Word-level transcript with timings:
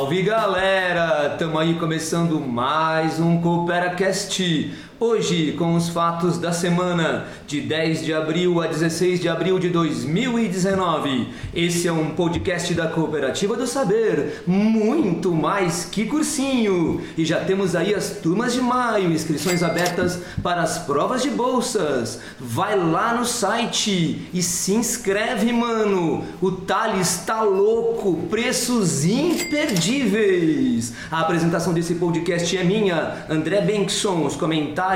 Salve 0.00 0.22
galera! 0.22 1.36
Tamo 1.38 1.58
aí 1.58 1.74
começando 1.74 2.40
mais 2.40 3.20
um 3.20 3.38
CooperaCast 3.38 4.72
Hoje, 5.02 5.52
com 5.52 5.76
os 5.76 5.88
fatos 5.88 6.36
da 6.36 6.52
semana 6.52 7.26
de 7.46 7.62
10 7.62 8.04
de 8.04 8.12
abril 8.12 8.60
a 8.60 8.66
16 8.66 9.18
de 9.18 9.30
abril 9.30 9.58
de 9.58 9.70
2019. 9.70 11.28
Esse 11.54 11.88
é 11.88 11.92
um 11.92 12.10
podcast 12.10 12.74
da 12.74 12.86
Cooperativa 12.86 13.56
do 13.56 13.66
Saber, 13.66 14.42
muito 14.46 15.32
mais 15.32 15.86
que 15.86 16.04
cursinho. 16.04 17.00
E 17.16 17.24
já 17.24 17.40
temos 17.40 17.74
aí 17.74 17.94
as 17.94 18.18
turmas 18.18 18.52
de 18.52 18.60
maio, 18.60 19.10
inscrições 19.10 19.62
abertas 19.62 20.18
para 20.42 20.60
as 20.60 20.80
provas 20.80 21.22
de 21.22 21.30
bolsas. 21.30 22.20
Vai 22.38 22.78
lá 22.78 23.14
no 23.14 23.24
site 23.24 24.28
e 24.34 24.42
se 24.42 24.74
inscreve, 24.74 25.50
mano. 25.50 26.26
O 26.42 26.52
Thales 26.52 27.22
tá 27.24 27.40
louco, 27.40 28.28
preços 28.28 29.06
imperdíveis. 29.06 30.92
A 31.10 31.20
apresentação 31.20 31.72
desse 31.72 31.94
podcast 31.94 32.54
é 32.54 32.62
minha, 32.62 33.24
André 33.30 33.62
Benson, 33.62 34.26
os 34.26 34.36
comentários 34.36 34.89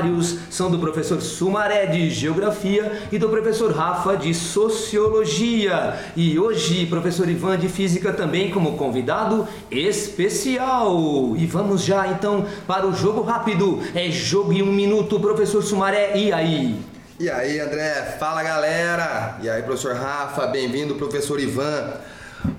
são 0.49 0.69
do 0.69 0.77
professor 0.77 1.21
Sumaré 1.21 1.85
de 1.85 2.09
Geografia 2.09 3.07
e 3.11 3.17
do 3.17 3.29
professor 3.29 3.71
Rafa 3.71 4.17
de 4.17 4.33
Sociologia. 4.33 5.97
E 6.15 6.37
hoje, 6.37 6.85
professor 6.85 7.29
Ivan 7.29 7.57
de 7.57 7.69
Física 7.69 8.11
também 8.11 8.51
como 8.51 8.77
convidado 8.77 9.47
especial. 9.71 11.35
E 11.37 11.45
vamos 11.45 11.83
já 11.83 12.07
então 12.07 12.45
para 12.67 12.85
o 12.85 12.93
jogo 12.93 13.21
rápido. 13.21 13.81
É 13.93 14.11
jogo 14.11 14.51
em 14.51 14.61
um 14.61 14.71
minuto, 14.71 15.19
professor 15.19 15.63
Sumaré. 15.63 16.17
E 16.17 16.33
aí? 16.33 16.79
E 17.17 17.29
aí, 17.29 17.59
André? 17.61 18.17
Fala 18.19 18.43
galera! 18.43 19.37
E 19.41 19.49
aí, 19.49 19.63
professor 19.63 19.95
Rafa? 19.95 20.47
Bem-vindo, 20.47 20.95
professor 20.95 21.39
Ivan. 21.39 21.93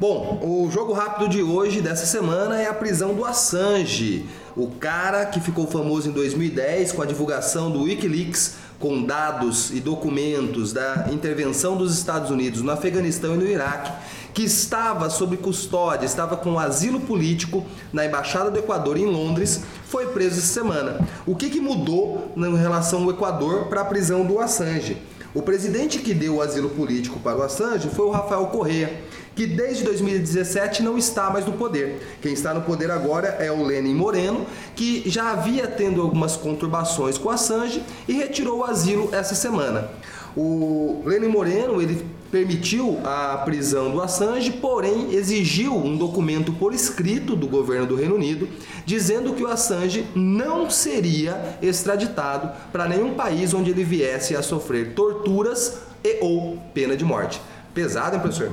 Bom, 0.01 0.41
o 0.43 0.71
jogo 0.71 0.93
rápido 0.93 1.29
de 1.29 1.43
hoje, 1.43 1.81
dessa 1.81 2.07
semana, 2.07 2.61
é 2.61 2.67
a 2.67 2.75
prisão 2.75 3.15
do 3.15 3.25
Assange. 3.25 4.27
O 4.57 4.69
cara 4.69 5.27
que 5.27 5.39
ficou 5.39 5.67
famoso 5.67 6.09
em 6.09 6.13
2010 6.13 6.93
com 6.93 7.03
a 7.03 7.07
divulgação 7.07 7.71
do 7.71 7.83
Wikileaks 7.83 8.55
com 8.79 9.03
dados 9.03 9.71
e 9.71 9.81
documentos 9.81 10.73
da 10.73 11.09
intervenção 11.13 11.77
dos 11.77 11.93
Estados 11.95 12.31
Unidos 12.31 12.63
no 12.63 12.71
Afeganistão 12.71 13.35
e 13.35 13.37
no 13.37 13.47
Iraque, 13.47 13.93
que 14.33 14.43
estava 14.45 15.11
sob 15.11 15.37
custódia, 15.37 16.07
estava 16.07 16.39
com 16.39 16.59
asilo 16.59 17.01
político 17.01 17.67
na 17.93 18.07
Embaixada 18.07 18.51
do 18.51 18.59
Equador 18.59 18.97
em 18.97 19.05
Londres, 19.05 19.63
foi 19.85 20.07
preso 20.07 20.39
essa 20.39 20.55
semana. 20.55 21.07
O 21.27 21.37
que, 21.37 21.51
que 21.51 21.61
mudou 21.61 22.33
em 22.35 22.57
relação 22.57 23.03
ao 23.03 23.11
Equador 23.11 23.67
para 23.67 23.83
a 23.83 23.85
prisão 23.85 24.25
do 24.25 24.39
Assange? 24.39 24.97
O 25.35 25.43
presidente 25.43 25.99
que 25.99 26.15
deu 26.15 26.37
o 26.37 26.41
asilo 26.41 26.71
político 26.71 27.21
para 27.21 27.37
o 27.37 27.43
Assange 27.43 27.91
foi 27.91 28.07
o 28.07 28.11
Rafael 28.11 28.47
Correa 28.47 29.03
que 29.37 29.47
desde 29.47 29.85
2017 29.85 30.83
não 30.83 30.97
está 30.97 31.29
mais 31.29 31.45
no 31.45 31.53
poder. 31.53 32.19
Quem 32.23 32.33
está 32.33 32.55
no 32.55 32.63
poder 32.63 32.91
agora 32.91 33.29
é 33.39 33.53
o 33.53 33.63
Lenin 33.63 33.95
Moreno, 33.95 34.47
que 34.75 35.03
já 35.07 35.31
havia 35.31 35.67
tendo 35.69 36.01
algumas 36.01 36.37
conturbações 36.37 37.19
com 37.19 37.29
Assange 37.29 37.83
e 38.09 38.15
retirou 38.15 38.61
o 38.61 38.65
asilo 38.65 39.11
essa 39.13 39.35
semana. 39.35 39.91
O 40.35 41.03
Lenin 41.05 41.29
Moreno, 41.29 41.81
ele 41.81 42.05
permitiu 42.31 42.99
a 43.05 43.39
prisão 43.39 43.91
do 43.91 44.01
Assange, 44.03 44.53
porém 44.53 45.15
exigiu 45.15 45.75
um 45.75 45.97
documento 45.97 46.53
por 46.53 46.75
escrito 46.75 47.37
do 47.37 47.47
governo 47.47 47.87
do 47.87 47.95
Reino 47.95 48.15
Unido 48.15 48.49
dizendo 48.85 49.35
que 49.35 49.43
o 49.43 49.49
Assange 49.49 50.07
não 50.15 50.69
seria 50.71 51.59
extraditado 51.63 52.51
para 52.73 52.89
nenhum 52.89 53.15
país 53.15 53.53
onde 53.53 53.71
ele 53.71 53.85
viesse 53.85 54.35
a 54.35 54.43
sofrer 54.43 54.95
torturas 54.95 55.79
e 56.03 56.19
ou 56.21 56.59
pena 56.73 56.97
de 56.97 57.05
morte. 57.05 57.41
Pesado, 57.75 58.17
hein, 58.17 58.23
professor? 58.23 58.53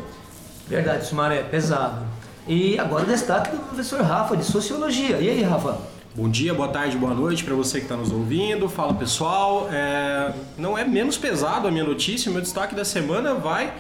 Verdade, 0.68 1.06
Sumaré, 1.06 1.44
pesado. 1.44 2.06
E 2.47 2.79
agora 2.79 3.03
o 3.03 3.07
destaque 3.07 3.51
do 3.51 3.57
professor 3.57 4.01
Rafa, 4.01 4.35
de 4.38 4.46
Sociologia. 4.46 5.18
E 5.18 5.29
aí, 5.29 5.44
Rafa? 5.44 5.78
Bom 6.16 6.29
dia, 6.29 6.53
boa 6.53 6.69
tarde, 6.69 6.96
boa 6.96 7.13
noite 7.13 7.44
para 7.44 7.53
você 7.53 7.79
que 7.79 7.85
está 7.85 7.97
nos 7.97 8.12
ouvindo. 8.12 8.69
Fala 8.69 8.94
pessoal. 8.94 9.68
É... 9.72 10.34
Não 10.57 10.78
é 10.78 10.85
menos 10.85 11.18
pesado 11.18 11.68
a 11.68 11.72
minha 11.72 11.84
notícia, 11.84 12.29
o 12.29 12.34
meu 12.34 12.41
destaque 12.41 12.75
da 12.75 12.85
semana 12.85 13.34
vai 13.34 13.74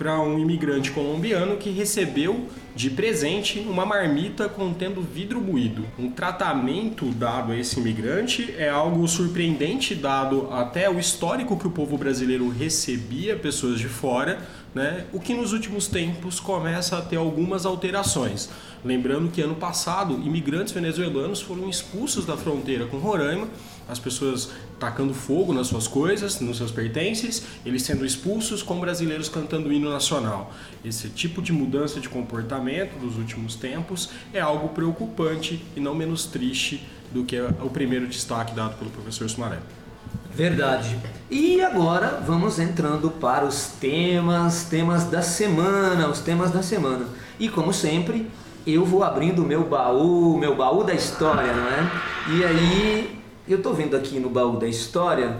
para 0.00 0.18
um 0.18 0.38
imigrante 0.38 0.92
colombiano 0.92 1.58
que 1.58 1.68
recebeu 1.68 2.46
de 2.74 2.88
presente 2.88 3.58
uma 3.58 3.84
marmita 3.84 4.48
contendo 4.48 5.02
vidro 5.02 5.42
moído. 5.42 5.84
Um 5.98 6.10
tratamento 6.10 7.04
dado 7.10 7.52
a 7.52 7.56
esse 7.58 7.78
imigrante 7.78 8.54
é 8.56 8.70
algo 8.70 9.06
surpreendente, 9.06 9.94
dado 9.94 10.48
até 10.52 10.88
o 10.88 10.98
histórico 10.98 11.58
que 11.58 11.66
o 11.66 11.70
povo 11.70 11.98
brasileiro 11.98 12.48
recebia 12.48 13.36
pessoas 13.36 13.78
de 13.78 13.88
fora 13.88 14.38
né? 14.74 15.06
o 15.12 15.20
que 15.20 15.34
nos 15.34 15.52
últimos 15.52 15.88
tempos 15.88 16.38
começa 16.38 16.98
a 16.98 17.02
ter 17.02 17.16
algumas 17.16 17.66
alterações. 17.66 18.48
Lembrando 18.84 19.30
que 19.30 19.42
ano 19.42 19.56
passado, 19.56 20.14
imigrantes 20.14 20.72
venezuelanos 20.72 21.40
foram 21.40 21.68
expulsos 21.68 22.24
da 22.24 22.36
fronteira 22.36 22.86
com 22.86 22.98
Roraima, 22.98 23.48
as 23.88 23.98
pessoas 23.98 24.50
tacando 24.78 25.12
fogo 25.12 25.52
nas 25.52 25.66
suas 25.66 25.86
coisas, 25.86 26.40
nos 26.40 26.56
seus 26.56 26.70
pertences, 26.70 27.42
eles 27.66 27.82
sendo 27.82 28.06
expulsos 28.06 28.62
com 28.62 28.78
brasileiros 28.80 29.28
cantando 29.28 29.68
o 29.68 29.72
hino 29.72 29.90
nacional. 29.90 30.52
Esse 30.84 31.08
tipo 31.10 31.42
de 31.42 31.52
mudança 31.52 32.00
de 32.00 32.08
comportamento 32.08 32.98
dos 32.98 33.16
últimos 33.16 33.56
tempos 33.56 34.10
é 34.32 34.40
algo 34.40 34.68
preocupante 34.68 35.62
e 35.76 35.80
não 35.80 35.94
menos 35.94 36.24
triste 36.24 36.82
do 37.12 37.24
que 37.24 37.38
o 37.40 37.68
primeiro 37.68 38.06
destaque 38.06 38.54
dado 38.54 38.78
pelo 38.78 38.90
professor 38.90 39.28
Sumaré. 39.28 39.58
Verdade. 40.34 40.98
E 41.30 41.60
agora 41.62 42.22
vamos 42.26 42.58
entrando 42.58 43.10
para 43.10 43.44
os 43.44 43.66
temas, 43.80 44.64
temas 44.64 45.04
da 45.04 45.22
semana, 45.22 46.08
os 46.08 46.20
temas 46.20 46.50
da 46.50 46.62
semana. 46.62 47.06
E 47.38 47.48
como 47.48 47.72
sempre, 47.72 48.30
eu 48.66 48.84
vou 48.84 49.02
abrindo 49.02 49.42
o 49.42 49.46
meu 49.46 49.64
baú, 49.64 50.36
meu 50.38 50.56
baú 50.56 50.84
da 50.84 50.94
história, 50.94 51.52
não 51.52 51.66
é? 51.66 51.90
E 52.30 52.44
aí, 52.44 53.22
eu 53.48 53.62
tô 53.62 53.72
vendo 53.72 53.96
aqui 53.96 54.18
no 54.18 54.28
baú 54.30 54.58
da 54.58 54.66
história 54.66 55.36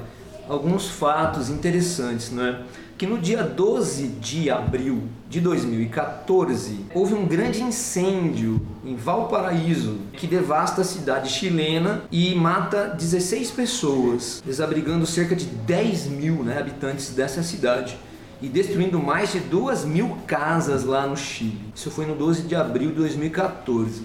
alguns 0.48 0.88
fatos 0.88 1.48
interessantes, 1.48 2.30
não 2.32 2.44
é? 2.44 2.60
Que 3.00 3.06
no 3.06 3.16
dia 3.16 3.42
12 3.42 4.08
de 4.20 4.50
abril 4.50 5.04
de 5.26 5.40
2014 5.40 6.84
houve 6.92 7.14
um 7.14 7.24
grande 7.24 7.62
incêndio 7.62 8.60
em 8.84 8.94
Valparaíso 8.94 9.96
que 10.12 10.26
devasta 10.26 10.82
a 10.82 10.84
cidade 10.84 11.30
chilena 11.30 12.02
e 12.12 12.34
mata 12.34 12.88
16 12.88 13.52
pessoas, 13.52 14.42
desabrigando 14.44 15.06
cerca 15.06 15.34
de 15.34 15.46
10 15.46 16.08
mil 16.08 16.44
né, 16.44 16.58
habitantes 16.58 17.14
dessa 17.14 17.42
cidade 17.42 17.96
e 18.42 18.50
destruindo 18.50 18.98
mais 18.98 19.32
de 19.32 19.40
2 19.40 19.86
mil 19.86 20.18
casas 20.26 20.84
lá 20.84 21.06
no 21.06 21.16
Chile. 21.16 21.72
Isso 21.74 21.90
foi 21.90 22.04
no 22.04 22.14
12 22.14 22.42
de 22.42 22.54
abril 22.54 22.90
de 22.90 22.96
2014. 22.96 24.02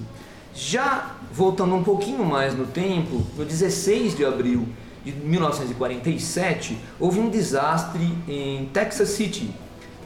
Já 0.53 1.17
voltando 1.33 1.75
um 1.75 1.83
pouquinho 1.83 2.23
mais 2.23 2.55
no 2.55 2.65
tempo, 2.65 3.21
no 3.37 3.43
16 3.43 4.15
de 4.15 4.23
abril 4.23 4.65
de 5.05 5.11
1947, 5.11 6.77
houve 6.99 7.19
um 7.19 7.29
desastre 7.29 8.11
em 8.27 8.65
Texas 8.73 9.09
City. 9.09 9.51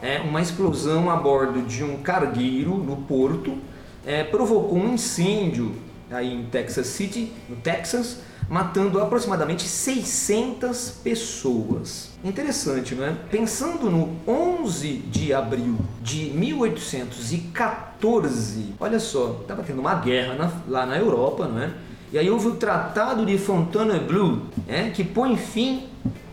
É, 0.02 0.20
uma 0.20 0.42
explosão 0.42 1.10
a 1.10 1.16
bordo 1.16 1.62
de 1.62 1.84
um 1.84 1.98
cargueiro 1.98 2.78
no 2.78 2.98
porto 2.98 3.58
é, 4.06 4.24
provocou 4.24 4.78
um 4.78 4.94
incêndio 4.94 5.74
aí 6.12 6.34
em 6.34 6.44
Texas 6.46 6.88
City, 6.88 7.32
no 7.48 7.56
Texas, 7.58 8.20
matando 8.50 9.00
aproximadamente 9.00 9.62
600 9.64 10.92
pessoas. 11.04 12.10
Interessante, 12.24 12.96
não 12.96 13.06
é? 13.06 13.16
Pensando 13.30 13.92
no 13.92 14.16
11 14.28 14.94
de 14.94 15.31
abril 15.34 15.78
de 16.02 16.31
1814, 16.31 18.74
olha 18.80 19.00
só, 19.00 19.38
estava 19.42 19.62
tendo 19.62 19.80
uma 19.80 19.94
guerra 19.95 20.34
na, 20.34 20.52
lá 20.68 20.86
na 20.86 20.98
Europa, 20.98 21.48
não 21.48 21.62
é? 21.62 21.72
E 22.11 22.17
aí 22.17 22.27
houve 22.27 22.47
o 22.47 22.56
Tratado 22.56 23.23
de 23.23 23.38
Fontainebleau, 23.38 24.39
né, 24.67 24.91
que 24.95 25.03
põe 25.03 25.38
fim 25.38 25.83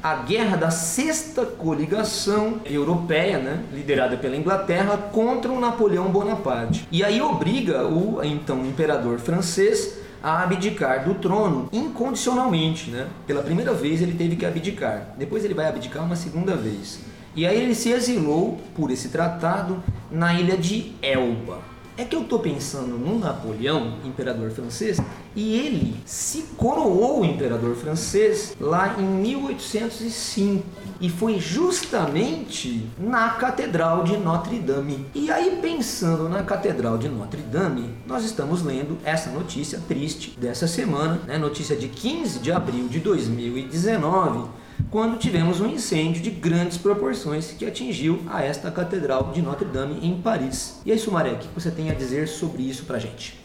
à 0.02 0.14
guerra 0.14 0.56
da 0.56 0.70
sexta 0.70 1.44
coligação 1.44 2.60
europeia, 2.64 3.38
né, 3.38 3.62
liderada 3.74 4.16
pela 4.16 4.36
Inglaterra, 4.36 4.96
contra 4.96 5.52
o 5.52 5.60
Napoleão 5.60 6.08
Bonaparte. 6.08 6.88
E 6.90 7.04
aí 7.04 7.20
obriga 7.20 7.86
o 7.86 8.24
então 8.24 8.64
imperador 8.64 9.18
francês 9.18 9.98
a 10.22 10.42
abdicar 10.42 11.04
do 11.04 11.14
trono 11.16 11.68
incondicionalmente. 11.70 12.90
Né? 12.90 13.06
Pela 13.26 13.42
primeira 13.42 13.74
vez 13.74 14.00
ele 14.00 14.14
teve 14.14 14.34
que 14.34 14.46
abdicar, 14.46 15.14
depois 15.18 15.44
ele 15.44 15.52
vai 15.54 15.68
abdicar 15.68 16.02
uma 16.04 16.16
segunda 16.16 16.56
vez. 16.56 17.00
E 17.34 17.44
aí 17.44 17.60
ele 17.60 17.74
se 17.74 17.90
exilou 17.90 18.58
por 18.74 18.90
esse 18.90 19.10
tratado 19.10 19.82
na 20.10 20.32
ilha 20.32 20.56
de 20.56 20.94
Elba. 21.02 21.75
É 21.98 22.04
que 22.04 22.14
eu 22.14 22.22
estou 22.22 22.38
pensando 22.38 22.98
no 22.98 23.18
Napoleão, 23.18 23.94
imperador 24.04 24.50
francês, 24.50 25.00
e 25.34 25.56
ele 25.56 25.96
se 26.04 26.42
coroou 26.56 27.24
imperador 27.24 27.74
francês 27.74 28.54
lá 28.60 28.96
em 28.98 29.02
1805 29.02 30.62
e 31.00 31.08
foi 31.08 31.38
justamente 31.38 32.86
na 32.98 33.30
Catedral 33.30 34.04
de 34.04 34.18
Notre 34.18 34.58
Dame. 34.58 35.06
E 35.14 35.30
aí, 35.30 35.58
pensando 35.62 36.28
na 36.28 36.42
Catedral 36.42 36.98
de 36.98 37.08
Notre 37.08 37.40
Dame, 37.40 37.94
nós 38.06 38.24
estamos 38.24 38.62
lendo 38.62 38.98
essa 39.02 39.30
notícia 39.30 39.80
triste 39.88 40.38
dessa 40.38 40.66
semana, 40.66 41.20
né? 41.26 41.38
notícia 41.38 41.74
de 41.74 41.88
15 41.88 42.40
de 42.40 42.52
abril 42.52 42.88
de 42.88 43.00
2019 43.00 44.65
quando 44.90 45.18
tivemos 45.18 45.60
um 45.60 45.66
incêndio 45.66 46.22
de 46.22 46.30
grandes 46.30 46.76
proporções 46.78 47.52
que 47.52 47.64
atingiu 47.64 48.22
a 48.28 48.42
esta 48.42 48.70
Catedral 48.70 49.32
de 49.32 49.42
Notre 49.42 49.66
Dame 49.66 49.98
em 50.06 50.20
Paris. 50.20 50.80
E 50.84 50.92
aí, 50.92 50.98
Sumaré, 50.98 51.32
o 51.32 51.38
que 51.38 51.48
você 51.54 51.70
tem 51.70 51.90
a 51.90 51.94
dizer 51.94 52.28
sobre 52.28 52.62
isso 52.62 52.84
pra 52.84 52.98
gente? 52.98 53.38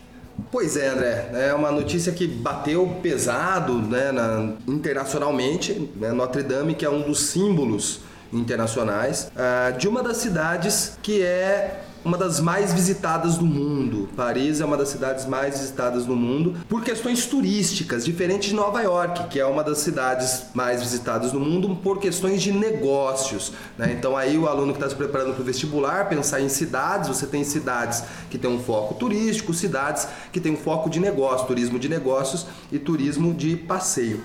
Pois 0.51 0.75
é, 0.77 0.87
André. 0.87 1.29
É 1.33 1.53
uma 1.53 1.71
notícia 1.71 2.11
que 2.11 2.27
bateu 2.27 2.97
pesado 3.01 3.73
né, 3.73 4.11
na, 4.11 4.53
internacionalmente. 4.67 5.89
Né, 5.95 6.11
Notre 6.11 6.43
Dame, 6.43 6.73
que 6.73 6.85
é 6.85 6.89
um 6.89 7.01
dos 7.01 7.19
símbolos 7.21 8.01
internacionais, 8.31 9.29
uh, 9.35 9.77
de 9.77 9.87
uma 9.87 10.01
das 10.01 10.17
cidades 10.17 10.97
que 11.01 11.21
é 11.21 11.83
uma 12.03 12.17
das 12.17 12.39
mais 12.39 12.73
visitadas 12.73 13.37
do 13.37 13.45
mundo. 13.45 14.09
Paris 14.15 14.59
é 14.59 14.65
uma 14.65 14.75
das 14.75 14.89
cidades 14.89 15.25
mais 15.25 15.59
visitadas 15.59 16.05
do 16.05 16.15
mundo 16.15 16.55
por 16.67 16.83
questões 16.83 17.25
turísticas, 17.25 18.03
diferente 18.03 18.49
de 18.49 18.55
Nova 18.55 18.81
York, 18.81 19.27
que 19.29 19.39
é 19.39 19.45
uma 19.45 19.63
das 19.63 19.79
cidades 19.79 20.45
mais 20.53 20.81
visitadas 20.81 21.31
do 21.31 21.39
mundo 21.39 21.75
por 21.75 21.99
questões 21.99 22.41
de 22.41 22.51
negócios. 22.51 23.53
Né? 23.77 23.95
Então 23.97 24.17
aí 24.17 24.37
o 24.37 24.47
aluno 24.47 24.73
que 24.73 24.77
está 24.77 24.89
se 24.89 24.95
preparando 24.95 25.33
para 25.33 25.41
o 25.41 25.45
vestibular, 25.45 26.09
pensar 26.09 26.41
em 26.41 26.49
cidades, 26.49 27.07
você 27.07 27.27
tem 27.27 27.43
cidades 27.43 28.03
que 28.29 28.37
tem 28.37 28.49
um 28.49 28.59
foco 28.59 28.95
turístico, 28.95 29.53
cidades 29.53 30.07
que 30.31 30.39
tem 30.39 30.53
um 30.53 30.57
foco 30.57 30.89
de 30.89 30.99
negócio, 30.99 31.45
turismo 31.45 31.77
de 31.77 31.87
negócios 31.87 32.47
e 32.71 32.79
turismo 32.79 33.33
de 33.33 33.55
passeio. 33.55 34.23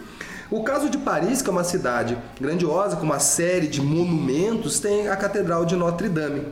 O 0.48 0.62
caso 0.62 0.88
de 0.88 0.96
Paris, 0.96 1.42
que 1.42 1.48
é 1.48 1.52
uma 1.52 1.64
cidade 1.64 2.16
grandiosa, 2.40 2.94
com 2.94 3.02
uma 3.02 3.18
série 3.18 3.66
de 3.66 3.82
monumentos, 3.82 4.78
tem 4.78 5.08
a 5.08 5.16
Catedral 5.16 5.64
de 5.64 5.74
Notre 5.74 6.08
Dame. 6.08 6.42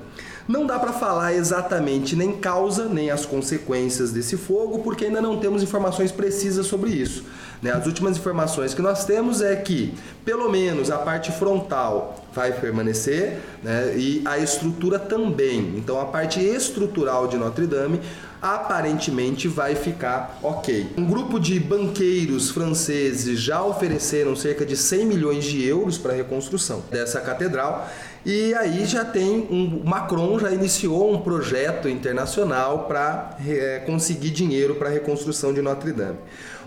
Não 0.46 0.66
dá 0.66 0.78
para 0.78 0.92
falar 0.92 1.32
exatamente 1.32 2.14
nem 2.14 2.32
causa 2.32 2.86
nem 2.86 3.10
as 3.10 3.24
consequências 3.24 4.12
desse 4.12 4.36
fogo, 4.36 4.80
porque 4.80 5.06
ainda 5.06 5.20
não 5.20 5.38
temos 5.38 5.62
informações 5.62 6.12
precisas 6.12 6.66
sobre 6.66 6.90
isso. 6.90 7.24
Né? 7.62 7.72
As 7.72 7.86
últimas 7.86 8.18
informações 8.18 8.74
que 8.74 8.82
nós 8.82 9.06
temos 9.06 9.40
é 9.40 9.56
que, 9.56 9.94
pelo 10.22 10.50
menos, 10.50 10.90
a 10.90 10.98
parte 10.98 11.32
frontal 11.32 12.22
vai 12.34 12.52
permanecer 12.52 13.40
né? 13.62 13.94
e 13.96 14.22
a 14.26 14.38
estrutura 14.38 14.98
também. 14.98 15.72
Então, 15.78 15.98
a 15.98 16.04
parte 16.04 16.40
estrutural 16.40 17.26
de 17.26 17.38
Notre 17.38 17.66
Dame 17.66 18.00
aparentemente 18.42 19.48
vai 19.48 19.74
ficar 19.74 20.38
ok. 20.42 20.92
Um 20.98 21.06
grupo 21.06 21.40
de 21.40 21.58
banqueiros 21.58 22.50
franceses 22.50 23.40
já 23.40 23.62
ofereceram 23.62 24.36
cerca 24.36 24.66
de 24.66 24.76
100 24.76 25.06
milhões 25.06 25.44
de 25.44 25.66
euros 25.66 25.96
para 25.96 26.12
a 26.12 26.16
reconstrução 26.16 26.82
dessa 26.90 27.22
catedral 27.22 27.88
e 28.24 28.54
aí 28.54 28.86
já 28.86 29.04
tem 29.04 29.46
um 29.50 29.82
Macron 29.84 30.38
já 30.38 30.50
iniciou 30.50 31.12
um 31.12 31.20
projeto 31.20 31.88
internacional 31.88 32.84
para 32.86 33.36
é, 33.46 33.82
conseguir 33.84 34.30
dinheiro 34.30 34.76
para 34.76 34.88
a 34.88 34.92
reconstrução 34.92 35.52
de 35.52 35.60
Notre 35.60 35.92
Dame. 35.92 36.18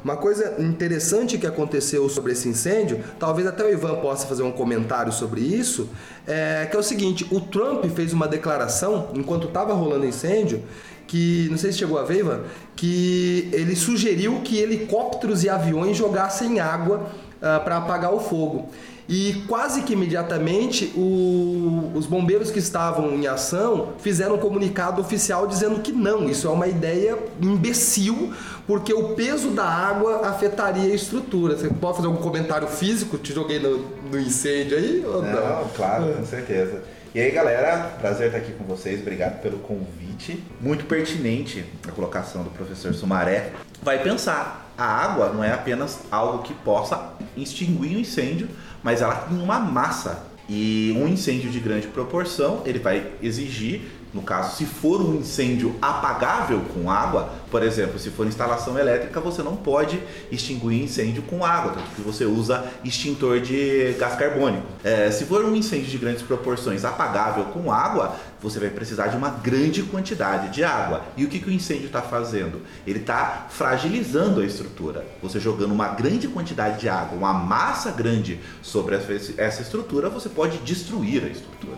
Uma 0.03 0.15
coisa 0.15 0.55
interessante 0.59 1.37
que 1.37 1.47
aconteceu 1.47 2.07
sobre 2.07 2.31
esse 2.31 2.47
incêndio, 2.47 3.03
talvez 3.19 3.47
até 3.47 3.65
o 3.65 3.69
Ivan 3.69 3.95
possa 3.95 4.27
fazer 4.27 4.43
um 4.43 4.51
comentário 4.51 5.11
sobre 5.11 5.41
isso, 5.41 5.89
é 6.27 6.67
que 6.69 6.75
é 6.75 6.79
o 6.79 6.83
seguinte: 6.83 7.25
o 7.31 7.41
Trump 7.41 7.83
fez 7.85 8.13
uma 8.13 8.27
declaração 8.27 9.09
enquanto 9.15 9.47
estava 9.47 9.73
rolando 9.73 10.05
incêndio 10.05 10.63
que 11.07 11.47
não 11.49 11.57
sei 11.57 11.71
se 11.71 11.79
chegou 11.79 11.97
a 11.97 12.03
ver, 12.03 12.19
Ivan, 12.19 12.41
que 12.75 13.49
ele 13.53 13.75
sugeriu 13.75 14.41
que 14.41 14.57
helicópteros 14.57 15.43
e 15.43 15.49
aviões 15.49 15.95
jogassem 15.95 16.59
água 16.59 17.09
uh, 17.37 17.63
para 17.63 17.77
apagar 17.77 18.13
o 18.13 18.19
fogo. 18.19 18.69
E 19.09 19.43
quase 19.47 19.83
que 19.83 19.93
imediatamente 19.93 20.91
o, 20.95 21.91
os 21.95 22.05
bombeiros 22.05 22.51
que 22.51 22.59
estavam 22.59 23.13
em 23.13 23.25
ação 23.25 23.93
fizeram 23.99 24.35
um 24.35 24.37
comunicado 24.37 24.99
oficial 24.99 25.47
dizendo 25.47 25.79
que 25.79 25.93
não, 25.93 26.29
isso 26.29 26.45
é 26.45 26.51
uma 26.51 26.67
ideia 26.67 27.17
imbecil, 27.41 28.33
porque 28.65 28.93
o 28.93 29.15
peso 29.15 29.51
da 29.51 29.63
água 29.63 30.27
afetaria 30.27 30.91
a 30.91 30.95
estrutura. 30.95 31.55
Você 31.55 31.69
pode 31.69 31.95
fazer 31.95 32.07
algum 32.07 32.21
comentário 32.21 32.67
físico? 32.67 33.17
Te 33.17 33.33
joguei 33.33 33.59
no, 33.59 33.77
no 34.11 34.19
incêndio 34.19 34.77
aí? 34.77 35.05
Ou 35.05 35.21
não, 35.21 35.31
não, 35.31 35.69
claro, 35.69 36.13
com 36.13 36.25
certeza. 36.25 36.83
E 37.15 37.19
aí, 37.21 37.31
galera, 37.31 37.95
prazer 38.01 38.27
estar 38.27 38.39
aqui 38.39 38.51
com 38.51 38.65
vocês. 38.65 38.99
Obrigado 38.99 39.41
pelo 39.41 39.57
convite. 39.59 40.43
Muito 40.59 40.85
pertinente 40.85 41.63
a 41.87 41.91
colocação 41.91 42.43
do 42.43 42.49
professor 42.49 42.93
Sumaré. 42.93 43.53
Vai 43.81 44.03
pensar, 44.03 44.69
a 44.77 44.85
água 44.85 45.29
não 45.29 45.43
é 45.43 45.51
apenas 45.51 46.01
algo 46.11 46.43
que 46.43 46.53
possa 46.53 47.13
extinguir 47.35 47.95
o 47.95 47.97
um 47.97 48.01
incêndio, 48.01 48.49
mas 48.87 49.01
ela 49.01 49.15
tem 49.15 49.37
uma 49.37 49.59
massa. 49.59 50.23
E 50.47 50.95
um 50.97 51.09
incêndio 51.09 51.51
de 51.51 51.59
grande 51.59 51.87
proporção, 51.87 52.61
ele 52.65 52.79
vai 52.79 53.11
exigir 53.21 53.81
no 54.13 54.21
caso, 54.21 54.55
se 54.55 54.65
for 54.65 55.01
um 55.01 55.15
incêndio 55.15 55.75
apagável 55.81 56.61
com 56.73 56.89
água, 56.89 57.29
por 57.51 57.61
exemplo, 57.61 57.99
se 57.99 58.09
for 58.09 58.25
instalação 58.25 58.79
elétrica, 58.79 59.19
você 59.19 59.43
não 59.43 59.55
pode 59.55 60.01
extinguir 60.31 60.81
incêndio 60.81 61.21
com 61.23 61.43
água, 61.43 61.73
tanto 61.73 61.89
que 61.95 62.01
você 62.01 62.25
usa 62.25 62.65
extintor 62.83 63.41
de 63.41 63.95
gás 63.99 64.15
carbônico. 64.15 64.65
É, 64.83 65.11
se 65.11 65.25
for 65.25 65.43
um 65.43 65.55
incêndio 65.55 65.87
de 65.87 65.97
grandes 65.97 66.23
proporções 66.23 66.85
apagável 66.85 67.45
com 67.45 67.71
água, 67.71 68.15
você 68.41 68.59
vai 68.59 68.69
precisar 68.69 69.07
de 69.07 69.17
uma 69.17 69.29
grande 69.29 69.83
quantidade 69.83 70.49
de 70.49 70.63
água. 70.63 71.03
E 71.15 71.25
o 71.25 71.27
que, 71.27 71.39
que 71.39 71.49
o 71.49 71.51
incêndio 71.51 71.87
está 71.87 72.01
fazendo? 72.01 72.61
Ele 72.85 72.99
está 72.99 73.47
fragilizando 73.49 74.41
a 74.41 74.45
estrutura. 74.45 75.05
Você 75.21 75.39
jogando 75.39 75.71
uma 75.71 75.89
grande 75.89 76.27
quantidade 76.27 76.79
de 76.79 76.89
água, 76.89 77.17
uma 77.17 77.33
massa 77.33 77.91
grande 77.91 78.39
sobre 78.61 78.95
essa 79.37 79.61
estrutura, 79.61 80.09
você 80.09 80.29
pode 80.29 80.57
destruir 80.59 81.23
a 81.23 81.27
estrutura. 81.27 81.77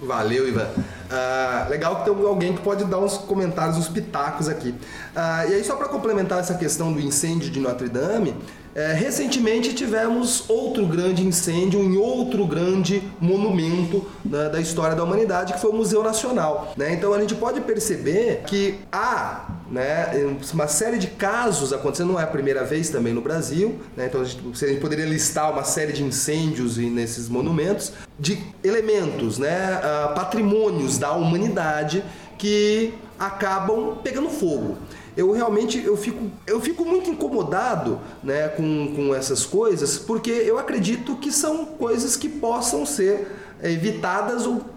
Valeu, 0.00 0.46
Ivan. 0.46 0.66
Uh, 0.66 1.70
legal 1.70 1.96
que 1.96 2.10
tem 2.10 2.26
alguém 2.26 2.54
que 2.54 2.60
pode 2.60 2.84
dar 2.84 2.98
uns 2.98 3.16
comentários, 3.16 3.78
uns 3.78 3.88
pitacos 3.88 4.46
aqui. 4.48 4.70
Uh, 4.70 5.50
e 5.50 5.54
aí, 5.54 5.64
só 5.64 5.74
para 5.74 5.88
complementar 5.88 6.38
essa 6.38 6.54
questão 6.54 6.92
do 6.92 7.00
incêndio 7.00 7.50
de 7.50 7.58
Notre 7.60 7.88
Dame, 7.88 8.36
é, 8.76 8.92
recentemente 8.92 9.72
tivemos 9.72 10.44
outro 10.50 10.84
grande 10.84 11.26
incêndio 11.26 11.82
em 11.82 11.96
outro 11.96 12.46
grande 12.46 13.02
monumento 13.18 14.04
né, 14.22 14.50
da 14.50 14.60
história 14.60 14.94
da 14.94 15.02
humanidade, 15.02 15.54
que 15.54 15.58
foi 15.58 15.70
o 15.70 15.74
Museu 15.74 16.02
Nacional. 16.02 16.74
Né? 16.76 16.92
Então 16.92 17.14
a 17.14 17.18
gente 17.18 17.34
pode 17.34 17.62
perceber 17.62 18.42
que 18.46 18.78
há 18.92 19.48
né, 19.70 20.36
uma 20.52 20.68
série 20.68 20.98
de 20.98 21.06
casos 21.06 21.72
acontecendo, 21.72 22.12
não 22.12 22.20
é 22.20 22.24
a 22.24 22.26
primeira 22.26 22.64
vez 22.64 22.90
também 22.90 23.14
no 23.14 23.22
Brasil, 23.22 23.80
né? 23.96 24.08
então 24.08 24.20
a 24.20 24.24
gente, 24.24 24.42
a 24.62 24.68
gente, 24.68 24.80
poderia 24.80 25.06
listar 25.06 25.50
uma 25.50 25.64
série 25.64 25.94
de 25.94 26.04
incêndios 26.04 26.76
nesses 26.76 27.30
monumentos, 27.30 27.94
de 28.20 28.38
elementos, 28.62 29.38
né, 29.38 29.80
uh, 29.80 30.14
patrimônios 30.14 30.98
da 30.98 31.12
humanidade 31.12 32.04
que 32.36 32.92
acabam 33.18 33.96
pegando 34.04 34.28
fogo 34.28 34.76
eu 35.16 35.32
realmente 35.32 35.82
eu 35.82 35.96
fico, 35.96 36.30
eu 36.46 36.60
fico 36.60 36.84
muito 36.84 37.08
incomodado 37.10 37.98
né, 38.22 38.48
com, 38.48 38.92
com 38.94 39.14
essas 39.14 39.46
coisas, 39.46 39.98
porque 39.98 40.30
eu 40.30 40.58
acredito 40.58 41.16
que 41.16 41.32
são 41.32 41.64
coisas 41.64 42.16
que 42.16 42.28
possam 42.28 42.84
ser 42.84 43.28
evitadas 43.62 44.46
ou 44.46 44.75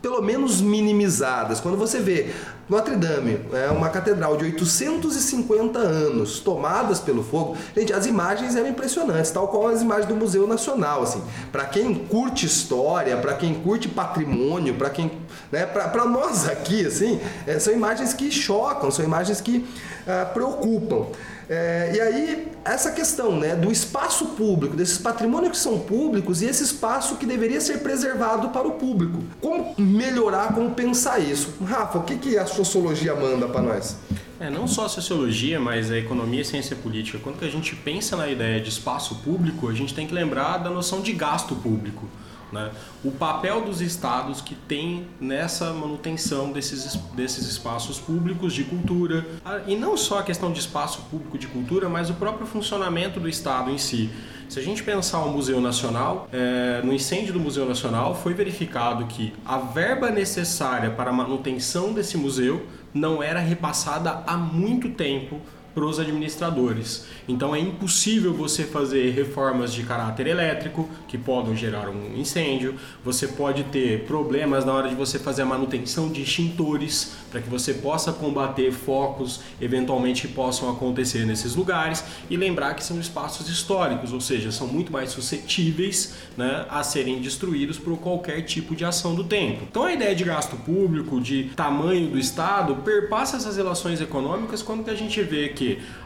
pelo 0.00 0.22
menos 0.22 0.60
minimizadas. 0.60 1.60
Quando 1.60 1.76
você 1.76 1.98
vê 1.98 2.30
Notre 2.68 2.96
Dame, 2.96 3.40
é 3.52 3.68
uma 3.70 3.88
catedral 3.88 4.36
de 4.36 4.44
850 4.44 5.78
anos, 5.78 6.40
tomadas 6.40 7.00
pelo 7.00 7.22
fogo. 7.22 7.56
Gente, 7.76 7.92
as 7.92 8.06
imagens 8.06 8.56
eram 8.56 8.68
impressionantes, 8.68 9.30
tal 9.30 9.48
qual 9.48 9.68
as 9.68 9.82
imagens 9.82 10.06
do 10.06 10.16
Museu 10.16 10.46
Nacional, 10.46 11.02
assim. 11.02 11.22
Para 11.52 11.66
quem 11.66 11.94
curte 11.94 12.46
história, 12.46 13.16
para 13.16 13.34
quem 13.34 13.54
curte 13.54 13.88
patrimônio, 13.88 14.74
para 14.74 14.88
quem, 14.88 15.10
né, 15.52 15.66
para 15.66 16.04
nós 16.06 16.48
aqui, 16.48 16.86
assim, 16.86 17.20
é, 17.46 17.58
são 17.58 17.74
imagens 17.74 18.14
que 18.14 18.30
chocam, 18.30 18.90
são 18.90 19.04
imagens 19.04 19.40
que 19.40 19.58
uh, 19.58 20.32
preocupam. 20.32 21.06
É, 21.52 21.90
e 21.96 22.00
aí, 22.00 22.48
essa 22.64 22.92
questão 22.92 23.36
né, 23.36 23.56
do 23.56 23.72
espaço 23.72 24.24
público, 24.36 24.76
desses 24.76 24.98
patrimônios 24.98 25.50
que 25.50 25.58
são 25.58 25.80
públicos 25.80 26.42
e 26.42 26.44
esse 26.44 26.62
espaço 26.62 27.16
que 27.16 27.26
deveria 27.26 27.60
ser 27.60 27.78
preservado 27.78 28.50
para 28.50 28.68
o 28.68 28.74
público. 28.74 29.18
Como 29.40 29.74
melhorar, 29.76 30.54
como 30.54 30.70
pensar 30.70 31.18
isso? 31.18 31.54
Rafa, 31.66 31.98
o 31.98 32.04
que, 32.04 32.18
que 32.18 32.38
a 32.38 32.46
sociologia 32.46 33.16
manda 33.16 33.48
para 33.48 33.62
nós? 33.62 33.96
É, 34.38 34.48
não 34.48 34.68
só 34.68 34.84
a 34.84 34.88
sociologia, 34.88 35.58
mas 35.58 35.90
a 35.90 35.98
economia 35.98 36.38
e 36.38 36.42
a 36.42 36.44
ciência 36.44 36.76
política. 36.76 37.18
Quando 37.20 37.44
a 37.44 37.48
gente 37.48 37.74
pensa 37.74 38.16
na 38.16 38.28
ideia 38.28 38.60
de 38.60 38.68
espaço 38.68 39.16
público, 39.16 39.68
a 39.68 39.74
gente 39.74 39.92
tem 39.92 40.06
que 40.06 40.14
lembrar 40.14 40.58
da 40.58 40.70
noção 40.70 41.00
de 41.00 41.12
gasto 41.12 41.56
público. 41.56 42.08
Né? 42.52 42.70
O 43.04 43.10
papel 43.10 43.62
dos 43.62 43.80
estados 43.80 44.40
que 44.40 44.54
tem 44.54 45.06
nessa 45.20 45.72
manutenção 45.72 46.52
desses, 46.52 46.96
desses 47.14 47.46
espaços 47.46 47.98
públicos 47.98 48.52
de 48.52 48.64
cultura, 48.64 49.24
e 49.66 49.76
não 49.76 49.96
só 49.96 50.18
a 50.18 50.22
questão 50.22 50.52
de 50.52 50.60
espaço 50.60 51.02
público 51.10 51.38
de 51.38 51.46
cultura, 51.46 51.88
mas 51.88 52.10
o 52.10 52.14
próprio 52.14 52.46
funcionamento 52.46 53.20
do 53.20 53.28
estado 53.28 53.70
em 53.70 53.78
si. 53.78 54.10
Se 54.48 54.58
a 54.58 54.62
gente 54.62 54.82
pensar 54.82 55.20
o 55.20 55.30
Museu 55.30 55.60
Nacional, 55.60 56.28
é, 56.32 56.82
no 56.82 56.92
incêndio 56.92 57.32
do 57.32 57.38
Museu 57.38 57.64
Nacional 57.66 58.16
foi 58.16 58.34
verificado 58.34 59.06
que 59.06 59.32
a 59.44 59.58
verba 59.58 60.10
necessária 60.10 60.90
para 60.90 61.10
a 61.10 61.12
manutenção 61.12 61.92
desse 61.92 62.16
museu 62.16 62.66
não 62.92 63.22
era 63.22 63.38
repassada 63.38 64.24
há 64.26 64.36
muito 64.36 64.90
tempo 64.90 65.40
para 65.74 65.84
os 65.84 65.98
administradores. 65.98 67.06
Então 67.28 67.54
é 67.54 67.60
impossível 67.60 68.34
você 68.34 68.64
fazer 68.64 69.10
reformas 69.10 69.72
de 69.72 69.82
caráter 69.82 70.26
elétrico 70.26 70.88
que 71.06 71.16
podem 71.16 71.56
gerar 71.56 71.88
um 71.88 72.16
incêndio. 72.16 72.74
Você 73.04 73.28
pode 73.28 73.64
ter 73.64 74.04
problemas 74.04 74.64
na 74.64 74.72
hora 74.72 74.88
de 74.88 74.94
você 74.94 75.18
fazer 75.18 75.42
a 75.42 75.46
manutenção 75.46 76.10
de 76.10 76.22
extintores 76.22 77.12
para 77.30 77.40
que 77.40 77.48
você 77.48 77.74
possa 77.74 78.12
combater 78.12 78.72
focos 78.72 79.40
eventualmente 79.60 80.26
que 80.26 80.34
possam 80.34 80.70
acontecer 80.70 81.24
nesses 81.24 81.54
lugares 81.54 82.04
e 82.28 82.36
lembrar 82.36 82.74
que 82.74 82.84
são 82.84 82.98
espaços 82.98 83.48
históricos, 83.48 84.12
ou 84.12 84.20
seja, 84.20 84.50
são 84.50 84.66
muito 84.66 84.92
mais 84.92 85.10
suscetíveis 85.10 86.14
né, 86.36 86.66
a 86.68 86.82
serem 86.82 87.20
destruídos 87.20 87.78
por 87.78 87.96
qualquer 87.98 88.42
tipo 88.42 88.74
de 88.74 88.84
ação 88.84 89.14
do 89.14 89.24
tempo. 89.24 89.64
Então 89.68 89.84
a 89.84 89.92
ideia 89.92 90.14
de 90.14 90.24
gasto 90.24 90.56
público, 90.56 91.20
de 91.20 91.44
tamanho 91.56 92.08
do 92.08 92.18
Estado, 92.18 92.76
perpassa 92.76 93.36
essas 93.36 93.56
relações 93.56 94.00
econômicas 94.00 94.62
quando 94.62 94.88
a 94.88 94.94
gente 94.94 95.22
vê 95.22 95.48
que 95.48 95.59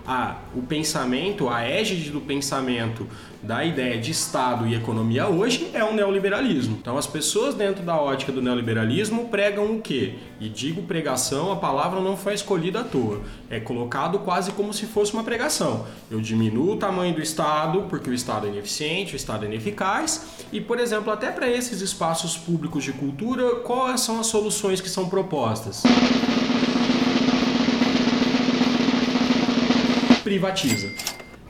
a, 0.06 0.36
o 0.54 0.62
pensamento, 0.62 1.48
a 1.48 1.62
égide 1.62 2.10
do 2.10 2.20
pensamento 2.20 3.06
da 3.42 3.62
ideia 3.64 3.98
de 4.00 4.10
Estado 4.10 4.66
e 4.66 4.74
economia 4.74 5.28
hoje 5.28 5.70
é 5.74 5.84
o 5.84 5.94
neoliberalismo. 5.94 6.78
Então 6.80 6.96
as 6.96 7.06
pessoas 7.06 7.54
dentro 7.54 7.82
da 7.82 7.96
ótica 7.96 8.32
do 8.32 8.40
neoliberalismo 8.40 9.28
pregam 9.28 9.76
o 9.76 9.80
quê? 9.80 10.14
E 10.40 10.48
digo 10.48 10.82
pregação, 10.82 11.52
a 11.52 11.56
palavra 11.56 12.00
não 12.00 12.16
foi 12.16 12.34
escolhida 12.34 12.80
à 12.80 12.84
toa. 12.84 13.20
É 13.50 13.60
colocado 13.60 14.18
quase 14.20 14.52
como 14.52 14.72
se 14.72 14.86
fosse 14.86 15.12
uma 15.12 15.22
pregação. 15.22 15.86
Eu 16.10 16.20
diminuo 16.20 16.72
o 16.72 16.76
tamanho 16.76 17.14
do 17.14 17.22
Estado 17.22 17.84
porque 17.88 18.08
o 18.08 18.14
Estado 18.14 18.46
é 18.46 18.50
ineficiente, 18.50 19.14
o 19.14 19.16
Estado 19.16 19.44
é 19.44 19.48
ineficaz 19.48 20.26
e, 20.52 20.60
por 20.60 20.78
exemplo, 20.78 21.12
até 21.12 21.30
para 21.30 21.48
esses 21.48 21.80
espaços 21.80 22.36
públicos 22.36 22.82
de 22.82 22.92
cultura, 22.92 23.56
quais 23.56 24.00
são 24.00 24.20
as 24.20 24.26
soluções 24.26 24.80
que 24.80 24.88
são 24.88 25.08
propostas? 25.08 25.82
Privatiza. 30.24 30.90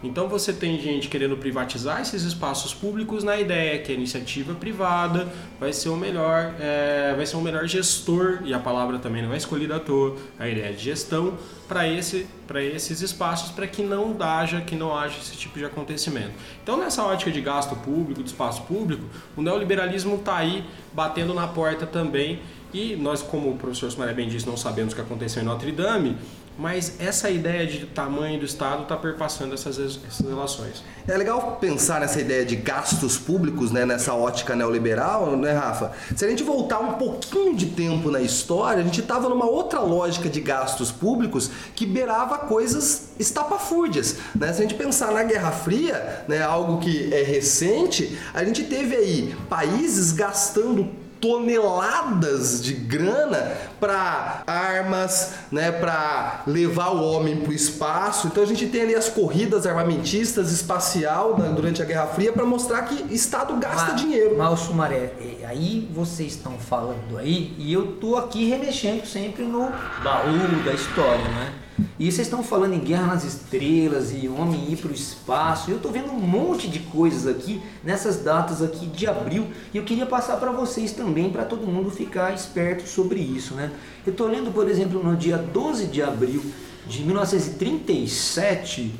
Então 0.02 0.28
você 0.28 0.52
tem 0.52 0.78
gente 0.78 1.08
querendo 1.08 1.34
privatizar 1.34 2.02
esses 2.02 2.24
espaços 2.24 2.74
públicos 2.74 3.24
na 3.24 3.40
ideia 3.40 3.78
que 3.78 3.90
a 3.90 3.94
iniciativa 3.94 4.52
privada 4.52 5.26
vai 5.58 5.72
ser 5.72 5.88
o 5.88 5.96
melhor, 5.96 6.54
é, 6.60 7.14
vai 7.16 7.24
ser 7.24 7.36
o 7.36 7.40
melhor 7.40 7.66
gestor 7.66 8.40
e 8.44 8.52
a 8.52 8.58
palavra 8.58 8.98
também 8.98 9.22
não 9.22 9.32
é 9.32 9.36
escolhida 9.38 9.76
à 9.76 9.80
toa, 9.80 10.16
a 10.38 10.46
ideia 10.46 10.74
de 10.74 10.82
gestão 10.82 11.38
para 11.66 11.88
esse, 11.88 12.26
para 12.46 12.62
esses 12.62 13.00
espaços 13.00 13.50
para 13.52 13.66
que 13.66 13.82
não 13.82 14.14
haja 14.20 14.60
que 14.60 14.76
não 14.76 14.94
haja 14.94 15.16
esse 15.16 15.36
tipo 15.36 15.58
de 15.58 15.64
acontecimento. 15.64 16.32
Então 16.62 16.76
nessa 16.76 17.02
ótica 17.02 17.30
de 17.30 17.40
gasto 17.40 17.74
público, 17.76 18.22
de 18.22 18.28
espaço 18.28 18.62
público, 18.64 19.04
o 19.34 19.40
neoliberalismo 19.40 20.16
está 20.16 20.36
aí 20.36 20.66
batendo 20.92 21.32
na 21.32 21.46
porta 21.46 21.86
também 21.86 22.42
e 22.74 22.96
nós 22.96 23.22
como 23.22 23.50
o 23.50 23.56
professor 23.56 23.90
Sumaré 23.90 24.12
bem 24.12 24.28
disse 24.28 24.46
não 24.46 24.56
sabemos 24.56 24.92
o 24.92 24.96
que 24.96 25.02
aconteceu 25.02 25.42
em 25.42 25.46
Notre 25.46 25.72
Dame 25.72 26.18
mas 26.56 26.94
essa 27.00 27.30
ideia 27.30 27.66
de 27.66 27.86
tamanho 27.86 28.38
do 28.38 28.44
Estado 28.44 28.82
está 28.82 28.96
perpassando 28.96 29.54
essas, 29.54 29.78
essas 29.78 30.26
relações. 30.26 30.84
É 31.06 31.16
legal 31.16 31.58
pensar 31.60 32.00
nessa 32.00 32.20
ideia 32.20 32.44
de 32.44 32.54
gastos 32.54 33.18
públicos, 33.18 33.72
né, 33.72 33.84
nessa 33.84 34.14
ótica 34.14 34.54
neoliberal, 34.54 35.36
né, 35.36 35.52
Rafa? 35.52 35.92
Se 36.14 36.24
a 36.24 36.28
gente 36.28 36.44
voltar 36.44 36.78
um 36.78 36.92
pouquinho 36.92 37.56
de 37.56 37.66
tempo 37.66 38.10
na 38.10 38.20
história, 38.20 38.82
a 38.82 38.84
gente 38.84 39.00
estava 39.00 39.28
numa 39.28 39.46
outra 39.46 39.80
lógica 39.80 40.28
de 40.28 40.40
gastos 40.40 40.92
públicos 40.92 41.50
que 41.74 41.84
beirava 41.84 42.38
coisas 42.38 43.10
estapafúrdias. 43.18 44.18
Né? 44.34 44.52
Se 44.52 44.60
a 44.60 44.62
gente 44.62 44.74
pensar 44.74 45.10
na 45.12 45.24
Guerra 45.24 45.50
Fria, 45.50 46.24
né, 46.28 46.40
algo 46.42 46.78
que 46.78 47.12
é 47.12 47.22
recente, 47.22 48.16
a 48.32 48.44
gente 48.44 48.62
teve 48.62 48.94
aí 48.94 49.36
países 49.48 50.12
gastando 50.12 51.03
toneladas 51.24 52.62
de 52.62 52.74
grana 52.74 53.56
para 53.80 54.42
armas, 54.46 55.32
né, 55.50 55.72
para 55.72 56.42
levar 56.46 56.90
o 56.90 57.02
homem 57.02 57.36
para 57.40 57.50
o 57.50 57.54
espaço. 57.54 58.26
Então 58.26 58.42
a 58.42 58.46
gente 58.46 58.66
tem 58.66 58.82
ali 58.82 58.94
as 58.94 59.08
corridas 59.08 59.66
armamentistas 59.66 60.52
espacial 60.52 61.38
né, 61.38 61.50
durante 61.56 61.80
a 61.80 61.84
Guerra 61.86 62.08
Fria 62.08 62.30
para 62.30 62.44
mostrar 62.44 62.82
que 62.82 63.14
Estado 63.14 63.56
gasta 63.56 63.92
mas, 63.92 64.00
dinheiro. 64.02 64.36
Mas 64.36 64.60
Sumaré, 64.60 65.14
é, 65.18 65.46
aí 65.46 65.88
vocês 65.94 66.34
estão 66.34 66.58
falando 66.58 67.16
aí 67.16 67.54
e 67.56 67.72
eu 67.72 67.92
tô 67.92 68.16
aqui 68.16 68.46
remexendo 68.46 69.06
sempre 69.06 69.44
no 69.44 69.72
baú 70.02 70.62
da 70.62 70.74
história, 70.74 71.24
né? 71.24 71.63
E 71.98 72.10
vocês 72.10 72.26
estão 72.26 72.42
falando 72.42 72.74
em 72.74 72.78
guerra 72.78 73.08
nas 73.08 73.24
estrelas 73.24 74.12
e 74.12 74.28
homem 74.28 74.70
ir 74.70 74.76
para 74.76 74.90
o 74.90 74.94
espaço. 74.94 75.70
Eu 75.70 75.76
estou 75.76 75.90
vendo 75.90 76.10
um 76.12 76.20
monte 76.20 76.68
de 76.68 76.78
coisas 76.78 77.26
aqui 77.26 77.60
nessas 77.82 78.22
datas 78.22 78.62
aqui 78.62 78.86
de 78.86 79.06
abril 79.06 79.48
e 79.72 79.78
eu 79.78 79.84
queria 79.84 80.06
passar 80.06 80.36
para 80.36 80.52
vocês 80.52 80.92
também 80.92 81.30
para 81.30 81.44
todo 81.44 81.66
mundo 81.66 81.90
ficar 81.90 82.32
esperto 82.32 82.86
sobre 82.86 83.18
isso, 83.18 83.54
né? 83.54 83.72
Eu 84.06 84.12
estou 84.12 84.28
lendo, 84.28 84.52
por 84.52 84.68
exemplo, 84.68 85.02
no 85.02 85.16
dia 85.16 85.36
12 85.36 85.86
de 85.86 86.02
abril 86.02 86.44
de 86.86 87.02
1937, 87.02 88.94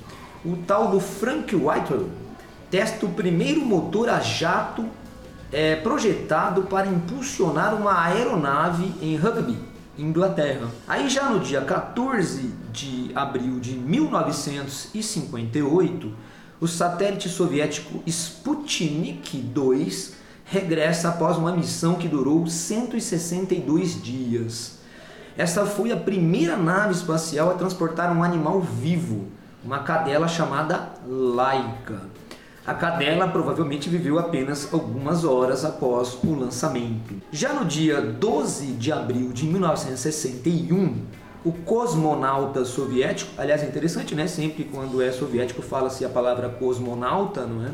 o 0.45 0.57
tal 0.66 0.90
do 0.90 0.99
Frank 0.99 1.54
Whitwell 1.54 2.09
testa 2.71 3.07
o 3.07 3.11
primeiro 3.11 3.61
motor 3.61 4.09
a 4.09 4.21
jato 4.21 4.85
é, 5.52 5.76
projetado 5.76 6.62
para 6.62 6.88
impulsionar 6.88 7.75
uma 7.75 8.02
aeronave 8.02 8.93
em 9.00 9.16
Rugby 9.16 9.74
Inglaterra. 9.98 10.68
Aí 10.86 11.08
já 11.08 11.28
no 11.28 11.40
dia 11.40 11.60
14 11.60 12.52
de 12.72 13.10
abril 13.14 13.60
de 13.60 13.74
1958, 13.74 16.12
o 16.60 16.66
satélite 16.66 17.28
soviético 17.28 18.02
Sputnik 18.06 19.38
2 19.38 20.14
regressa 20.44 21.08
após 21.08 21.36
uma 21.36 21.52
missão 21.52 21.94
que 21.94 22.08
durou 22.08 22.46
162 22.46 24.02
dias. 24.02 24.78
Essa 25.36 25.66
foi 25.66 25.90
a 25.90 25.96
primeira 25.96 26.56
nave 26.56 26.92
espacial 26.92 27.50
a 27.50 27.54
transportar 27.54 28.16
um 28.16 28.22
animal 28.22 28.60
vivo, 28.60 29.26
uma 29.64 29.80
cadela 29.80 30.28
chamada 30.28 30.90
Laika. 31.06 32.02
A 32.66 32.73
cadela 32.73 33.28
provavelmente 33.28 33.90
viveu 33.90 34.18
apenas 34.18 34.73
algumas 34.73 35.23
horas 35.23 35.66
após 35.66 36.16
o 36.25 36.35
lançamento. 36.35 37.14
Já 37.30 37.52
no 37.52 37.62
dia 37.62 38.00
12 38.00 38.68
de 38.73 38.90
abril 38.90 39.33
de 39.35 39.44
1961, 39.44 40.97
o 41.44 41.52
cosmonauta 41.52 42.64
soviético, 42.64 43.30
aliás 43.37 43.62
é 43.62 43.66
interessante, 43.66 44.14
né? 44.14 44.26
Sempre 44.26 44.64
quando 44.64 45.02
é 45.02 45.12
soviético 45.12 45.61
fala-se 45.61 46.06
a 46.06 46.09
palavra 46.09 46.49
cosmonauta, 46.49 47.44
não 47.44 47.66
é? 47.66 47.71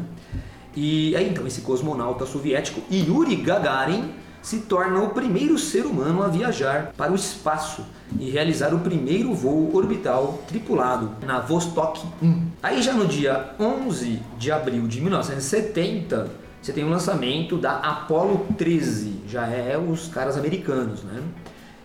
E 0.74 1.14
aí 1.14 1.28
então 1.28 1.46
esse 1.46 1.60
cosmonauta 1.60 2.26
soviético 2.26 2.82
Yuri 2.92 3.36
Gagarin 3.36 4.12
se 4.42 4.58
torna 4.62 5.00
o 5.02 5.10
primeiro 5.10 5.56
ser 5.56 5.86
humano 5.86 6.20
a 6.20 6.26
viajar 6.26 6.92
para 6.96 7.12
o 7.12 7.14
espaço 7.14 7.86
e 8.18 8.30
realizar 8.30 8.74
o 8.74 8.80
primeiro 8.80 9.32
voo 9.34 9.74
orbital 9.74 10.42
tripulado 10.48 11.10
na 11.24 11.40
Vostok 11.40 12.02
1. 12.22 12.46
Aí 12.62 12.82
já 12.82 12.92
no 12.92 13.06
dia 13.06 13.54
11 13.58 14.20
de 14.38 14.50
abril 14.50 14.86
de 14.86 15.00
1970, 15.00 16.30
você 16.60 16.72
tem 16.72 16.84
o 16.84 16.88
lançamento 16.88 17.56
da 17.56 17.76
Apollo 17.78 18.46
13, 18.58 19.22
já 19.28 19.46
é 19.46 19.78
os 19.78 20.08
caras 20.08 20.36
americanos, 20.36 21.02
né? 21.02 21.22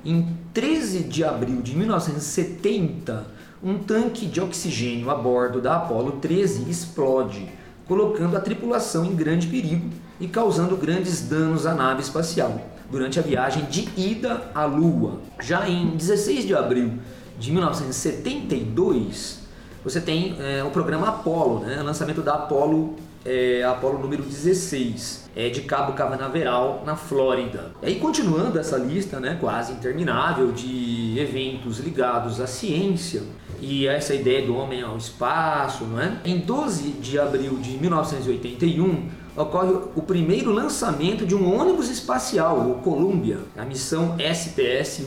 Em 0.03 0.37
13 0.53 1.03
de 1.03 1.23
abril 1.23 1.61
de 1.61 1.75
1970, 1.75 3.25
um 3.63 3.77
tanque 3.77 4.25
de 4.25 4.39
oxigênio 4.39 5.09
a 5.09 5.15
bordo 5.15 5.61
da 5.61 5.77
Apollo 5.77 6.13
13 6.21 6.69
explode, 6.69 7.47
colocando 7.87 8.37
a 8.37 8.39
tripulação 8.39 9.05
em 9.05 9.15
grande 9.15 9.47
perigo 9.47 9.89
e 10.19 10.27
causando 10.27 10.77
grandes 10.77 11.21
danos 11.21 11.65
à 11.65 11.73
nave 11.73 12.01
espacial 12.01 12.74
durante 12.89 13.19
a 13.19 13.21
viagem 13.21 13.65
de 13.65 13.87
ida 13.97 14.49
à 14.53 14.65
Lua. 14.65 15.21
Já 15.41 15.67
em 15.67 15.95
16 15.95 16.45
de 16.45 16.55
abril 16.55 16.93
de 17.37 17.51
1972, 17.51 19.41
você 19.83 20.01
tem 20.01 20.35
é, 20.39 20.63
o 20.63 20.71
programa 20.71 21.09
Apollo, 21.09 21.59
né? 21.59 21.81
lançamento 21.81 22.21
da 22.21 22.35
Apollo, 22.35 22.95
é, 23.25 23.63
Apollo 23.63 23.99
número 23.99 24.23
16, 24.23 25.29
é, 25.35 25.49
de 25.49 25.61
Cabo 25.61 25.93
Canaveral, 25.93 26.83
na 26.85 26.95
Flórida. 26.95 27.71
E 27.81 27.87
aí, 27.87 27.99
continuando 27.99 28.57
essa 28.57 28.77
lista 28.77 29.19
né, 29.19 29.37
quase 29.39 29.73
interminável 29.73 30.51
de 30.51 31.19
eventos 31.19 31.79
ligados 31.79 32.39
à 32.39 32.47
ciência, 32.47 33.23
e 33.61 33.87
essa 33.87 34.13
ideia 34.13 34.45
do 34.45 34.55
homem 34.55 34.81
ao 34.81 34.97
espaço, 34.97 35.85
não 35.85 35.99
é? 35.99 36.17
Em 36.25 36.39
12 36.39 36.91
de 36.91 37.17
abril 37.17 37.57
de 37.57 37.77
1981, 37.77 39.09
ocorre 39.35 39.73
o 39.95 40.01
primeiro 40.01 40.51
lançamento 40.51 41.25
de 41.25 41.35
um 41.35 41.53
ônibus 41.53 41.89
espacial, 41.89 42.69
o 42.69 42.75
Columbia, 42.75 43.39
a 43.57 43.65
missão 43.65 44.15
SPS-1. 44.17 45.05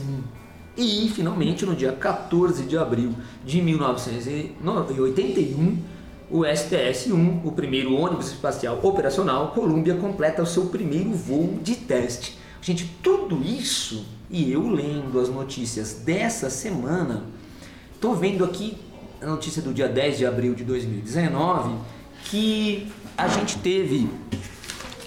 E, 0.77 1.09
finalmente, 1.09 1.65
no 1.65 1.75
dia 1.75 1.91
14 1.91 2.63
de 2.63 2.77
abril 2.77 3.13
de 3.43 3.61
1981, 3.61 5.77
o 6.31 6.41
STS-1, 6.41 7.41
o 7.43 7.51
primeiro 7.51 7.95
ônibus 7.95 8.27
espacial 8.27 8.79
operacional, 8.83 9.51
Columbia, 9.51 9.95
completa 9.95 10.43
o 10.43 10.45
seu 10.45 10.67
primeiro 10.67 11.11
voo 11.11 11.59
de 11.61 11.75
teste. 11.75 12.37
Gente, 12.61 12.85
tudo 13.01 13.41
isso, 13.43 14.05
e 14.29 14.51
eu 14.51 14.69
lendo 14.69 15.19
as 15.19 15.27
notícias 15.27 16.01
dessa 16.05 16.49
semana, 16.49 17.23
estou 17.93 18.15
vendo 18.15 18.45
aqui 18.45 18.77
a 19.21 19.25
notícia 19.25 19.61
do 19.61 19.73
dia 19.73 19.87
10 19.87 20.19
de 20.19 20.25
abril 20.25 20.53
de 20.53 20.63
2019, 20.63 21.75
que 22.25 22.87
a 23.19 23.27
gente 23.27 23.57
teve 23.57 24.09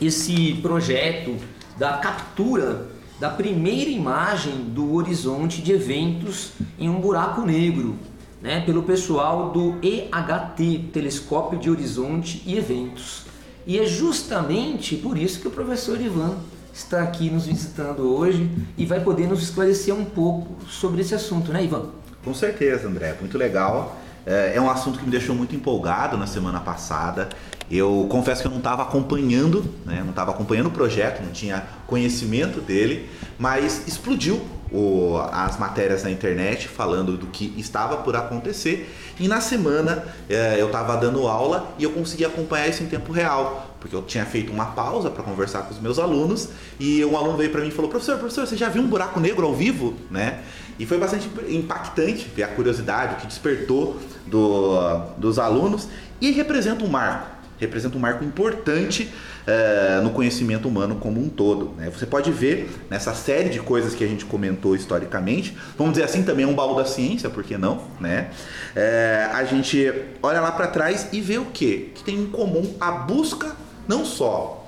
esse 0.01 0.59
projeto 0.61 1.35
da 1.79 1.97
captura 1.97 2.91
da 3.19 3.31
primeira 3.31 3.89
imagem 3.89 4.65
do 4.65 4.95
horizonte 4.95 5.63
de 5.63 5.73
eventos 5.73 6.53
em 6.79 6.91
um 6.91 7.01
buraco 7.01 7.41
negro. 7.43 7.99
né, 8.43 8.61
pelo 8.61 8.83
pessoal 8.83 9.51
do 9.51 9.77
EHT, 9.81 10.91
Telescópio 10.93 11.61
de 11.61 11.71
Horizonte 11.71 12.43
e 12.45 12.59
Eventos. 12.59 13.23
E 13.65 13.79
é 13.79 13.87
justamente 13.87 14.97
por 14.97 15.17
isso 15.17 15.41
que 15.41 15.47
o 15.47 15.51
professor 15.53 16.01
Ivan 16.01 16.39
está 16.75 17.03
aqui 17.05 17.31
nos 17.31 17.47
visitando 17.47 18.13
hoje 18.13 18.51
e 18.77 18.85
vai 18.85 18.99
poder 18.99 19.29
nos 19.29 19.45
esclarecer 19.45 19.95
um 19.95 20.05
pouco 20.05 20.57
sobre 20.69 21.03
esse 21.03 21.15
assunto, 21.15 21.53
né, 21.53 21.63
Ivan? 21.63 21.91
Com 22.25 22.35
certeza, 22.35 22.89
André, 22.89 23.17
muito 23.21 23.39
legal. 23.39 23.97
É, 24.27 24.55
é 24.57 24.61
um 24.61 24.71
assunto 24.71 24.99
que 24.99 25.05
me 25.05 25.11
deixou 25.11 25.35
muito 25.35 25.55
empolgado 25.55 26.17
na 26.17 26.27
semana 26.27 26.61
passada. 26.61 27.29
Eu 27.71 28.07
confesso 28.11 28.43
que 28.43 28.47
eu 28.47 28.51
não 28.51 28.59
estava 28.59 28.83
acompanhando, 28.83 29.65
né? 29.87 30.01
não 30.03 30.11
estava 30.11 30.31
acompanhando 30.31 30.67
o 30.67 30.71
projeto, 30.71 31.23
não 31.23 31.33
tinha 31.33 31.65
conhecimento 31.87 32.61
dele, 32.61 33.09
mas 33.39 33.87
explodiu 33.87 34.43
o, 34.73 35.19
as 35.31 35.59
matérias 35.59 36.03
na 36.03 36.11
internet 36.11 36.67
falando 36.67 37.17
do 37.17 37.27
que 37.27 37.55
estava 37.59 37.99
por 37.99 38.17
acontecer. 38.17 38.93
E 39.21 39.29
na 39.29 39.41
semana 39.41 40.05
é, 40.29 40.57
eu 40.59 40.67
estava 40.67 40.97
dando 40.97 41.27
aula 41.29 41.75
e 41.79 41.85
eu 41.85 41.93
consegui 41.93 42.25
acompanhar 42.25 42.69
isso 42.69 42.83
em 42.83 42.87
tempo 42.87 43.13
real, 43.13 43.77
porque 43.79 43.95
eu 43.95 44.03
tinha 44.03 44.25
feito 44.25 44.53
uma 44.53 44.67
pausa 44.67 45.11
para 45.11 45.23
conversar 45.23 45.63
com 45.63 45.75
os 45.75 45.81
meus 45.81 45.99
alunos 45.99 46.49
e 46.81 47.05
um 47.05 47.17
aluno 47.17 47.37
veio 47.37 47.51
para 47.51 47.61
mim 47.61 47.69
e 47.69 47.71
falou: 47.71 47.91
professor, 47.91 48.19
professor, 48.19 48.47
você 48.47 48.57
já 48.57 48.69
viu 48.69 48.83
um 48.83 48.89
buraco 48.89 49.21
negro 49.21 49.47
ao 49.47 49.55
vivo, 49.55 49.95
né? 50.11 50.41
E 50.79 50.87
foi 50.87 50.99
bastante 50.99 51.29
impactante 51.49 52.27
ver 52.35 52.45
a 52.45 52.49
curiosidade, 52.49 53.17
que 53.17 53.27
despertou 53.27 53.99
do, 54.27 54.99
dos 55.19 55.39
alunos 55.39 55.87
e 56.21 56.31
representa 56.31 56.85
um 56.85 56.89
marco, 56.89 57.29
representa 57.63 57.97
um 57.97 58.01
marco 58.01 58.25
importante 58.25 59.11
uh, 59.47 60.03
no 60.03 60.11
conhecimento 60.11 60.69
humano 60.69 60.97
como 60.97 61.21
um 61.21 61.29
todo. 61.29 61.75
Né? 61.77 61.91
Você 61.91 62.07
pode 62.07 62.31
ver 62.31 62.71
nessa 62.91 63.15
série 63.15 63.49
de 63.49 63.61
coisas 63.61 63.95
que 63.95 64.05
a 64.05 64.07
gente 64.07 64.25
comentou 64.25 64.75
historicamente, 64.77 65.57
vamos 65.77 65.95
dizer 65.95 66.05
assim, 66.05 66.23
também 66.23 66.45
é 66.45 66.49
um 66.49 66.55
baú 66.55 66.77
da 66.77 66.85
ciência, 66.85 67.31
por 67.31 67.43
que 67.43 67.57
não? 67.57 67.83
Né? 68.01 68.31
Uh, 68.77 69.37
a 69.37 69.45
gente 69.45 69.93
olha 70.23 70.41
lá 70.41 70.53
para 70.53 70.67
trás 70.67 71.09
e 71.13 71.21
vê 71.21 71.39
o 71.39 71.47
quê? 71.47 71.91
Que 71.95 72.05
tem 72.05 72.17
em 72.17 72.27
comum 72.27 72.75
a 72.81 72.91
busca 72.91 73.57
não 73.87 74.05
só 74.05 74.59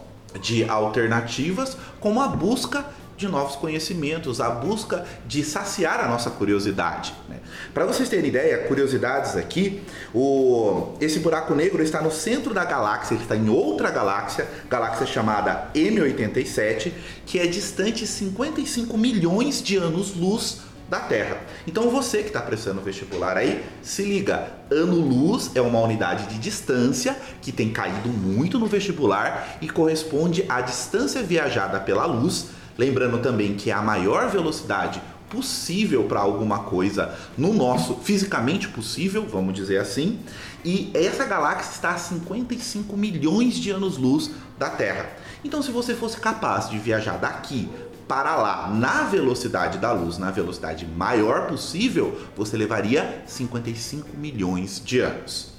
de 0.40 0.68
alternativas, 0.68 1.76
como 2.00 2.20
a 2.20 2.28
busca 2.28 2.84
de 3.24 3.32
novos 3.32 3.56
conhecimentos, 3.56 4.40
a 4.40 4.50
busca 4.50 5.04
de 5.26 5.42
saciar 5.42 6.00
a 6.00 6.08
nossa 6.08 6.30
curiosidade. 6.30 7.14
Né? 7.28 7.38
Para 7.72 7.86
vocês 7.86 8.08
terem 8.08 8.28
ideia, 8.28 8.58
curiosidades 8.66 9.36
aqui, 9.36 9.82
o, 10.14 10.94
esse 11.00 11.18
buraco 11.18 11.54
negro 11.54 11.82
está 11.82 12.00
no 12.02 12.10
centro 12.10 12.52
da 12.52 12.64
galáxia, 12.64 13.14
ele 13.14 13.22
está 13.22 13.36
em 13.36 13.48
outra 13.48 13.90
galáxia, 13.90 14.46
galáxia 14.68 15.06
chamada 15.06 15.70
M87, 15.74 16.92
que 17.24 17.38
é 17.38 17.46
distante 17.46 18.06
55 18.06 18.96
milhões 18.98 19.62
de 19.62 19.76
anos-luz 19.76 20.60
da 20.88 21.00
Terra. 21.00 21.40
Então 21.66 21.88
você 21.88 22.18
que 22.18 22.28
está 22.28 22.42
prestando 22.42 22.80
vestibular 22.80 23.36
aí, 23.36 23.64
se 23.82 24.02
liga, 24.02 24.48
ano-luz 24.70 25.50
é 25.54 25.60
uma 25.60 25.80
unidade 25.80 26.26
de 26.26 26.38
distância 26.38 27.16
que 27.40 27.50
tem 27.50 27.70
caído 27.72 28.08
muito 28.08 28.58
no 28.58 28.66
vestibular 28.66 29.58
e 29.60 29.68
corresponde 29.68 30.44
à 30.48 30.60
distância 30.60 31.22
viajada 31.22 31.80
pela 31.80 32.04
luz 32.04 32.48
Lembrando 32.76 33.18
também 33.18 33.54
que 33.54 33.70
é 33.70 33.72
a 33.72 33.82
maior 33.82 34.28
velocidade 34.28 35.00
possível 35.30 36.04
para 36.04 36.20
alguma 36.20 36.60
coisa 36.60 37.14
no 37.36 37.52
nosso 37.52 37.96
fisicamente 37.96 38.68
possível, 38.68 39.26
vamos 39.28 39.54
dizer 39.54 39.78
assim, 39.78 40.20
e 40.64 40.90
essa 40.94 41.24
galáxia 41.24 41.72
está 41.72 41.90
a 41.90 41.98
55 41.98 42.96
milhões 42.96 43.54
de 43.54 43.70
anos-luz 43.70 44.30
da 44.58 44.70
Terra. 44.70 45.10
Então, 45.44 45.60
se 45.60 45.70
você 45.70 45.94
fosse 45.94 46.16
capaz 46.18 46.70
de 46.70 46.78
viajar 46.78 47.18
daqui 47.18 47.68
para 48.08 48.36
lá 48.36 48.68
na 48.68 49.04
velocidade 49.04 49.78
da 49.78 49.92
luz, 49.92 50.18
na 50.18 50.30
velocidade 50.30 50.86
maior 50.86 51.46
possível, 51.46 52.18
você 52.36 52.56
levaria 52.56 53.22
55 53.26 54.16
milhões 54.16 54.80
de 54.84 55.00
anos. 55.00 55.52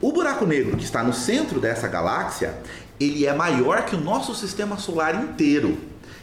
O 0.00 0.12
buraco 0.12 0.44
negro 0.44 0.76
que 0.76 0.84
está 0.84 1.02
no 1.02 1.12
centro 1.12 1.58
dessa 1.58 1.88
galáxia, 1.88 2.58
ele 3.00 3.26
é 3.26 3.34
maior 3.34 3.84
que 3.84 3.96
o 3.96 4.00
nosso 4.00 4.34
sistema 4.34 4.78
solar 4.78 5.22
inteiro. 5.22 5.78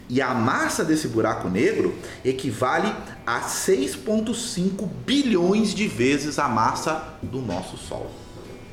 E 0.09 0.21
a 0.21 0.33
massa 0.33 0.83
desse 0.83 1.07
buraco 1.07 1.49
negro 1.49 1.95
equivale 2.23 2.93
a 3.25 3.41
6,5 3.41 4.87
bilhões 5.05 5.73
de 5.73 5.87
vezes 5.87 6.37
a 6.37 6.47
massa 6.47 7.15
do 7.21 7.41
nosso 7.41 7.77
Sol. 7.77 8.11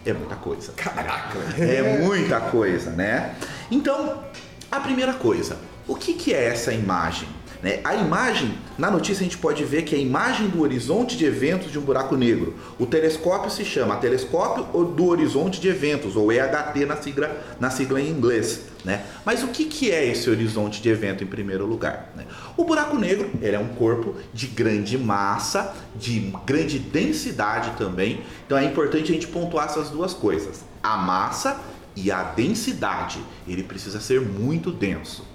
É 0.04 0.12
muita 0.12 0.36
coisa. 0.36 0.72
Caraca! 0.72 1.38
É 1.58 1.98
muita 1.98 2.40
coisa, 2.40 2.90
né? 2.90 3.34
Então, 3.70 4.22
a 4.70 4.80
primeira 4.80 5.12
coisa, 5.12 5.58
o 5.86 5.94
que, 5.94 6.14
que 6.14 6.32
é 6.32 6.46
essa 6.46 6.72
imagem? 6.72 7.28
Né? 7.62 7.80
A 7.84 7.94
imagem, 7.94 8.56
na 8.78 8.90
notícia 8.90 9.20
a 9.20 9.24
gente 9.24 9.36
pode 9.36 9.62
ver 9.64 9.82
que 9.82 9.94
é 9.94 9.98
a 9.98 10.00
imagem 10.00 10.48
do 10.48 10.62
horizonte 10.62 11.16
de 11.16 11.24
eventos 11.26 11.70
de 11.70 11.78
um 11.78 11.82
buraco 11.82 12.16
negro. 12.16 12.54
O 12.78 12.86
telescópio 12.86 13.50
se 13.50 13.64
chama 13.64 13.96
Telescópio 13.96 14.64
do 14.84 15.06
Horizonte 15.06 15.60
de 15.60 15.68
Eventos, 15.68 16.16
ou 16.16 16.32
EHT 16.32 16.86
na 16.86 16.96
sigla, 16.96 17.36
na 17.58 17.70
sigla 17.70 18.00
em 18.00 18.08
inglês. 18.08 18.62
Né? 18.84 19.04
Mas 19.24 19.42
o 19.42 19.48
que, 19.48 19.66
que 19.66 19.90
é 19.90 20.06
esse 20.06 20.30
horizonte 20.30 20.80
de 20.80 20.88
evento 20.88 21.22
em 21.22 21.26
primeiro 21.26 21.66
lugar? 21.66 22.10
Né? 22.16 22.24
O 22.56 22.64
buraco 22.64 22.96
negro 22.96 23.30
ele 23.42 23.54
é 23.54 23.58
um 23.58 23.68
corpo 23.68 24.16
de 24.32 24.46
grande 24.46 24.96
massa, 24.96 25.74
de 25.94 26.32
grande 26.46 26.78
densidade 26.78 27.72
também. 27.76 28.22
Então 28.46 28.56
é 28.56 28.64
importante 28.64 29.10
a 29.10 29.14
gente 29.14 29.26
pontuar 29.26 29.66
essas 29.66 29.90
duas 29.90 30.14
coisas: 30.14 30.64
a 30.82 30.96
massa 30.96 31.60
e 31.94 32.10
a 32.10 32.22
densidade. 32.22 33.22
Ele 33.46 33.62
precisa 33.62 34.00
ser 34.00 34.20
muito 34.20 34.70
denso. 34.70 35.26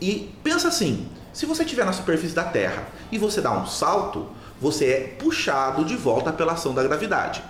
E 0.00 0.32
pensa 0.42 0.68
assim: 0.68 1.08
se 1.32 1.46
você 1.46 1.62
estiver 1.62 1.84
na 1.84 1.92
superfície 1.92 2.34
da 2.34 2.44
Terra 2.44 2.86
e 3.10 3.18
você 3.18 3.40
dá 3.40 3.52
um 3.52 3.66
salto, 3.66 4.28
você 4.60 4.86
é 4.86 5.00
puxado 5.18 5.84
de 5.84 5.96
volta 5.96 6.32
pela 6.32 6.52
ação 6.52 6.72
da 6.72 6.82
gravidade. 6.82 7.42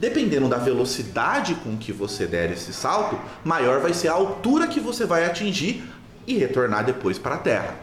Dependendo 0.00 0.48
da 0.48 0.56
velocidade 0.56 1.54
com 1.56 1.76
que 1.76 1.92
você 1.92 2.26
der 2.26 2.50
esse 2.50 2.72
salto, 2.72 3.20
maior 3.44 3.82
vai 3.82 3.92
ser 3.92 4.08
a 4.08 4.14
altura 4.14 4.66
que 4.66 4.80
você 4.80 5.04
vai 5.04 5.26
atingir 5.26 5.84
e 6.26 6.38
retornar 6.38 6.86
depois 6.86 7.18
para 7.18 7.34
a 7.34 7.38
Terra. 7.38 7.76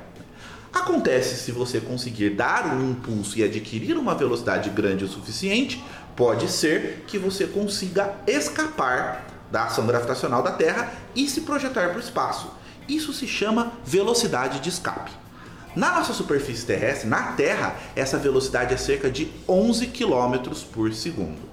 Acontece 0.73 1.35
se 1.35 1.51
você 1.51 1.79
conseguir 1.79 2.31
dar 2.31 2.73
um 2.75 2.89
impulso 2.89 3.37
e 3.37 3.43
adquirir 3.43 3.95
uma 3.97 4.15
velocidade 4.15 4.71
grande 4.71 5.05
o 5.05 5.07
suficiente, 5.07 5.83
pode 6.15 6.49
ser 6.49 7.03
que 7.05 7.19
você 7.19 7.45
consiga 7.45 8.15
escapar 8.25 9.23
da 9.51 9.65
ação 9.65 9.85
gravitacional 9.85 10.41
da 10.41 10.53
Terra 10.53 10.91
e 11.15 11.27
se 11.27 11.41
projetar 11.41 11.89
para 11.89 11.97
o 11.97 12.01
espaço. 12.01 12.51
Isso 12.89 13.13
se 13.13 13.27
chama 13.27 13.73
velocidade 13.85 14.59
de 14.59 14.69
escape. 14.69 15.11
Na 15.75 15.93
nossa 15.93 16.13
superfície 16.13 16.65
terrestre, 16.65 17.07
na 17.07 17.33
Terra, 17.33 17.75
essa 17.95 18.17
velocidade 18.17 18.73
é 18.73 18.77
cerca 18.77 19.07
de 19.07 19.31
11 19.47 19.85
km 19.85 20.49
por 20.73 20.91
segundo. 20.91 21.46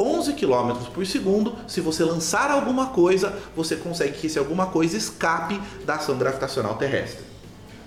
11 0.00 0.32
km 0.34 0.72
por 0.94 1.06
segundo, 1.06 1.54
se 1.66 1.80
você 1.80 2.04
lançar 2.04 2.50
alguma 2.50 2.86
coisa, 2.88 3.32
você 3.56 3.76
consegue 3.76 4.12
que 4.12 4.26
esse 4.26 4.38
alguma 4.38 4.66
coisa 4.66 4.96
escape 4.96 5.60
da 5.84 5.96
ação 5.96 6.16
gravitacional 6.16 6.76
terrestre. 6.76 7.24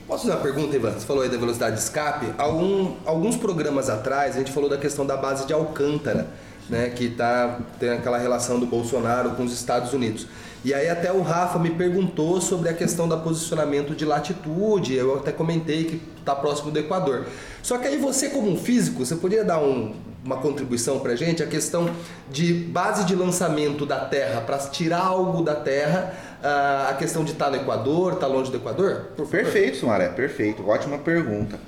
Posso 0.07 0.23
fazer 0.23 0.35
uma 0.35 0.43
pergunta, 0.43 0.75
Ivan? 0.75 0.91
Você 0.91 1.05
falou 1.05 1.23
aí 1.23 1.29
da 1.29 1.37
velocidade 1.37 1.77
de 1.77 1.81
escape. 1.81 2.33
Algum, 2.37 2.95
alguns 3.05 3.37
programas 3.37 3.89
atrás 3.89 4.35
a 4.35 4.39
gente 4.39 4.51
falou 4.51 4.69
da 4.69 4.77
questão 4.77 5.05
da 5.05 5.15
base 5.15 5.47
de 5.47 5.53
Alcântara, 5.53 6.27
né, 6.69 6.89
que 6.89 7.09
tá, 7.09 7.59
tem 7.79 7.91
aquela 7.91 8.17
relação 8.17 8.59
do 8.59 8.65
Bolsonaro 8.65 9.31
com 9.31 9.43
os 9.43 9.53
Estados 9.53 9.93
Unidos. 9.93 10.27
E 10.65 10.73
aí 10.73 10.89
até 10.89 11.11
o 11.11 11.21
Rafa 11.21 11.57
me 11.57 11.71
perguntou 11.71 12.41
sobre 12.41 12.69
a 12.69 12.73
questão 12.73 13.07
da 13.07 13.17
posicionamento 13.17 13.95
de 13.95 14.03
latitude, 14.05 14.93
eu 14.93 15.15
até 15.15 15.31
comentei 15.31 15.85
que 15.85 16.01
está 16.19 16.35
próximo 16.35 16.71
do 16.71 16.77
Equador. 16.77 17.25
Só 17.63 17.77
que 17.77 17.87
aí 17.87 17.97
você 17.97 18.29
como 18.29 18.51
um 18.51 18.57
físico, 18.57 19.05
você 19.05 19.15
poderia 19.15 19.43
dar 19.43 19.59
um, 19.59 19.93
uma 20.23 20.37
contribuição 20.37 20.99
para 20.99 21.15
gente, 21.15 21.41
a 21.41 21.47
questão 21.47 21.89
de 22.29 22.53
base 22.53 23.05
de 23.05 23.15
lançamento 23.15 23.85
da 23.85 24.05
Terra, 24.05 24.41
para 24.41 24.57
tirar 24.57 24.99
algo 24.99 25.43
da 25.43 25.55
Terra, 25.55 26.13
ah, 26.43 26.87
a 26.91 26.93
questão 26.93 27.23
de 27.23 27.31
estar 27.31 27.45
tá 27.45 27.51
no 27.51 27.57
Equador, 27.57 28.13
estar 28.13 28.27
tá 28.27 28.31
longe 28.31 28.51
do 28.51 28.57
Equador? 28.57 29.09
Perfeito, 29.29 29.77
Sumaré, 29.77 30.09
perfeito, 30.09 30.67
ótima 30.67 30.97
pergunta. 30.97 31.59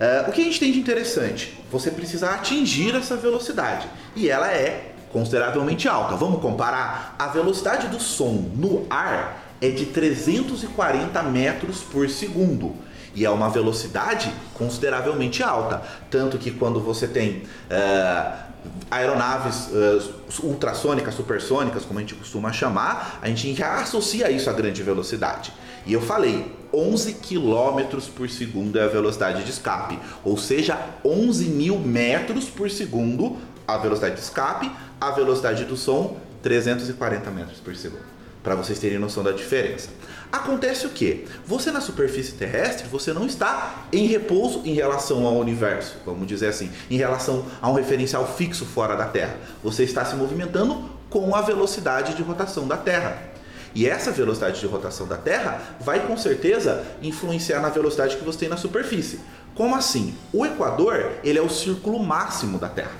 Uh, 0.00 0.30
o 0.30 0.32
que 0.32 0.40
a 0.40 0.44
gente 0.44 0.58
tem 0.58 0.72
de 0.72 0.80
interessante? 0.80 1.62
Você 1.70 1.90
precisa 1.90 2.30
atingir 2.30 2.96
essa 2.96 3.16
velocidade 3.16 3.86
e 4.16 4.30
ela 4.30 4.50
é 4.50 4.92
consideravelmente 5.12 5.86
alta. 5.86 6.16
Vamos 6.16 6.40
comparar? 6.40 7.14
A 7.18 7.26
velocidade 7.26 7.86
do 7.88 8.00
som 8.00 8.50
no 8.56 8.86
ar 8.88 9.54
é 9.60 9.68
de 9.68 9.86
340 9.86 11.22
metros 11.24 11.82
por 11.82 12.08
segundo. 12.08 12.74
E 13.14 13.24
é 13.24 13.30
uma 13.30 13.48
velocidade 13.48 14.32
consideravelmente 14.54 15.42
alta. 15.42 15.82
Tanto 16.10 16.38
que 16.38 16.50
quando 16.50 16.80
você 16.80 17.08
tem 17.08 17.42
uh, 17.70 18.50
aeronaves 18.90 19.68
uh, 19.68 20.46
ultrassônicas, 20.46 21.14
supersônicas, 21.14 21.84
como 21.84 21.98
a 21.98 22.02
gente 22.02 22.14
costuma 22.14 22.52
chamar, 22.52 23.18
a 23.22 23.28
gente 23.28 23.54
já 23.54 23.80
associa 23.80 24.30
isso 24.30 24.48
a 24.48 24.52
grande 24.52 24.82
velocidade. 24.82 25.52
E 25.86 25.92
eu 25.92 26.00
falei, 26.00 26.54
11 26.72 27.14
km 27.14 27.98
por 28.14 28.28
segundo 28.28 28.78
é 28.78 28.84
a 28.84 28.88
velocidade 28.88 29.44
de 29.44 29.50
escape, 29.50 29.98
ou 30.24 30.36
seja, 30.36 30.78
11 31.04 31.46
mil 31.46 31.78
metros 31.78 32.46
por 32.46 32.70
segundo 32.70 33.38
a 33.66 33.78
velocidade 33.78 34.16
de 34.16 34.20
escape, 34.20 34.70
a 35.00 35.10
velocidade 35.10 35.64
do 35.64 35.76
som 35.76 36.16
340 36.42 37.30
metros 37.30 37.58
por 37.60 37.74
segundo. 37.74 38.09
Para 38.42 38.54
vocês 38.54 38.78
terem 38.78 38.98
noção 38.98 39.22
da 39.22 39.32
diferença. 39.32 39.90
Acontece 40.32 40.86
o 40.86 40.90
que? 40.90 41.26
Você 41.46 41.70
na 41.70 41.80
superfície 41.80 42.32
terrestre, 42.32 42.86
você 42.88 43.12
não 43.12 43.26
está 43.26 43.86
em 43.92 44.06
repouso 44.06 44.62
em 44.64 44.74
relação 44.74 45.26
ao 45.26 45.36
universo, 45.36 45.96
vamos 46.06 46.26
dizer 46.26 46.48
assim, 46.48 46.70
em 46.88 46.96
relação 46.96 47.44
a 47.60 47.68
um 47.68 47.74
referencial 47.74 48.26
fixo 48.36 48.64
fora 48.64 48.94
da 48.94 49.06
Terra. 49.06 49.36
Você 49.62 49.82
está 49.82 50.04
se 50.04 50.14
movimentando 50.14 50.88
com 51.10 51.34
a 51.34 51.40
velocidade 51.40 52.14
de 52.14 52.22
rotação 52.22 52.68
da 52.68 52.76
Terra. 52.76 53.30
E 53.74 53.88
essa 53.88 54.10
velocidade 54.10 54.60
de 54.60 54.66
rotação 54.66 55.06
da 55.06 55.16
Terra 55.16 55.60
vai 55.80 56.06
com 56.06 56.16
certeza 56.16 56.84
influenciar 57.02 57.60
na 57.60 57.68
velocidade 57.68 58.16
que 58.16 58.24
você 58.24 58.40
tem 58.40 58.48
na 58.48 58.56
superfície. 58.56 59.20
Como 59.54 59.76
assim? 59.76 60.14
O 60.32 60.46
Equador, 60.46 61.12
ele 61.22 61.38
é 61.38 61.42
o 61.42 61.50
círculo 61.50 61.98
máximo 61.98 62.58
da 62.58 62.68
Terra. 62.68 62.92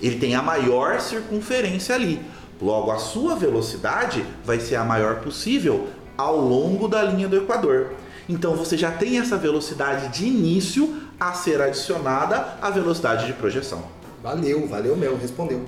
Ele 0.00 0.18
tem 0.18 0.34
a 0.34 0.42
maior 0.42 1.00
circunferência 1.00 1.94
ali. 1.94 2.24
Logo, 2.60 2.90
a 2.90 2.98
sua 2.98 3.34
velocidade 3.34 4.24
vai 4.44 4.60
ser 4.60 4.76
a 4.76 4.84
maior 4.84 5.20
possível 5.20 5.88
ao 6.16 6.36
longo 6.36 6.86
da 6.86 7.02
linha 7.02 7.28
do 7.28 7.36
Equador. 7.36 7.92
Então 8.28 8.54
você 8.54 8.76
já 8.76 8.92
tem 8.92 9.18
essa 9.18 9.36
velocidade 9.36 10.08
de 10.08 10.26
início 10.26 11.00
a 11.18 11.32
ser 11.32 11.60
adicionada 11.60 12.58
à 12.60 12.70
velocidade 12.70 13.26
de 13.26 13.32
projeção. 13.32 13.82
Valeu, 14.22 14.66
valeu 14.68 14.96
mesmo, 14.96 15.16
respondeu. 15.16 15.64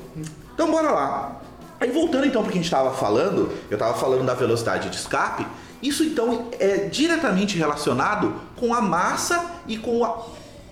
Então 0.54 0.70
bora 0.70 0.90
lá. 0.90 1.40
Aí 1.80 1.90
voltando 1.90 2.26
então 2.26 2.42
para 2.42 2.50
o 2.50 2.52
que 2.52 2.58
a 2.58 2.62
gente 2.62 2.66
estava 2.72 2.92
falando, 2.92 3.50
eu 3.68 3.74
estava 3.74 3.94
falando 3.94 4.24
da 4.24 4.34
velocidade 4.34 4.88
de 4.88 4.96
escape. 4.96 5.46
Isso 5.82 6.04
então 6.04 6.48
é 6.60 6.86
diretamente 6.86 7.58
relacionado 7.58 8.34
com 8.54 8.72
a 8.72 8.80
massa 8.80 9.44
e 9.66 9.76
com 9.76 10.04
a 10.04 10.22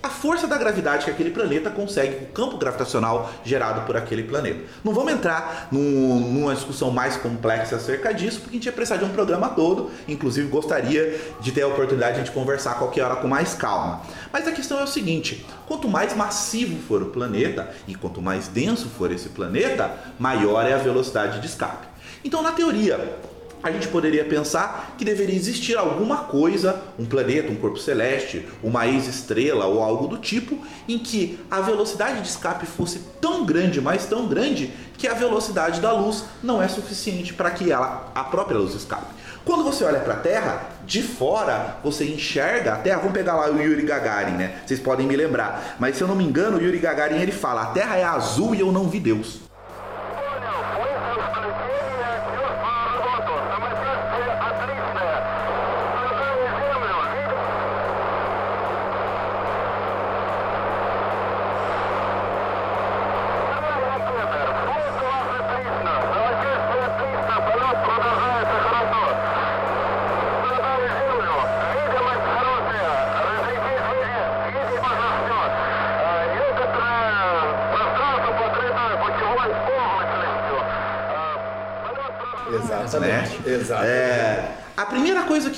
a 0.03 0.09
força 0.09 0.47
da 0.47 0.57
gravidade 0.57 1.05
que 1.05 1.11
aquele 1.11 1.29
planeta 1.29 1.69
consegue, 1.69 2.25
o 2.25 2.27
campo 2.27 2.57
gravitacional 2.57 3.31
gerado 3.43 3.85
por 3.85 3.95
aquele 3.95 4.23
planeta. 4.23 4.61
Não 4.83 4.93
vamos 4.93 5.13
entrar 5.13 5.67
num, 5.71 6.19
numa 6.19 6.55
discussão 6.55 6.89
mais 6.89 7.17
complexa 7.17 7.75
acerca 7.75 8.13
disso, 8.13 8.41
porque 8.41 8.55
a 8.55 8.57
gente 8.57 8.65
ia 8.65 8.71
precisar 8.71 8.97
de 8.97 9.05
um 9.05 9.09
programa 9.09 9.49
todo. 9.49 9.91
Inclusive, 10.07 10.47
gostaria 10.47 11.19
de 11.39 11.51
ter 11.51 11.61
a 11.61 11.67
oportunidade 11.67 12.15
de 12.15 12.21
a 12.21 12.23
gente 12.23 12.33
conversar 12.33 12.75
qualquer 12.75 13.03
hora 13.03 13.17
com 13.17 13.27
mais 13.27 13.53
calma. 13.53 14.01
Mas 14.33 14.47
a 14.47 14.51
questão 14.51 14.79
é 14.79 14.83
o 14.83 14.87
seguinte: 14.87 15.45
quanto 15.67 15.87
mais 15.87 16.15
massivo 16.15 16.81
for 16.87 17.03
o 17.03 17.07
planeta 17.07 17.69
e 17.87 17.93
quanto 17.93 18.21
mais 18.21 18.47
denso 18.47 18.89
for 18.89 19.11
esse 19.11 19.29
planeta, 19.29 19.91
maior 20.17 20.65
é 20.65 20.73
a 20.73 20.77
velocidade 20.77 21.39
de 21.39 21.47
escape. 21.47 21.87
Então, 22.23 22.41
na 22.41 22.51
teoria, 22.51 23.19
a 23.63 23.71
gente 23.71 23.87
poderia 23.87 24.25
pensar 24.25 24.95
que 24.97 25.05
deveria 25.05 25.35
existir 25.35 25.77
alguma 25.77 26.17
coisa, 26.17 26.81
um 26.97 27.05
planeta, 27.05 27.51
um 27.51 27.55
corpo 27.55 27.77
celeste, 27.77 28.47
uma 28.63 28.87
ex-estrela 28.87 29.65
ou 29.65 29.81
algo 29.81 30.07
do 30.07 30.17
tipo, 30.17 30.57
em 30.87 30.97
que 30.97 31.39
a 31.49 31.61
velocidade 31.61 32.21
de 32.21 32.27
escape 32.27 32.65
fosse 32.65 32.99
tão 33.19 33.45
grande, 33.45 33.79
mas 33.79 34.05
tão 34.05 34.27
grande, 34.27 34.71
que 34.97 35.07
a 35.07 35.13
velocidade 35.13 35.81
da 35.81 35.91
luz 35.91 36.25
não 36.43 36.61
é 36.61 36.67
suficiente 36.67 37.33
para 37.33 37.51
que 37.51 37.71
ela, 37.71 38.11
a 38.13 38.23
própria 38.23 38.57
luz 38.57 38.75
escape. 38.75 39.21
Quando 39.43 39.63
você 39.63 39.83
olha 39.83 39.99
para 39.99 40.13
a 40.13 40.17
Terra, 40.17 40.69
de 40.85 41.01
fora 41.01 41.77
você 41.83 42.05
enxerga 42.05 42.73
a 42.73 42.75
Terra. 42.75 42.99
Vamos 42.99 43.13
pegar 43.13 43.35
lá 43.35 43.49
o 43.49 43.59
Yuri 43.59 43.81
Gagarin, 43.81 44.33
né? 44.33 44.61
Vocês 44.65 44.79
podem 44.79 45.07
me 45.07 45.15
lembrar. 45.15 45.77
Mas 45.79 45.97
se 45.97 46.03
eu 46.03 46.07
não 46.07 46.15
me 46.15 46.23
engano, 46.23 46.57
o 46.57 46.61
Yuri 46.61 46.77
Gagarin 46.77 47.19
ele 47.19 47.31
fala: 47.31 47.63
a 47.63 47.65
Terra 47.67 47.97
é 47.97 48.03
azul 48.03 48.53
e 48.53 48.59
eu 48.59 48.71
não 48.71 48.87
vi 48.87 48.99
Deus. 48.99 49.39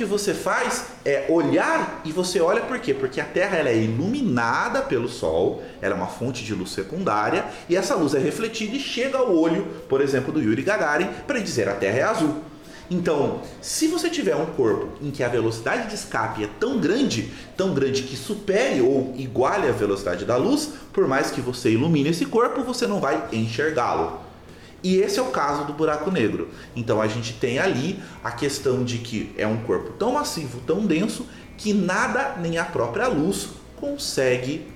Que 0.04 0.10
você 0.10 0.34
faz 0.34 0.88
é 1.06 1.26
olhar 1.30 2.02
e 2.04 2.12
você 2.12 2.42
olha 2.42 2.62
por 2.62 2.78
quê? 2.80 2.94
Porque 2.94 3.22
a 3.22 3.26
Terra 3.26 3.58
ela 3.58 3.70
é 3.70 3.78
iluminada 3.78 4.82
pelo 4.82 5.08
Sol, 5.08 5.64
ela 5.82 5.96
é 5.96 5.98
uma 5.98 6.08
fonte 6.08 6.44
de 6.44 6.54
luz 6.54 6.72
secundária 6.72 7.46
e 7.70 7.76
essa 7.76 7.96
luz 7.96 8.14
é 8.14 8.20
refletida 8.20 8.76
e 8.76 8.80
chega 8.80 9.18
ao 9.18 9.34
olho, 9.34 9.66
por 9.88 10.02
exemplo, 10.02 10.34
do 10.34 10.42
Yuri 10.42 10.62
Gagarin 10.62 11.08
para 11.26 11.40
dizer 11.40 11.70
a 11.70 11.74
Terra 11.74 11.98
é 11.98 12.04
azul. 12.04 12.36
Então, 12.92 13.42
se 13.62 13.88
você 13.88 14.10
tiver 14.10 14.36
um 14.36 14.46
corpo 14.46 14.90
em 15.02 15.10
que 15.10 15.24
a 15.24 15.30
velocidade 15.30 15.88
de 15.88 15.96
escape 15.96 16.44
é 16.44 16.50
tão 16.60 16.80
grande, 16.80 17.32
tão 17.56 17.74
grande 17.74 18.04
que 18.04 18.18
supere 18.18 18.82
ou 18.82 19.14
iguale 19.18 19.70
a 19.70 19.72
velocidade 19.72 20.26
da 20.26 20.36
luz, 20.36 20.74
por 20.92 21.08
mais 21.08 21.32
que 21.32 21.40
você 21.40 21.72
ilumine 21.72 22.10
esse 22.10 22.26
corpo, 22.26 22.62
você 22.62 22.86
não 22.86 23.00
vai 23.00 23.30
enxergá-lo. 23.32 24.20
E 24.84 24.98
esse 24.98 25.18
é 25.18 25.22
o 25.22 25.32
caso 25.32 25.64
do 25.64 25.74
buraco 25.74 26.12
negro. 26.12 26.50
Então 26.76 27.02
a 27.02 27.08
gente 27.08 27.34
tem 27.34 27.58
ali 27.58 28.00
a 28.24 28.32
questão 28.32 28.84
de 28.84 28.98
que 28.98 29.34
é 29.38 29.48
um 29.48 29.64
corpo 29.64 29.92
tão 29.94 30.14
massivo, 30.14 30.60
tão 30.68 30.86
denso, 30.86 31.26
que 31.58 31.74
nada 31.74 32.36
nem 32.42 32.58
a 32.58 32.66
própria 32.66 33.08
luz 33.08 33.50
consegue 33.78 34.68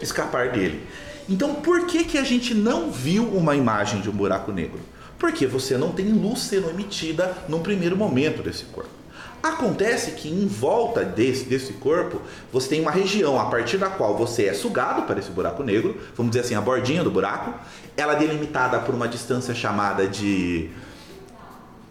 escapar 0.00 0.50
dele. 0.50 0.82
Então 1.28 1.56
por 1.56 1.86
que, 1.86 2.04
que 2.04 2.16
a 2.16 2.24
gente 2.24 2.54
não 2.54 2.90
viu 2.90 3.24
uma 3.24 3.54
imagem 3.54 4.00
de 4.00 4.08
um 4.08 4.12
buraco 4.12 4.50
negro? 4.50 4.80
Porque 5.18 5.46
você 5.46 5.76
não 5.76 5.92
tem 5.92 6.10
luz 6.10 6.40
sendo 6.40 6.70
emitida 6.70 7.36
no 7.46 7.60
primeiro 7.60 7.96
momento 7.96 8.42
desse 8.42 8.64
corpo. 8.64 8.99
Acontece 9.42 10.12
que 10.12 10.28
em 10.28 10.46
volta 10.46 11.02
desse, 11.02 11.44
desse 11.44 11.72
corpo 11.74 12.20
você 12.52 12.68
tem 12.68 12.80
uma 12.80 12.90
região 12.90 13.40
a 13.40 13.46
partir 13.46 13.78
da 13.78 13.88
qual 13.88 14.16
você 14.16 14.46
é 14.46 14.52
sugado 14.52 15.02
para 15.02 15.18
esse 15.18 15.30
buraco 15.30 15.62
negro, 15.62 15.98
vamos 16.14 16.30
dizer 16.32 16.44
assim, 16.44 16.54
a 16.54 16.60
bordinha 16.60 17.02
do 17.02 17.10
buraco. 17.10 17.54
Ela 17.96 18.14
é 18.14 18.16
delimitada 18.16 18.78
por 18.80 18.94
uma 18.94 19.08
distância 19.08 19.54
chamada 19.54 20.06
de 20.06 20.70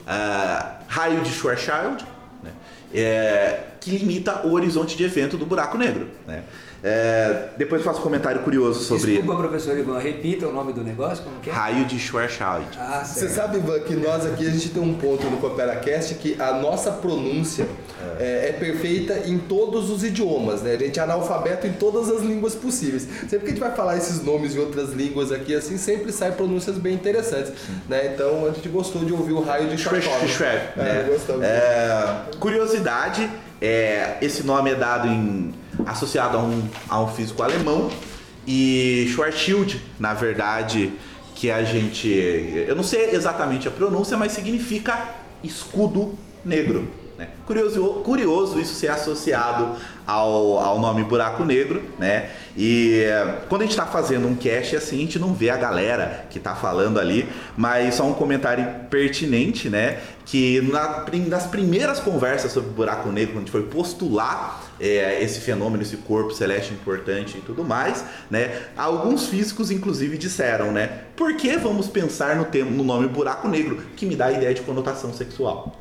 uh, 0.01 0.83
raio 0.87 1.21
de 1.21 1.31
Schwarzschild, 1.31 2.05
né? 2.43 2.51
é, 2.93 3.63
que 3.79 3.91
limita 3.91 4.45
o 4.45 4.53
horizonte 4.53 4.95
de 4.95 5.03
evento 5.03 5.35
do 5.35 5.45
buraco 5.45 5.77
negro. 5.77 6.07
Né? 6.27 6.43
É, 6.83 7.49
depois 7.57 7.81
eu 7.81 7.85
faço 7.85 7.99
um 7.99 8.03
comentário 8.03 8.41
curioso 8.41 8.83
sobre. 8.83 9.13
Desculpa, 9.13 9.41
professor 9.41 9.77
Ivan, 9.77 9.99
repita 9.99 10.47
o 10.47 10.53
nome 10.53 10.71
do 10.71 10.83
negócio, 10.83 11.23
como 11.23 11.39
que 11.39 11.49
é? 11.49 11.53
Raio 11.53 11.85
de 11.85 11.99
Schwarzschild. 11.99 12.67
Ah, 12.77 13.03
Você 13.03 13.27
sabe, 13.27 13.57
Ivan, 13.57 13.79
que 13.81 13.95
nós 13.95 14.25
aqui 14.25 14.47
a 14.47 14.49
gente 14.49 14.69
tem 14.69 14.81
um 14.81 14.93
ponto 14.93 15.29
no 15.29 15.37
CooperaCast 15.37 16.15
que 16.15 16.39
a 16.39 16.53
nossa 16.53 16.91
pronúncia 16.91 17.67
é. 18.19 18.45
É, 18.45 18.49
é. 18.49 18.51
perfeita 18.53 19.27
em 19.27 19.37
todos 19.37 19.89
os 19.89 20.03
idiomas, 20.03 20.61
né? 20.61 20.73
A 20.73 20.77
gente 20.77 20.99
é 20.99 21.03
analfabeto 21.03 21.67
em 21.67 21.73
todas 21.73 22.09
as 22.09 22.21
línguas 22.21 22.55
possíveis. 22.55 23.07
Sempre 23.27 23.39
que 23.39 23.45
a 23.45 23.49
gente 23.49 23.59
vai 23.59 23.75
falar 23.75 23.97
esses 23.97 24.23
nomes 24.23 24.55
em 24.55 24.59
outras 24.59 24.91
línguas 24.91 25.31
aqui, 25.31 25.53
assim, 25.53 25.77
sempre 25.77 26.13
sai 26.13 26.31
pronúncias 26.31 26.77
bem 26.77 26.93
interessantes, 26.93 27.51
né? 27.89 28.13
Então 28.13 28.45
a 28.45 28.51
gente 28.51 28.69
gostou 28.69 29.03
de 29.03 29.11
ouvir 29.11 29.33
o 29.33 29.41
raio 29.41 29.67
de 29.67 29.77
Schwarzschild. 29.77 30.43
É, 30.43 30.73
né? 30.77 31.17
é, 31.43 32.37
curiosidade, 32.37 33.29
é, 33.61 34.17
esse 34.21 34.43
nome 34.43 34.71
é 34.71 34.75
dado 34.75 35.07
em 35.07 35.53
associado 35.85 36.37
a 36.37 36.41
um, 36.41 36.67
a 36.87 37.01
um 37.01 37.07
físico 37.07 37.41
alemão. 37.43 37.89
E 38.47 39.07
Schwarzschild, 39.13 39.81
na 39.99 40.13
verdade, 40.13 40.91
que 41.35 41.51
a 41.51 41.63
gente. 41.63 42.09
Eu 42.67 42.75
não 42.75 42.83
sei 42.83 43.11
exatamente 43.11 43.67
a 43.67 43.71
pronúncia, 43.71 44.17
mas 44.17 44.31
significa 44.31 45.15
escudo 45.43 46.17
negro. 46.43 46.87
Né? 47.17 47.29
Curioso, 47.45 47.83
curioso 48.03 48.59
isso 48.59 48.73
ser 48.73 48.87
associado 48.87 49.75
ao, 50.09 50.57
ao 50.57 50.79
nome 50.79 51.03
Buraco 51.03 51.45
Negro, 51.45 51.83
né? 51.99 52.31
E 52.57 53.03
quando 53.47 53.61
a 53.61 53.65
gente 53.65 53.71
está 53.71 53.85
fazendo 53.85 54.27
um 54.27 54.35
cast 54.35 54.75
assim, 54.75 54.97
a 54.97 54.99
gente 55.01 55.19
não 55.19 55.33
vê 55.35 55.51
a 55.51 55.55
galera 55.55 56.25
que 56.31 56.39
está 56.39 56.55
falando 56.55 56.99
ali, 56.99 57.29
mas 57.55 57.95
só 57.95 58.05
um 58.05 58.13
comentário 58.13 58.65
pertinente, 58.89 59.69
né? 59.69 59.99
Que 60.25 60.61
na, 60.61 61.05
nas 61.27 61.45
primeiras 61.45 61.99
conversas 61.99 62.51
sobre 62.51 62.71
Buraco 62.71 63.09
Negro, 63.09 63.33
quando 63.33 63.37
a 63.37 63.41
gente 63.41 63.51
foi 63.51 63.63
postular 63.63 64.63
é, 64.79 65.23
esse 65.23 65.41
fenômeno, 65.41 65.83
esse 65.83 65.97
corpo 65.97 66.33
celeste 66.33 66.73
importante 66.73 67.37
e 67.37 67.41
tudo 67.41 67.63
mais, 67.63 68.03
né? 68.31 68.63
Alguns 68.75 69.27
físicos, 69.27 69.69
inclusive, 69.69 70.17
disseram, 70.17 70.71
né? 70.71 71.03
Por 71.15 71.35
que 71.35 71.55
vamos 71.57 71.87
pensar 71.87 72.35
no, 72.35 72.47
no 72.65 72.83
nome 72.83 73.07
buraco 73.07 73.47
negro, 73.47 73.79
que 73.95 74.07
me 74.07 74.15
dá 74.15 74.25
a 74.25 74.31
ideia 74.31 74.55
de 74.55 74.61
conotação 74.61 75.13
sexual? 75.13 75.77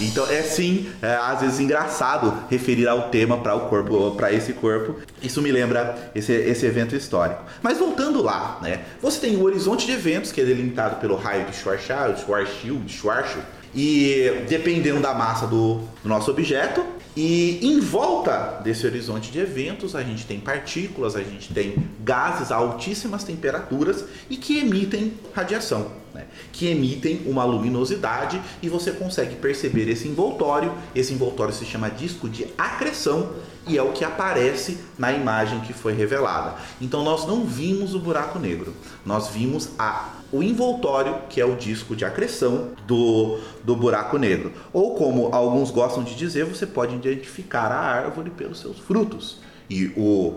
Então 0.00 0.26
é 0.28 0.42
sim, 0.42 0.90
é, 1.00 1.14
às 1.14 1.40
vezes 1.40 1.60
engraçado 1.60 2.34
referir 2.50 2.88
ao 2.88 3.08
tema 3.08 3.38
para 3.38 3.54
o 3.54 3.68
corpo, 3.68 4.12
para 4.12 4.32
esse 4.32 4.52
corpo. 4.52 4.96
Isso 5.22 5.40
me 5.40 5.50
lembra 5.52 6.10
esse, 6.14 6.32
esse 6.32 6.66
evento 6.66 6.94
histórico. 6.94 7.42
Mas 7.62 7.78
voltando 7.78 8.22
lá, 8.22 8.58
né? 8.62 8.80
Você 9.00 9.20
tem 9.20 9.36
o 9.36 9.44
horizonte 9.44 9.86
de 9.86 9.92
eventos 9.92 10.32
que 10.32 10.40
é 10.40 10.44
delimitado 10.44 10.96
pelo 10.96 11.16
raio 11.16 11.44
de 11.46 11.56
Schwarzschild, 11.56 12.20
Schwarzschild, 12.20 12.92
Schwarzschild 12.92 13.46
e 13.74 14.44
dependendo 14.48 15.00
da 15.00 15.12
massa 15.12 15.46
do, 15.46 15.80
do 16.02 16.08
nosso 16.08 16.30
objeto, 16.30 16.84
e 17.16 17.60
em 17.62 17.78
volta 17.78 18.60
desse 18.64 18.84
horizonte 18.86 19.30
de 19.30 19.38
eventos, 19.38 19.94
a 19.94 20.02
gente 20.02 20.26
tem 20.26 20.40
partículas, 20.40 21.14
a 21.14 21.22
gente 21.22 21.54
tem 21.54 21.76
gases 22.00 22.50
a 22.50 22.56
altíssimas 22.56 23.22
temperaturas 23.22 24.04
e 24.28 24.36
que 24.36 24.58
emitem 24.58 25.14
radiação. 25.32 26.02
né, 26.12 26.26
que 26.52 26.66
emitem 26.68 27.22
uma 27.26 27.44
luminosidade 27.44 28.40
e 28.62 28.68
você 28.68 28.92
consegue 28.92 29.34
perceber 29.34 29.88
esse 29.88 30.06
envoltório. 30.06 30.72
Esse 30.94 31.12
envoltório 31.12 31.52
se 31.52 31.64
chama 31.64 31.90
disco 31.90 32.28
de 32.28 32.46
acreção 32.56 33.32
e 33.66 33.78
é 33.78 33.82
o 33.82 33.92
que 33.92 34.04
aparece 34.04 34.78
na 34.98 35.12
imagem 35.12 35.60
que 35.60 35.72
foi 35.72 35.92
revelada. 35.92 36.54
Então 36.80 37.02
nós 37.02 37.26
não 37.26 37.44
vimos 37.44 37.94
o 37.94 37.98
buraco 37.98 38.38
negro, 38.38 38.74
nós 39.04 39.28
vimos 39.28 39.70
a, 39.78 40.10
o 40.30 40.42
envoltório, 40.42 41.16
que 41.28 41.40
é 41.40 41.44
o 41.44 41.56
disco 41.56 41.96
de 41.96 42.04
acreção 42.04 42.70
do, 42.86 43.38
do 43.62 43.74
buraco 43.74 44.18
negro. 44.18 44.52
Ou 44.72 44.94
como 44.94 45.34
alguns 45.34 45.70
gostam 45.70 46.02
de 46.02 46.14
dizer, 46.14 46.44
você 46.44 46.66
pode 46.66 46.94
identificar 46.94 47.72
a 47.72 47.78
árvore 47.78 48.30
pelos 48.30 48.60
seus 48.60 48.78
frutos. 48.78 49.38
E 49.70 49.86
o, 49.96 50.34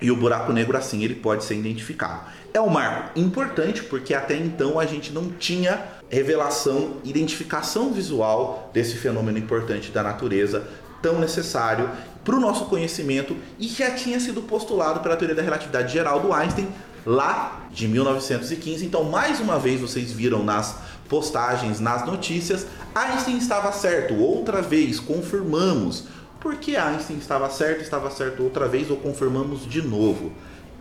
e 0.00 0.10
o 0.10 0.16
buraco 0.16 0.52
negro 0.52 0.76
assim 0.76 1.02
ele 1.02 1.14
pode 1.16 1.44
ser 1.44 1.56
identificado. 1.56 2.20
É 2.54 2.60
um 2.60 2.68
marco 2.68 3.18
importante 3.18 3.82
porque 3.82 4.14
até 4.14 4.36
então 4.36 4.78
a 4.78 4.84
gente 4.84 5.12
não 5.12 5.30
tinha 5.30 5.82
revelação, 6.10 6.98
identificação 7.02 7.90
visual 7.90 8.70
desse 8.72 8.96
fenômeno 8.96 9.38
importante 9.38 9.90
da 9.90 10.02
natureza 10.02 10.68
tão 11.00 11.18
necessário 11.18 11.90
para 12.24 12.36
o 12.36 12.40
nosso 12.40 12.66
conhecimento 12.66 13.36
e 13.58 13.68
já 13.68 13.90
tinha 13.90 14.20
sido 14.20 14.42
postulado 14.42 15.00
pela 15.00 15.16
teoria 15.16 15.34
da 15.34 15.42
relatividade 15.42 15.92
geral 15.92 16.20
do 16.20 16.32
Einstein 16.32 16.68
lá 17.04 17.66
de 17.70 17.88
1915. 17.88 18.84
Então, 18.84 19.04
mais 19.04 19.40
uma 19.40 19.58
vez, 19.58 19.80
vocês 19.80 20.12
viram 20.12 20.44
nas 20.44 20.76
postagens, 21.08 21.80
nas 21.80 22.06
notícias, 22.06 22.66
Einstein 22.94 23.38
estava 23.38 23.72
certo. 23.72 24.14
Outra 24.14 24.62
vez, 24.62 25.00
confirmamos. 25.00 26.04
Porque 26.40 26.76
Einstein 26.76 27.18
estava 27.18 27.48
certo, 27.50 27.82
estava 27.82 28.10
certo 28.10 28.42
outra 28.42 28.66
vez, 28.66 28.90
ou 28.90 28.96
confirmamos 28.96 29.64
de 29.68 29.82
novo. 29.82 30.32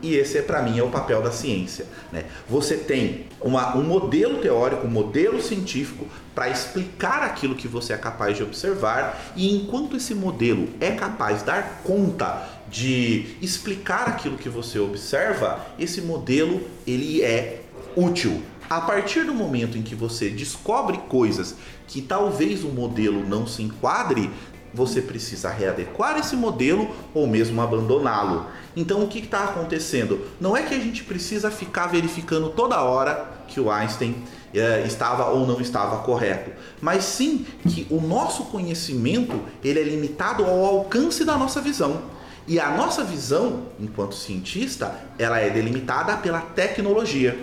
E 0.01 0.15
esse, 0.15 0.37
é, 0.37 0.41
para 0.41 0.61
mim, 0.61 0.79
é 0.79 0.83
o 0.83 0.89
papel 0.89 1.21
da 1.21 1.31
ciência. 1.31 1.85
Né? 2.11 2.25
Você 2.49 2.75
tem 2.77 3.27
uma, 3.39 3.75
um 3.77 3.83
modelo 3.83 4.39
teórico, 4.39 4.87
um 4.87 4.89
modelo 4.89 5.41
científico 5.41 6.05
para 6.33 6.49
explicar 6.49 7.23
aquilo 7.23 7.55
que 7.55 7.67
você 7.67 7.93
é 7.93 7.97
capaz 7.97 8.37
de 8.37 8.43
observar, 8.43 9.33
e 9.35 9.55
enquanto 9.55 9.97
esse 9.97 10.15
modelo 10.15 10.69
é 10.79 10.91
capaz 10.91 11.39
de 11.39 11.45
dar 11.45 11.81
conta 11.83 12.49
de 12.69 13.35
explicar 13.41 14.07
aquilo 14.07 14.37
que 14.37 14.49
você 14.49 14.79
observa, 14.79 15.65
esse 15.77 16.01
modelo 16.01 16.61
ele 16.87 17.21
é 17.21 17.61
útil. 17.95 18.41
A 18.69 18.79
partir 18.79 19.25
do 19.25 19.33
momento 19.33 19.77
em 19.77 19.81
que 19.81 19.93
você 19.93 20.29
descobre 20.29 20.97
coisas 21.09 21.55
que 21.89 22.01
talvez 22.01 22.63
o 22.63 22.69
modelo 22.69 23.27
não 23.27 23.45
se 23.45 23.61
enquadre, 23.61 24.29
você 24.73 25.01
precisa 25.01 25.49
readequar 25.49 26.17
esse 26.17 26.35
modelo 26.35 26.89
ou 27.13 27.27
mesmo 27.27 27.61
abandoná-lo. 27.61 28.47
Então 28.75 29.03
o 29.03 29.07
que 29.07 29.19
está 29.19 29.45
acontecendo? 29.45 30.25
Não 30.39 30.55
é 30.55 30.63
que 30.63 30.73
a 30.73 30.79
gente 30.79 31.03
precisa 31.03 31.51
ficar 31.51 31.87
verificando 31.87 32.49
toda 32.49 32.81
hora 32.81 33.29
que 33.47 33.59
o 33.59 33.69
Einstein 33.69 34.15
é, 34.53 34.83
estava 34.85 35.25
ou 35.25 35.45
não 35.45 35.59
estava 35.59 36.03
correto, 36.03 36.51
mas 36.81 37.03
sim 37.03 37.45
que 37.67 37.85
o 37.89 37.99
nosso 37.99 38.45
conhecimento 38.45 39.39
ele 39.63 39.79
é 39.79 39.83
limitado 39.83 40.43
ao 40.45 40.65
alcance 40.65 41.23
da 41.25 41.37
nossa 41.37 41.61
visão. 41.61 42.01
E 42.47 42.59
a 42.59 42.71
nossa 42.71 43.03
visão, 43.03 43.67
enquanto 43.79 44.15
cientista, 44.15 44.99
ela 45.17 45.39
é 45.39 45.49
delimitada 45.49 46.17
pela 46.17 46.41
tecnologia. 46.41 47.37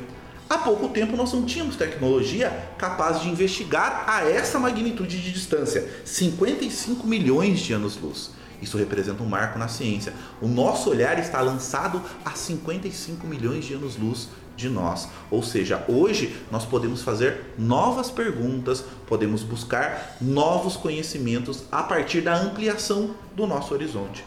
Há 0.51 0.57
pouco 0.57 0.89
tempo 0.89 1.15
nós 1.15 1.33
não 1.35 1.45
tínhamos 1.45 1.77
tecnologia 1.77 2.71
capaz 2.79 3.21
de 3.21 3.29
investigar 3.29 4.05
a 4.07 4.25
essa 4.27 4.59
magnitude 4.59 5.21
de 5.21 5.31
distância 5.31 5.87
55 6.07 7.07
milhões 7.07 7.61
de 7.61 7.75
anos-luz. 7.75 8.31
Isso 8.63 8.79
representa 8.79 9.23
um 9.23 9.27
marco 9.27 9.59
na 9.59 9.69
ciência. 9.69 10.15
O 10.41 10.49
nosso 10.49 10.89
olhar 10.89 11.19
está 11.19 11.43
lançado 11.43 12.03
a 12.25 12.31
55 12.31 13.27
milhões 13.27 13.67
de 13.67 13.75
anos-luz 13.75 14.29
de 14.57 14.71
nós. 14.71 15.09
Ou 15.31 15.43
seja, 15.43 15.85
hoje 15.87 16.35
nós 16.51 16.65
podemos 16.65 17.03
fazer 17.03 17.55
novas 17.59 18.11
perguntas, 18.11 18.83
podemos 19.07 19.43
buscar 19.43 20.17
novos 20.19 20.79
conhecimentos 20.79 21.65
a 21.71 21.83
partir 21.83 22.23
da 22.23 22.35
ampliação 22.35 23.15
do 23.37 23.47
nosso 23.47 23.75
horizonte. 23.75 24.25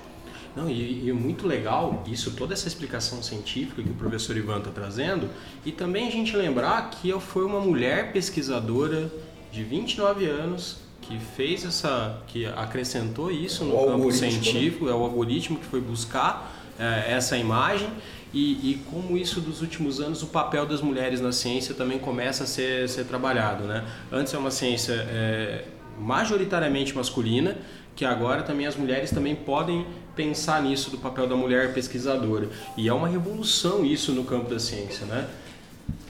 Não, 0.55 0.69
e, 0.69 1.05
e 1.05 1.09
é 1.09 1.13
muito 1.13 1.47
legal 1.47 2.03
isso, 2.07 2.31
toda 2.31 2.53
essa 2.53 2.67
explicação 2.67 3.23
científica 3.23 3.81
que 3.81 3.89
o 3.89 3.93
professor 3.93 4.35
Ivan 4.35 4.57
está 4.59 4.71
trazendo, 4.71 5.29
e 5.65 5.71
também 5.71 6.07
a 6.07 6.11
gente 6.11 6.35
lembrar 6.35 6.89
que 6.89 7.09
eu 7.09 7.19
foi 7.19 7.45
uma 7.45 7.59
mulher 7.59 8.11
pesquisadora 8.11 9.11
de 9.51 9.63
29 9.63 10.25
anos 10.25 10.77
que 11.01 11.19
fez 11.19 11.65
essa, 11.65 12.21
que 12.27 12.45
acrescentou 12.45 13.31
isso 13.31 13.65
no 13.65 13.75
o 13.75 13.85
campo 13.87 14.11
científico, 14.11 14.85
né? 14.85 14.91
é 14.91 14.93
o 14.93 15.03
algoritmo 15.03 15.57
que 15.57 15.65
foi 15.65 15.81
buscar 15.81 16.53
é, 16.79 17.11
essa 17.13 17.37
imagem 17.37 17.89
e, 18.33 18.71
e, 18.71 18.81
como 18.89 19.17
isso 19.17 19.41
dos 19.41 19.61
últimos 19.61 19.99
anos 19.99 20.23
o 20.23 20.27
papel 20.27 20.65
das 20.65 20.81
mulheres 20.81 21.19
na 21.19 21.33
ciência 21.33 21.75
também 21.75 21.99
começa 21.99 22.45
a 22.45 22.47
ser, 22.47 22.87
ser 22.87 23.03
trabalhado, 23.03 23.65
né? 23.65 23.85
Antes 24.09 24.33
é 24.33 24.37
uma 24.37 24.51
ciência 24.51 24.93
é, 24.93 25.65
majoritariamente 25.99 26.95
masculina, 26.95 27.57
que 27.93 28.05
agora 28.05 28.41
também 28.41 28.65
as 28.65 28.77
mulheres 28.77 29.11
também 29.11 29.35
podem 29.35 29.85
pensar 30.15 30.61
nisso 30.61 30.89
do 30.89 30.97
papel 30.97 31.27
da 31.27 31.35
mulher 31.35 31.73
pesquisadora. 31.73 32.49
E 32.77 32.87
é 32.87 32.93
uma 32.93 33.07
revolução 33.07 33.85
isso 33.85 34.11
no 34.11 34.23
campo 34.23 34.49
da 34.49 34.59
ciência, 34.59 35.05
né? 35.05 35.27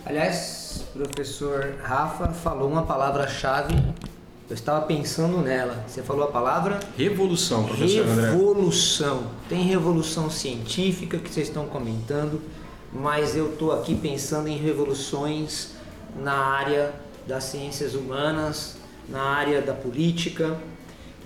Aliás, 0.06 0.86
o 0.96 1.00
professor 1.00 1.76
Rafa 1.84 2.30
falou 2.30 2.70
uma 2.70 2.84
palavra-chave. 2.84 3.76
Eu 4.50 4.56
estava 4.56 4.86
pensando 4.86 5.38
nela. 5.38 5.86
Você 5.88 6.02
falou 6.02 6.26
a 6.26 6.28
palavra? 6.28 6.80
Revolução, 6.98 7.64
professor 7.64 8.06
Revolução. 8.06 9.18
André. 9.18 9.30
Tem 9.48 9.64
revolução 9.64 10.30
científica 10.30 11.18
que 11.18 11.32
vocês 11.32 11.48
estão 11.48 11.68
comentando, 11.68 12.42
mas 12.92 13.36
eu 13.36 13.54
estou 13.54 13.72
aqui 13.72 13.96
pensando 13.96 14.48
em 14.48 14.58
revoluções 14.58 15.70
na 16.20 16.34
área 16.34 16.94
das 17.26 17.46
ciências 17.46 17.94
humanas, 17.96 18.76
na 19.08 19.22
área 19.22 19.62
da 19.62 19.74
política, 19.74 20.58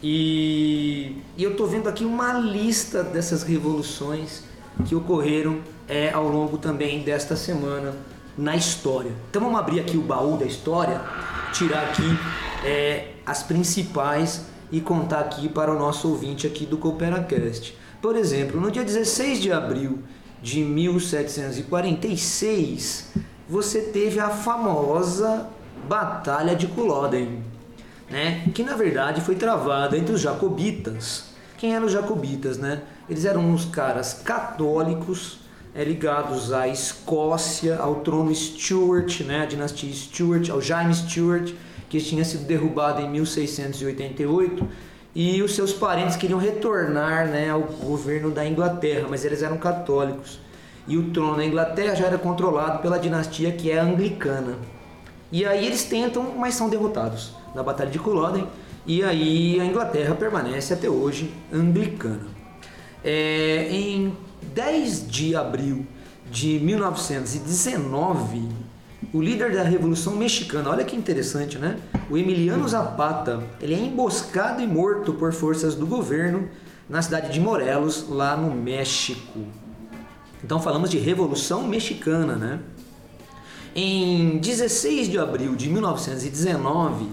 e, 0.01 1.21
e 1.37 1.43
eu 1.43 1.51
estou 1.51 1.67
vendo 1.67 1.87
aqui 1.87 2.05
uma 2.05 2.33
lista 2.33 3.03
dessas 3.03 3.43
revoluções 3.43 4.43
que 4.85 4.95
ocorreram 4.95 5.59
é, 5.87 6.11
ao 6.11 6.27
longo 6.27 6.57
também 6.57 7.03
desta 7.03 7.35
semana 7.35 7.93
na 8.37 8.55
história. 8.55 9.11
Então 9.29 9.41
vamos 9.41 9.59
abrir 9.59 9.79
aqui 9.79 9.97
o 9.97 10.01
baú 10.01 10.37
da 10.37 10.45
história, 10.45 11.01
tirar 11.53 11.85
aqui 11.85 12.03
é, 12.65 13.13
as 13.25 13.41
principais 13.43 14.45
e 14.71 14.81
contar 14.81 15.21
aqui 15.21 15.47
para 15.47 15.71
o 15.71 15.79
nosso 15.79 16.09
ouvinte 16.09 16.45
aqui 16.45 16.65
do 16.65 16.77
CooperaCast. 16.77 17.77
Por 18.01 18.15
exemplo, 18.15 18.59
no 18.59 18.69
dia 18.69 18.83
16 18.83 19.41
de 19.41 19.51
abril 19.51 19.99
de 20.41 20.63
1746, 20.63 23.13
você 23.47 23.81
teve 23.81 24.19
a 24.19 24.29
famosa 24.29 25.47
Batalha 25.87 26.55
de 26.55 26.65
Culloden 26.67 27.43
né? 28.09 28.43
que 28.53 28.63
na 28.63 28.75
verdade 28.75 29.21
foi 29.21 29.35
travada 29.35 29.97
entre 29.97 30.13
os 30.13 30.21
jacobitas. 30.21 31.25
Quem 31.57 31.75
eram 31.75 31.85
os 31.85 31.91
jacobitas? 31.91 32.57
Né? 32.57 32.81
Eles 33.09 33.25
eram 33.25 33.41
uns 33.41 33.65
caras 33.65 34.13
católicos 34.13 35.39
é, 35.73 35.83
ligados 35.83 36.53
à 36.53 36.67
Escócia, 36.67 37.77
ao 37.77 37.95
trono 37.95 38.33
Stuart, 38.33 39.21
né? 39.21 39.41
a 39.41 39.45
dinastia 39.45 39.93
Stuart, 39.93 40.49
ao 40.49 40.61
Jaime 40.61 40.93
Stuart, 40.93 41.53
que 41.89 41.99
tinha 41.99 42.25
sido 42.25 42.45
derrubado 42.45 43.01
em 43.01 43.09
1688 43.09 44.67
e 45.13 45.41
os 45.41 45.55
seus 45.55 45.71
parentes 45.71 46.17
queriam 46.17 46.37
retornar 46.37 47.27
né, 47.27 47.49
ao 47.49 47.61
governo 47.61 48.31
da 48.31 48.45
Inglaterra, 48.45 49.07
mas 49.09 49.23
eles 49.23 49.41
eram 49.41 49.57
católicos. 49.57 50.41
E 50.87 50.97
o 50.97 51.11
trono 51.11 51.37
da 51.37 51.45
Inglaterra 51.45 51.95
já 51.95 52.07
era 52.07 52.17
controlado 52.17 52.79
pela 52.79 52.99
dinastia 52.99 53.53
que 53.53 53.71
é 53.71 53.79
anglicana. 53.79 54.57
E 55.31 55.45
aí 55.45 55.65
eles 55.65 55.85
tentam, 55.85 56.33
mas 56.37 56.55
são 56.55 56.69
derrotados 56.69 57.31
na 57.55 57.63
Batalha 57.63 57.89
de 57.89 57.97
Culloden, 57.97 58.45
e 58.85 59.01
aí 59.03 59.59
a 59.59 59.65
Inglaterra 59.65 60.13
permanece 60.13 60.73
até 60.73 60.89
hoje 60.89 61.33
anglicana. 61.51 62.27
É, 63.03 63.67
em 63.71 64.15
10 64.53 65.07
de 65.09 65.35
abril 65.35 65.87
de 66.29 66.59
1919, 66.59 68.49
o 69.13 69.21
líder 69.21 69.53
da 69.53 69.63
Revolução 69.63 70.15
Mexicana, 70.15 70.69
olha 70.69 70.83
que 70.83 70.95
interessante, 70.95 71.57
né? 71.57 71.77
O 72.09 72.17
Emiliano 72.17 72.67
Zapata, 72.67 73.43
ele 73.61 73.73
é 73.73 73.79
emboscado 73.79 74.61
e 74.61 74.67
morto 74.67 75.13
por 75.13 75.31
forças 75.31 75.75
do 75.75 75.87
governo 75.87 76.49
na 76.89 77.01
cidade 77.01 77.31
de 77.31 77.39
Morelos, 77.39 78.07
lá 78.09 78.35
no 78.35 78.53
México. 78.53 79.39
Então 80.43 80.59
falamos 80.59 80.89
de 80.89 80.97
Revolução 80.97 81.67
Mexicana, 81.67 82.35
né? 82.35 82.59
Em 83.75 84.37
16 84.37 85.09
de 85.09 85.17
abril 85.17 85.55
de 85.55 85.69
1919, 85.69 87.07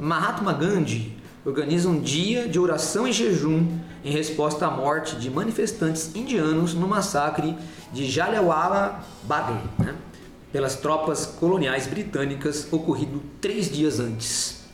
Mahatma 0.00 0.54
Gandhi 0.54 1.14
organiza 1.44 1.86
um 1.86 2.00
dia 2.00 2.48
de 2.48 2.58
oração 2.58 3.06
e 3.06 3.12
jejum 3.12 3.66
em 4.02 4.10
resposta 4.10 4.66
à 4.66 4.70
morte 4.70 5.16
de 5.16 5.30
manifestantes 5.30 6.14
indianos 6.14 6.72
no 6.72 6.88
massacre 6.88 7.54
de 7.92 8.10
Jallianwala 8.10 9.04
Bagh, 9.24 9.60
né, 9.78 9.94
pelas 10.50 10.76
tropas 10.76 11.26
coloniais 11.26 11.86
britânicas, 11.86 12.66
ocorrido 12.72 13.22
três 13.42 13.70
dias 13.70 14.00
antes. 14.00 14.64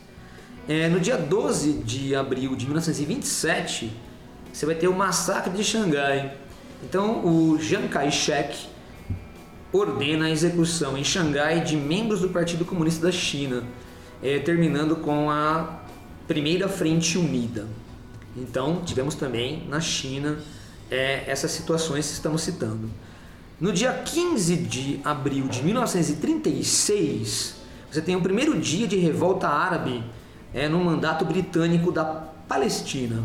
É, 0.68 0.88
no 0.88 1.00
dia 1.00 1.16
12 1.16 1.72
de 1.72 2.14
abril 2.14 2.54
de 2.54 2.64
1927, 2.64 3.92
você 4.52 4.64
vai 4.64 4.76
ter 4.76 4.86
o 4.86 4.94
massacre 4.94 5.52
de 5.52 5.64
Xangai. 5.64 6.36
Então, 6.84 7.24
o 7.24 7.58
Chiang 7.60 7.88
Kai-shek 7.88 8.68
ordena 9.72 10.26
a 10.26 10.30
execução 10.30 10.96
em 10.96 11.02
Xangai 11.02 11.60
de 11.60 11.76
membros 11.76 12.20
do 12.20 12.28
Partido 12.28 12.64
Comunista 12.64 13.06
da 13.06 13.12
China, 13.12 13.64
é, 14.22 14.38
terminando 14.38 14.96
com 14.96 15.30
a 15.30 15.80
primeira 16.26 16.68
frente 16.68 17.18
unida. 17.18 17.66
Então, 18.36 18.82
tivemos 18.84 19.14
também 19.14 19.66
na 19.68 19.80
China 19.80 20.38
é, 20.90 21.24
essas 21.26 21.50
situações 21.50 22.06
que 22.06 22.12
estamos 22.12 22.42
citando. 22.42 22.90
No 23.58 23.72
dia 23.72 23.92
15 23.92 24.56
de 24.56 25.00
abril 25.02 25.48
de 25.48 25.62
1936, 25.62 27.56
você 27.90 28.02
tem 28.02 28.14
o 28.14 28.20
primeiro 28.20 28.58
dia 28.58 28.86
de 28.86 28.96
revolta 28.96 29.48
árabe 29.48 30.04
é, 30.52 30.68
no 30.68 30.84
mandato 30.84 31.24
britânico 31.24 31.90
da 31.90 32.04
Palestina. 32.04 33.22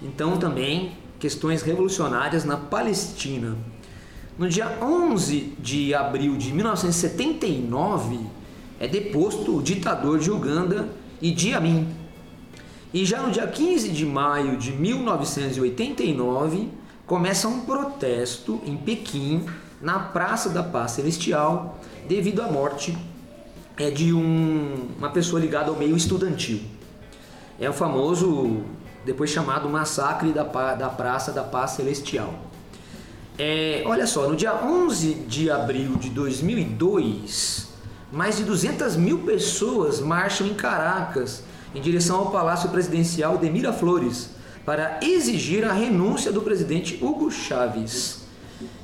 Então, 0.00 0.38
também 0.38 0.96
questões 1.18 1.62
revolucionárias 1.62 2.44
na 2.44 2.56
Palestina. 2.56 3.56
No 4.38 4.48
dia 4.48 4.78
11 4.80 5.54
de 5.58 5.92
abril 5.92 6.36
de 6.36 6.52
1979, 6.52 8.20
é 8.80 8.86
deposto 8.86 9.56
o 9.56 9.62
ditador 9.62 10.18
de 10.18 10.30
Uganda, 10.30 10.88
Idi 11.20 11.52
Amin. 11.54 11.88
E 12.92 13.04
já 13.04 13.20
no 13.20 13.30
dia 13.30 13.46
15 13.46 13.90
de 13.90 14.06
maio 14.06 14.56
de 14.56 14.72
1989, 14.72 16.68
começa 17.06 17.48
um 17.48 17.60
protesto 17.60 18.60
em 18.64 18.76
Pequim, 18.76 19.44
na 19.80 19.98
Praça 19.98 20.48
da 20.50 20.62
Paz 20.62 20.92
Celestial, 20.92 21.78
devido 22.08 22.42
à 22.42 22.50
morte 22.50 22.96
é, 23.76 23.90
de 23.90 24.12
um, 24.12 24.88
uma 24.98 25.10
pessoa 25.10 25.40
ligada 25.40 25.70
ao 25.70 25.76
meio 25.76 25.96
estudantil. 25.96 26.60
É 27.60 27.68
o 27.68 27.72
famoso, 27.72 28.62
depois 29.04 29.30
chamado 29.30 29.68
Massacre 29.68 30.32
da, 30.32 30.44
da 30.74 30.88
Praça 30.88 31.32
da 31.32 31.42
Paz 31.42 31.72
Celestial. 31.72 32.34
É, 33.38 33.82
olha 33.86 34.06
só, 34.06 34.28
no 34.28 34.34
dia 34.34 34.54
11 34.54 35.14
de 35.28 35.50
abril 35.50 35.96
de 35.96 36.10
2002, 36.10 37.67
mais 38.10 38.36
de 38.36 38.44
200 38.44 38.96
mil 38.96 39.18
pessoas 39.20 40.00
marcham 40.00 40.46
em 40.46 40.54
Caracas 40.54 41.42
em 41.74 41.80
direção 41.80 42.16
ao 42.16 42.30
Palácio 42.30 42.70
Presidencial 42.70 43.36
de 43.36 43.50
Miraflores 43.50 44.30
para 44.64 44.98
exigir 45.02 45.64
a 45.64 45.72
renúncia 45.72 46.32
do 46.32 46.42
presidente 46.42 46.98
Hugo 47.02 47.30
Chávez. 47.30 48.26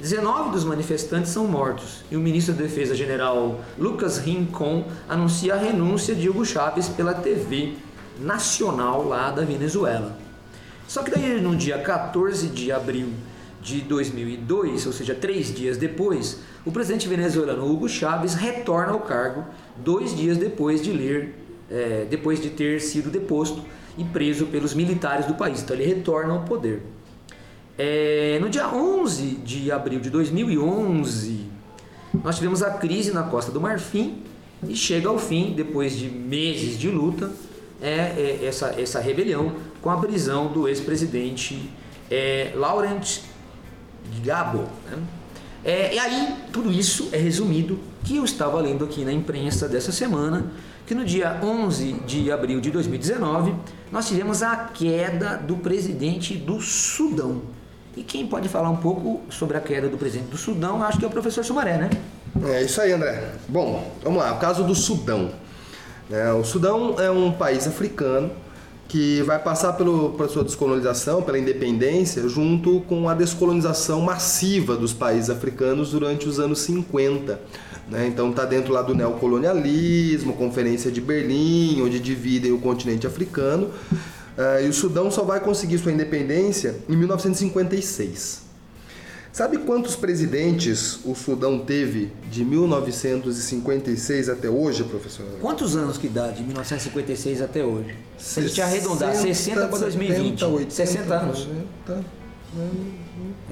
19 0.01 0.51
dos 0.51 0.65
manifestantes 0.65 1.33
são 1.33 1.49
mortos 1.49 2.05
e 2.11 2.17
o 2.17 2.21
ministro 2.21 2.55
da 2.55 2.63
Defesa 2.63 2.95
General 2.95 3.61
Lucas 3.79 4.19
Rincon 4.19 4.85
anuncia 5.09 5.55
a 5.55 5.59
renúncia 5.59 6.15
de 6.15 6.29
Hugo 6.29 6.45
Chávez 6.45 6.89
pela 6.89 7.15
TV 7.15 7.75
nacional 8.21 9.07
lá 9.09 9.31
da 9.31 9.43
Venezuela. 9.43 10.17
Só 10.87 11.03
que 11.03 11.11
daí 11.11 11.41
no 11.41 11.57
dia 11.57 11.79
14 11.79 12.49
de 12.49 12.71
abril 12.71 13.13
de 13.65 13.81
2002, 13.81 14.87
ou 14.87 14.93
seja, 14.93 15.15
três 15.15 15.53
dias 15.53 15.79
depois, 15.79 16.41
o 16.67 16.71
presidente 16.71 17.09
venezuelano 17.09 17.67
Hugo 17.67 17.89
Chávez 17.89 18.35
retorna 18.35 18.93
ao 18.93 19.01
cargo 19.01 19.43
dois 19.83 20.15
dias 20.15 20.37
depois 20.37 20.83
de 20.83 20.93
ler, 20.93 21.35
é, 21.71 22.07
depois 22.09 22.43
de 22.43 22.51
ter 22.51 22.79
sido 22.83 23.11
deposto 23.11 23.65
e 23.97 24.05
preso 24.05 24.47
pelos 24.47 24.75
militares 24.75 25.25
do 25.25 25.35
país. 25.35 25.63
Então 25.63 25.75
ele 25.75 25.87
retorna 25.87 26.35
ao 26.35 26.43
poder. 26.43 26.83
É, 27.79 28.39
no 28.39 28.51
dia 28.51 28.69
11 28.69 29.23
de 29.37 29.73
abril 29.73 29.99
de 29.99 30.11
2011, 30.11 31.47
nós 32.23 32.37
tivemos 32.37 32.63
a 32.63 32.73
crise 32.73 33.13
na 33.13 33.23
Costa 33.23 33.51
do 33.51 33.63
Marfim 33.63 34.23
e 34.69 34.77
chega 34.77 35.09
ao 35.09 35.19
fim, 35.19 35.55
depois 35.57 35.97
de 35.97 36.11
meses 36.11 36.79
de 36.79 36.91
luta, 36.91 37.33
é, 37.81 37.89
é 37.89 38.45
essa, 38.45 38.79
essa 38.79 39.01
rebelião 39.01 39.55
com 39.81 39.91
a 39.91 39.97
prisão 39.97 40.53
do 40.53 40.69
ex-presidente 40.69 41.71
é, 42.11 42.53
Laurent 42.55 43.23
Gbagbo. 44.21 44.69
Né? 44.91 44.99
É, 45.65 45.95
e 45.95 45.99
aí, 45.99 46.35
tudo 46.53 46.71
isso 46.71 47.09
é 47.13 47.17
resumido 47.17 47.79
que 48.05 48.17
eu 48.17 48.25
estava 48.25 48.61
lendo 48.61 48.85
aqui 48.85 49.05
na 49.05 49.13
imprensa 49.13 49.67
dessa 49.67 49.91
semana, 49.91 50.53
que 50.87 50.95
no 50.95 51.05
dia 51.05 51.41
11 51.43 51.93
de 52.07 52.31
abril 52.31 52.61
de 52.61 52.71
2019, 52.71 53.55
nós 53.91 54.07
tivemos 54.07 54.43
a 54.43 54.57
queda 54.57 55.37
do 55.37 55.57
presidente 55.57 56.35
do 56.35 56.61
Sudão. 56.61 57.43
E 57.97 58.03
quem 58.03 58.27
pode 58.27 58.49
falar 58.49 58.69
um 58.69 58.77
pouco 58.77 59.23
sobre 59.31 59.57
a 59.57 59.61
queda 59.61 59.89
do 59.89 59.97
presidente 59.97 60.29
do 60.29 60.37
Sudão, 60.37 60.83
acho 60.83 60.99
que 60.99 61.05
é 61.05 61.09
o 61.09 61.11
professor 61.11 61.45
Sumaré, 61.45 61.79
né? 61.79 61.91
É 62.43 62.63
isso 62.63 62.81
aí, 62.81 62.93
André. 62.93 63.33
Bom, 63.49 63.91
vamos 64.03 64.19
lá, 64.19 64.35
o 64.35 64.39
caso 64.39 64.65
do 64.65 64.75
Sudão. 64.75 65.31
É, 66.11 66.31
o 66.33 66.45
Sudão 66.45 66.97
é 66.99 67.11
um 67.11 67.33
país 67.33 67.67
africano 67.67 68.31
que 68.95 69.23
vai 69.23 69.41
passar 69.41 69.73
pelo, 69.73 70.11
pela 70.11 70.29
sua 70.29 70.45
descolonização, 70.45 71.21
pela 71.21 71.37
independência, 71.37 72.29
junto 72.29 72.81
com 72.83 73.09
a 73.09 73.15
descolonização 73.15 74.01
massiva 74.01 74.77
dos 74.77 74.93
países 74.93 75.29
africanos 75.31 75.91
durante 75.91 76.29
os 76.29 76.39
anos 76.39 76.61
50. 76.61 77.41
Né? 77.91 78.07
Então 78.07 78.31
está 78.31 78.45
dentro 78.45 78.73
lá 78.73 78.83
do 78.83 78.95
neocolonialismo, 78.95 80.35
Conferência 80.35 80.93
de 80.93 81.01
Berlim, 81.01 81.83
onde 81.83 81.99
dividem 81.99 82.53
o 82.53 82.59
continente 82.59 83.05
africano. 83.05 83.67
Uh, 83.67 84.65
e 84.65 84.69
o 84.69 84.73
Sudão 84.73 85.11
só 85.11 85.25
vai 85.25 85.41
conseguir 85.41 85.79
sua 85.79 85.91
independência 85.91 86.77
em 86.89 86.97
1956. 86.97 88.44
Sabe 89.35 89.59
quantos 89.59 89.97
presidentes 89.97 91.01
o 91.05 91.13
Sudão 91.13 91.59
teve 91.59 92.13
de 92.31 92.45
1956 92.45 94.29
até 94.29 94.49
hoje, 94.49 94.85
professor? 94.85 95.27
Quantos 95.41 95.75
anos 95.75 95.99
que 95.99 96.07
dá 96.07 96.29
de 96.29 96.45
1956 96.45 97.43
até 97.43 97.65
hoje? 97.65 97.97
Se 98.17 98.39
a 98.39 98.43
gente 98.45 98.63
arredondar 98.63 99.13
60 99.13 99.67
para 99.67 99.79
2020. 99.79 100.39
70, 100.39 100.47
80, 100.47 100.71
60 100.71 101.15
anos. 101.17 101.49
90, 101.49 102.05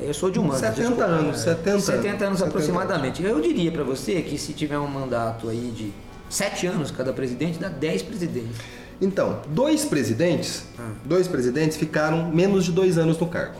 eu 0.02 0.14
sou 0.14 0.30
de 0.30 0.38
um 0.38 0.52
ano. 0.52 0.60
70 0.60 1.04
anos, 1.04 1.40
70, 1.40 1.80
70 1.80 2.26
anos 2.26 2.38
70 2.38 2.44
aproximadamente. 2.44 3.20
Eu 3.24 3.40
diria 3.40 3.72
para 3.72 3.82
você 3.82 4.22
que 4.22 4.38
se 4.38 4.52
tiver 4.52 4.78
um 4.78 4.86
mandato 4.86 5.48
aí 5.48 5.72
de 5.76 5.92
7 6.30 6.68
anos 6.68 6.92
cada 6.92 7.12
presidente, 7.12 7.58
dá 7.58 7.68
10 7.68 8.02
presidentes. 8.02 8.56
Então, 9.00 9.42
dois 9.48 9.84
presidentes, 9.84 10.62
ah. 10.78 10.92
dois 11.04 11.26
presidentes 11.26 11.76
ficaram 11.76 12.30
menos 12.30 12.66
de 12.66 12.70
dois 12.70 12.98
anos 12.98 13.18
no 13.18 13.26
cargo. 13.26 13.56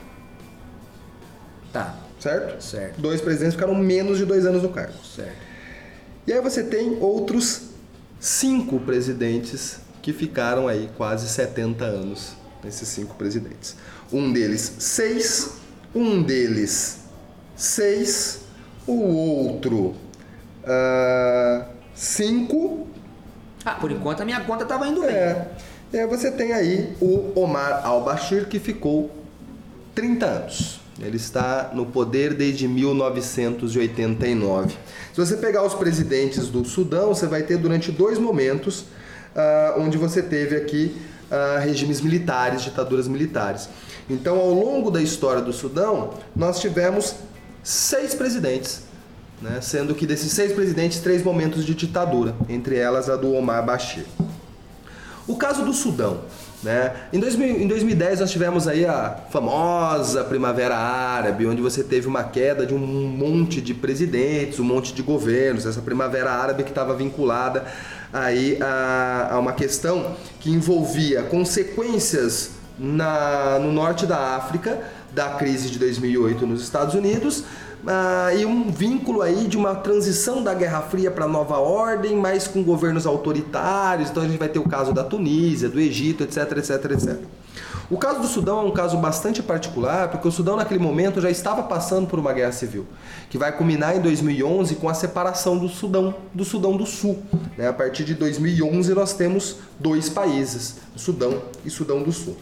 Tá. 1.73 1.97
Certo? 2.23 2.63
Certo. 2.63 3.01
Dois 3.01 3.21
presidentes 3.21 3.55
ficaram 3.55 3.75
menos 3.75 4.17
de 4.17 4.25
dois 4.25 4.47
anos 4.47 4.63
no 4.63 4.69
cargo. 4.69 4.95
Certo. 5.05 5.35
E 6.25 6.33
aí 6.33 6.41
você 6.41 6.63
tem 6.63 6.99
outros 7.01 7.63
cinco 8.21 8.79
presidentes 8.79 9.79
que 10.01 10.13
ficaram 10.13 10.69
aí 10.69 10.89
quase 10.97 11.29
70 11.29 11.85
anos, 11.85 12.35
esses 12.65 12.87
cinco 12.87 13.17
presidentes. 13.17 13.75
Um 14.13 14.33
deles, 14.33 14.77
seis. 14.79 15.55
Um 15.93 16.23
deles, 16.23 17.01
seis. 17.57 18.43
O 18.87 18.93
outro, 18.93 19.95
uh, 20.65 21.65
cinco. 21.93 22.87
Ah, 23.65 23.73
por 23.73 23.91
enquanto 23.91 24.21
a 24.21 24.25
minha 24.25 24.41
conta 24.43 24.63
estava 24.63 24.87
indo 24.87 25.01
bem. 25.01 25.11
É. 25.11 25.51
E 25.93 25.99
aí 25.99 26.07
você 26.07 26.31
tem 26.31 26.53
aí 26.53 26.97
o 27.01 27.33
Omar 27.35 27.85
al-Bashir, 27.85 28.47
que 28.49 28.61
ficou 28.61 29.11
30 29.95 30.27
anos. 30.27 30.82
Ele 31.03 31.17
está 31.17 31.73
no 31.75 31.85
poder 31.85 32.35
desde 32.35 32.69
1989. 32.69 34.77
Se 35.13 35.21
você 35.21 35.37
pegar 35.37 35.65
os 35.65 35.75
presidentes 35.75 36.49
do 36.49 36.65
Sudão, 36.65 37.09
você 37.09 37.27
vai 37.27 37.43
ter 37.43 37.59
durante 37.59 37.91
dois 37.91 38.19
momentos 38.19 38.85
uh, 39.35 39.81
onde 39.81 39.99
você 39.99 40.23
teve 40.23 40.57
aqui 40.57 40.97
uh, 41.31 41.61
regimes 41.61 42.01
militares, 42.01 42.63
ditaduras 42.63 43.09
militares. 43.09 43.69
Então, 44.09 44.39
ao 44.39 44.53
longo 44.53 44.91
da 44.91 45.03
história 45.03 45.43
do 45.43 45.53
Sudão, 45.53 46.15
nós 46.37 46.61
tivemos 46.61 47.17
seis 47.63 48.15
presidentes, 48.15 48.83
né? 49.41 49.61
sendo 49.61 49.95
que 49.95 50.07
desses 50.07 50.33
seis 50.33 50.53
presidentes, 50.53 51.01
três 51.01 51.23
momentos 51.23 51.65
de 51.65 51.75
ditadura, 51.75 52.35
entre 52.49 52.77
elas 52.77 53.11
a 53.11 53.17
do 53.17 53.33
Omar 53.33 53.65
Bashir. 53.65 54.05
O 55.27 55.37
caso 55.37 55.65
do 55.65 55.73
Sudão. 55.73 56.21
Né? 56.63 56.93
Em, 57.13 57.19
2000, 57.19 57.63
em 57.63 57.67
2010 57.67 58.21
nós 58.21 58.31
tivemos 58.31 58.69
aí 58.69 58.87
a 58.87 59.17
famosa 59.31 60.23
Primavera 60.23 60.77
Árabe, 60.77 61.47
onde 61.47 61.61
você 61.61 61.83
teve 61.83 62.07
uma 62.07 62.23
queda 62.23 62.65
de 62.65 62.73
um 62.73 62.79
monte 62.79 63.61
de 63.61 63.75
presidentes, 63.75 64.61
um 64.61 64.65
monte 64.65 64.95
de 64.95 65.03
governos, 65.03 65.67
essa 65.67 65.83
Primavera 65.83 66.31
Árabe 66.31 66.63
que 66.63 66.71
estava 66.71 66.95
vinculada 66.95 67.65
aí 68.13 68.59
a, 68.61 69.31
a, 69.33 69.39
uma 69.41 69.53
questão 69.53 70.15
que 70.39 70.51
envolvia 70.51 71.23
consequências 71.23 72.51
na, 72.79 73.59
no 73.59 73.73
norte 73.73 74.07
da 74.07 74.37
África 74.37 74.79
da 75.13 75.31
crise 75.31 75.69
de 75.69 75.79
2008 75.79 76.47
nos 76.47 76.63
Estados 76.63 76.95
Unidos 76.95 77.45
ah, 77.87 78.33
e 78.35 78.47
um 78.47 78.71
vínculo 78.71 79.23
aí 79.23 79.47
de 79.47 79.57
uma 79.57 79.75
transição 79.75 80.43
da 80.43 80.55
Guerra 80.55 80.83
Fria 80.83 81.11
para 81.11 81.25
a 81.25 81.29
nova 81.29 81.59
ordem, 81.59 82.17
mas 82.17 82.47
com 82.47 82.63
governos 82.63 83.07
autoritários. 83.07 84.11
Então 84.11 84.23
a 84.23 84.27
gente 84.27 84.39
vai 84.39 84.49
ter 84.49 84.59
o 84.59 84.69
caso 84.69 84.93
da 84.93 85.03
Tunísia, 85.03 85.69
do 85.69 85.81
Egito, 85.81 86.23
etc, 86.23 86.59
etc, 86.59 86.91
etc. 86.93 87.19
O 87.91 87.99
caso 87.99 88.21
do 88.21 88.27
Sudão 88.27 88.61
é 88.61 88.63
um 88.63 88.71
caso 88.71 88.97
bastante 88.97 89.43
particular, 89.43 90.09
porque 90.09 90.27
o 90.27 90.31
Sudão 90.31 90.57
naquele 90.57 90.81
momento 90.81 91.21
já 91.21 91.29
estava 91.29 91.63
passando 91.65 92.07
por 92.07 92.19
uma 92.19 92.33
guerra 92.33 92.53
civil, 92.53 92.87
que 93.29 93.37
vai 93.37 93.53
culminar 93.53 93.97
em 93.97 94.01
2011 94.01 94.77
com 94.77 94.89
a 94.89 94.95
separação 94.95 95.59
do 95.59 95.69
Sudão 95.69 96.15
do 96.33 96.45
Sudão 96.45 96.77
do 96.77 96.87
Sul. 96.87 97.23
Né? 97.59 97.69
A 97.69 97.73
partir 97.73 98.05
de 98.05 98.15
2011 98.15 98.95
nós 98.95 99.13
temos 99.13 99.57
dois 99.79 100.09
países, 100.09 100.77
Sudão 100.97 101.43
e 101.67 101.71
Sudão 101.71 102.03
do 102.03 102.13
Sul. 102.13 102.37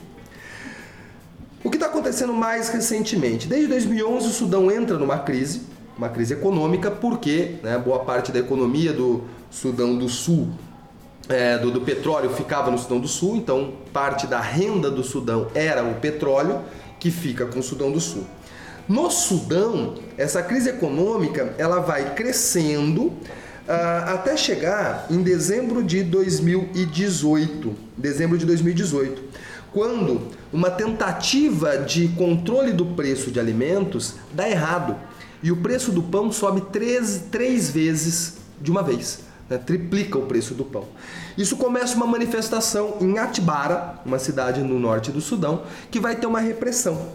O 1.62 1.68
que 1.68 1.76
está 1.76 1.86
acontecendo 1.86 2.32
mais 2.32 2.70
recentemente? 2.70 3.46
Desde 3.46 3.68
2011 3.68 4.26
o 4.26 4.30
Sudão 4.30 4.70
entra 4.70 4.96
numa 4.96 5.18
crise, 5.18 5.60
uma 5.96 6.08
crise 6.08 6.32
econômica, 6.32 6.90
porque 6.90 7.56
né, 7.62 7.76
boa 7.76 7.98
parte 7.98 8.32
da 8.32 8.38
economia 8.38 8.94
do 8.94 9.24
Sudão 9.50 9.98
do 9.98 10.08
Sul, 10.08 10.48
é, 11.28 11.58
do, 11.58 11.70
do 11.70 11.82
petróleo, 11.82 12.30
ficava 12.30 12.70
no 12.70 12.78
Sudão 12.78 12.98
do 12.98 13.06
Sul, 13.06 13.36
então 13.36 13.74
parte 13.92 14.26
da 14.26 14.40
renda 14.40 14.90
do 14.90 15.04
Sudão 15.04 15.48
era 15.54 15.84
o 15.84 15.96
petróleo, 15.96 16.62
que 16.98 17.10
fica 17.10 17.44
com 17.44 17.60
o 17.60 17.62
Sudão 17.62 17.92
do 17.92 18.00
Sul. 18.00 18.24
No 18.88 19.10
Sudão, 19.10 19.96
essa 20.16 20.42
crise 20.42 20.70
econômica 20.70 21.54
ela 21.58 21.80
vai 21.80 22.14
crescendo 22.14 23.02
uh, 23.02 23.14
até 24.06 24.34
chegar 24.34 25.06
em 25.10 25.22
dezembro 25.22 25.82
de 25.82 26.02
2018. 26.02 27.74
Dezembro 27.98 28.38
de 28.38 28.46
2018, 28.46 29.22
quando 29.72 30.39
uma 30.52 30.70
tentativa 30.70 31.78
de 31.78 32.08
controle 32.08 32.72
do 32.72 32.86
preço 32.86 33.30
de 33.30 33.38
alimentos 33.38 34.14
dá 34.32 34.48
errado 34.48 34.96
e 35.42 35.50
o 35.50 35.56
preço 35.56 35.92
do 35.92 36.02
pão 36.02 36.30
sobe 36.32 36.60
três, 36.72 37.24
três 37.30 37.70
vezes 37.70 38.38
de 38.60 38.70
uma 38.70 38.82
vez. 38.82 39.20
Né? 39.48 39.58
Triplica 39.58 40.18
o 40.18 40.26
preço 40.26 40.54
do 40.54 40.64
pão. 40.64 40.84
Isso 41.38 41.56
começa 41.56 41.96
uma 41.96 42.06
manifestação 42.06 42.96
em 43.00 43.18
Atbara, 43.18 44.00
uma 44.04 44.18
cidade 44.18 44.60
no 44.62 44.78
norte 44.78 45.10
do 45.10 45.20
Sudão, 45.20 45.62
que 45.90 46.00
vai 46.00 46.16
ter 46.16 46.26
uma 46.26 46.40
repressão. 46.40 47.08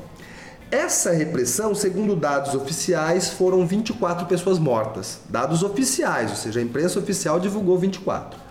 Essa 0.71 1.11
repressão, 1.11 1.75
segundo 1.75 2.15
dados 2.15 2.55
oficiais, 2.55 3.29
foram 3.29 3.65
24 3.67 4.25
pessoas 4.25 4.57
mortas. 4.57 5.19
Dados 5.29 5.61
oficiais, 5.61 6.31
ou 6.31 6.35
seja, 6.35 6.59
a 6.59 6.63
imprensa 6.63 6.99
oficial 6.99 7.39
divulgou 7.39 7.77
24. 7.77 8.44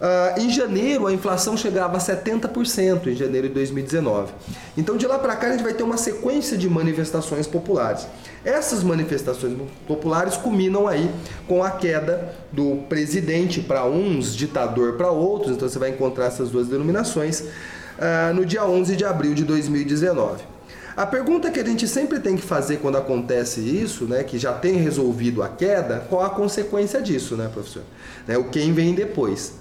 Uh, 0.00 0.40
em 0.40 0.48
janeiro, 0.48 1.08
a 1.08 1.12
inflação 1.12 1.56
chegava 1.56 1.96
a 1.96 2.00
70% 2.00 3.08
em 3.08 3.16
janeiro 3.16 3.48
de 3.48 3.54
2019. 3.54 4.32
Então, 4.76 4.96
de 4.96 5.04
lá 5.06 5.18
para 5.18 5.34
cá, 5.34 5.48
a 5.48 5.50
gente 5.50 5.64
vai 5.64 5.74
ter 5.74 5.82
uma 5.82 5.96
sequência 5.96 6.56
de 6.56 6.68
manifestações 6.70 7.48
populares. 7.48 8.06
Essas 8.44 8.84
manifestações 8.84 9.56
populares 9.88 10.36
culminam 10.36 10.86
aí 10.86 11.10
com 11.48 11.64
a 11.64 11.70
queda 11.72 12.32
do 12.52 12.84
presidente 12.88 13.60
para 13.60 13.84
uns, 13.86 14.36
ditador 14.36 14.92
para 14.92 15.10
outros. 15.10 15.56
Então, 15.56 15.68
você 15.68 15.80
vai 15.80 15.90
encontrar 15.90 16.26
essas 16.26 16.48
duas 16.48 16.68
denominações 16.68 17.40
uh, 17.40 18.32
no 18.34 18.46
dia 18.46 18.64
11 18.64 18.94
de 18.94 19.04
abril 19.04 19.34
de 19.34 19.44
2019. 19.44 20.44
A 20.96 21.06
pergunta 21.06 21.50
que 21.50 21.60
a 21.60 21.64
gente 21.64 21.86
sempre 21.86 22.18
tem 22.18 22.36
que 22.36 22.42
fazer 22.42 22.78
quando 22.78 22.98
acontece 22.98 23.60
isso, 23.60 24.04
né, 24.04 24.24
que 24.24 24.36
já 24.36 24.52
tem 24.52 24.78
resolvido 24.78 25.44
a 25.44 25.48
queda, 25.48 26.04
qual 26.08 26.24
a 26.24 26.30
consequência 26.30 27.00
disso, 27.00 27.36
né, 27.36 27.48
professor? 27.52 27.84
Né, 28.26 28.36
o 28.36 28.44
quem 28.44 28.72
vem 28.72 28.94
depois. 28.94 29.52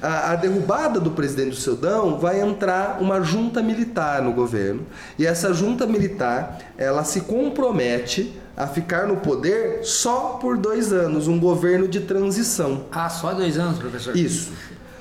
A, 0.00 0.32
a, 0.32 0.36
derrubada 0.36 1.00
do 1.00 1.10
presidente 1.10 1.50
do 1.50 1.56
Sudão 1.56 2.18
vai 2.18 2.40
entrar 2.40 2.98
uma 3.00 3.22
junta 3.22 3.62
militar 3.62 4.20
no 4.20 4.32
governo 4.32 4.86
e 5.18 5.26
essa 5.26 5.54
junta 5.54 5.86
militar 5.86 6.58
ela 6.76 7.02
se 7.02 7.22
compromete 7.22 8.38
a 8.56 8.66
ficar 8.66 9.06
no 9.06 9.16
poder 9.16 9.84
só 9.84 10.38
por 10.40 10.56
dois 10.56 10.92
anos, 10.92 11.28
um 11.28 11.38
governo 11.38 11.86
de 11.86 12.00
transição. 12.00 12.86
Ah, 12.90 13.08
só 13.08 13.34
dois 13.34 13.58
anos, 13.58 13.78
professor? 13.78 14.16
Isso. 14.16 14.52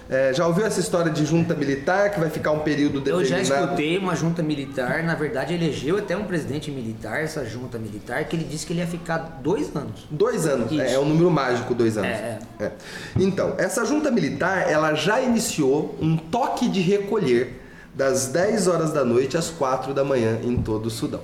É, 0.07 0.31
já 0.33 0.45
ouviu 0.45 0.65
essa 0.65 0.79
história 0.79 1.11
de 1.11 1.25
junta 1.25 1.55
militar 1.55 2.11
que 2.11 2.19
vai 2.19 2.29
ficar 2.29 2.51
um 2.51 2.59
período 2.59 2.99
determinado? 2.99 3.23
Eu 3.23 3.45
já 3.45 3.61
escutei 3.61 3.97
uma 3.97 4.15
junta 4.15 4.43
militar, 4.43 5.01
na 5.01 5.15
verdade 5.15 5.53
elegeu 5.53 5.97
até 5.97 6.15
um 6.15 6.25
presidente 6.25 6.69
militar, 6.69 7.23
essa 7.23 7.43
junta 7.43 7.79
militar, 7.79 8.23
que 8.25 8.35
ele 8.35 8.43
disse 8.43 8.67
que 8.67 8.73
ele 8.73 8.81
ia 8.81 8.87
ficar 8.87 9.39
dois 9.41 9.75
anos. 9.75 10.05
Dois 10.11 10.45
anos, 10.45 10.71
é, 10.77 10.93
é, 10.93 10.99
um 10.99 11.05
número 11.05 11.31
mágico, 11.31 11.73
dois 11.73 11.97
anos. 11.97 12.11
É, 12.11 12.39
é. 12.59 12.63
é. 12.65 12.71
Então, 13.17 13.55
essa 13.57 13.83
junta 13.83 14.11
militar, 14.11 14.69
ela 14.69 14.93
já 14.93 15.19
iniciou 15.19 15.97
um 15.99 16.15
toque 16.15 16.69
de 16.69 16.81
recolher 16.81 17.61
das 17.95 18.27
10 18.27 18.67
horas 18.67 18.91
da 18.91 19.05
noite 19.05 19.37
às 19.37 19.49
4 19.49 19.93
da 19.93 20.03
manhã 20.03 20.37
em 20.43 20.57
todo 20.57 20.87
o 20.87 20.89
Sudão. 20.89 21.21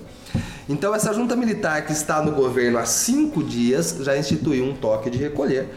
Então, 0.70 0.96
essa 0.96 1.14
junta 1.14 1.36
militar 1.36 1.86
que 1.86 1.92
está 1.92 2.22
no 2.22 2.32
governo 2.32 2.78
há 2.78 2.86
cinco 2.86 3.44
dias 3.44 3.98
já 4.00 4.18
instituiu 4.18 4.64
um 4.64 4.74
toque 4.74 5.10
de 5.10 5.18
recolher 5.18 5.68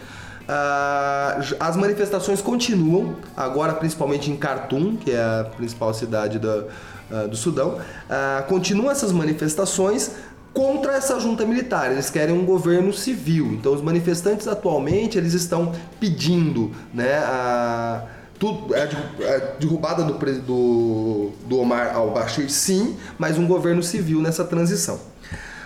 as 1.59 1.77
manifestações 1.77 2.41
continuam, 2.43 3.17
agora 3.37 3.73
principalmente 3.75 4.31
em 4.31 4.37
Khartoum, 4.37 4.97
que 4.97 5.11
é 5.11 5.21
a 5.23 5.45
principal 5.57 5.93
cidade 5.95 6.39
do, 6.39 6.67
uh, 7.11 7.29
do 7.29 7.37
Sudão. 7.37 7.79
Uh, 7.79 8.47
continuam 8.49 8.91
essas 8.91 9.13
manifestações 9.13 10.13
contra 10.53 10.93
essa 10.93 11.19
junta 11.19 11.45
militar. 11.45 11.91
Eles 11.91 12.11
querem 12.11 12.35
um 12.35 12.45
governo 12.45 12.93
civil. 12.93 13.47
Então, 13.47 13.73
os 13.73 13.83
manifestantes 13.83 14.47
atualmente 14.47 15.19
eles 15.19 15.35
estão 15.35 15.73
pedindo, 15.99 16.71
né, 16.93 17.19
a 17.19 18.05
a 18.45 19.59
derrubada 19.59 20.03
do, 20.03 20.19
do, 20.43 21.31
do 21.47 21.59
Omar 21.59 21.95
al-Bashir, 21.95 22.51
sim, 22.51 22.97
mas 23.19 23.39
um 23.39 23.47
governo 23.47 23.83
civil 23.83 24.21
nessa 24.21 24.45
transição. 24.45 25.01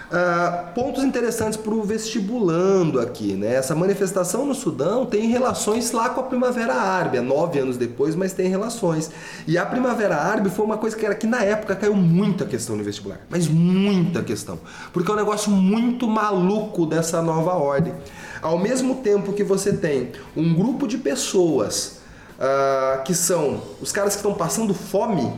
Uh, 0.08 0.72
pontos 0.72 1.04
interessantes 1.04 1.58
para 1.58 1.74
o 1.74 1.82
vestibulando 1.82 2.98
aqui, 2.98 3.34
né? 3.34 3.56
Essa 3.56 3.74
manifestação 3.74 4.46
no 4.46 4.54
Sudão 4.54 5.04
tem 5.04 5.28
relações 5.28 5.92
lá 5.92 6.08
com 6.08 6.20
a 6.20 6.22
Primavera 6.22 6.72
Árabe, 6.72 7.20
nove 7.20 7.58
anos 7.58 7.76
depois, 7.76 8.14
mas 8.14 8.32
tem 8.32 8.48
relações. 8.48 9.10
E 9.46 9.58
a 9.58 9.66
Primavera 9.66 10.16
Árabe 10.16 10.48
foi 10.48 10.64
uma 10.64 10.78
coisa 10.78 10.96
que 10.96 11.04
era 11.04 11.14
que 11.14 11.26
na 11.26 11.44
época 11.44 11.76
caiu 11.76 11.94
muita 11.94 12.46
questão 12.46 12.74
no 12.74 12.82
vestibular, 12.82 13.20
mas 13.28 13.46
muita 13.48 14.22
questão, 14.22 14.58
porque 14.94 15.10
é 15.10 15.14
um 15.14 15.18
negócio 15.18 15.50
muito 15.50 16.08
maluco 16.08 16.86
dessa 16.86 17.20
nova 17.20 17.52
ordem. 17.52 17.92
Ao 18.40 18.58
mesmo 18.58 18.94
tempo 19.02 19.34
que 19.34 19.44
você 19.44 19.74
tem 19.74 20.12
um 20.34 20.54
grupo 20.54 20.88
de 20.88 20.96
pessoas 20.96 21.98
uh, 22.38 23.02
que 23.04 23.14
são 23.14 23.60
os 23.78 23.92
caras 23.92 24.14
que 24.14 24.20
estão 24.20 24.32
passando 24.32 24.72
fome, 24.72 25.30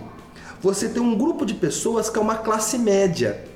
você 0.63 0.89
tem 0.89 1.03
um 1.03 1.19
grupo 1.19 1.45
de 1.45 1.55
pessoas 1.55 2.09
que 2.09 2.17
é 2.17 2.23
uma 2.23 2.37
classe 2.37 2.79
média 2.79 3.50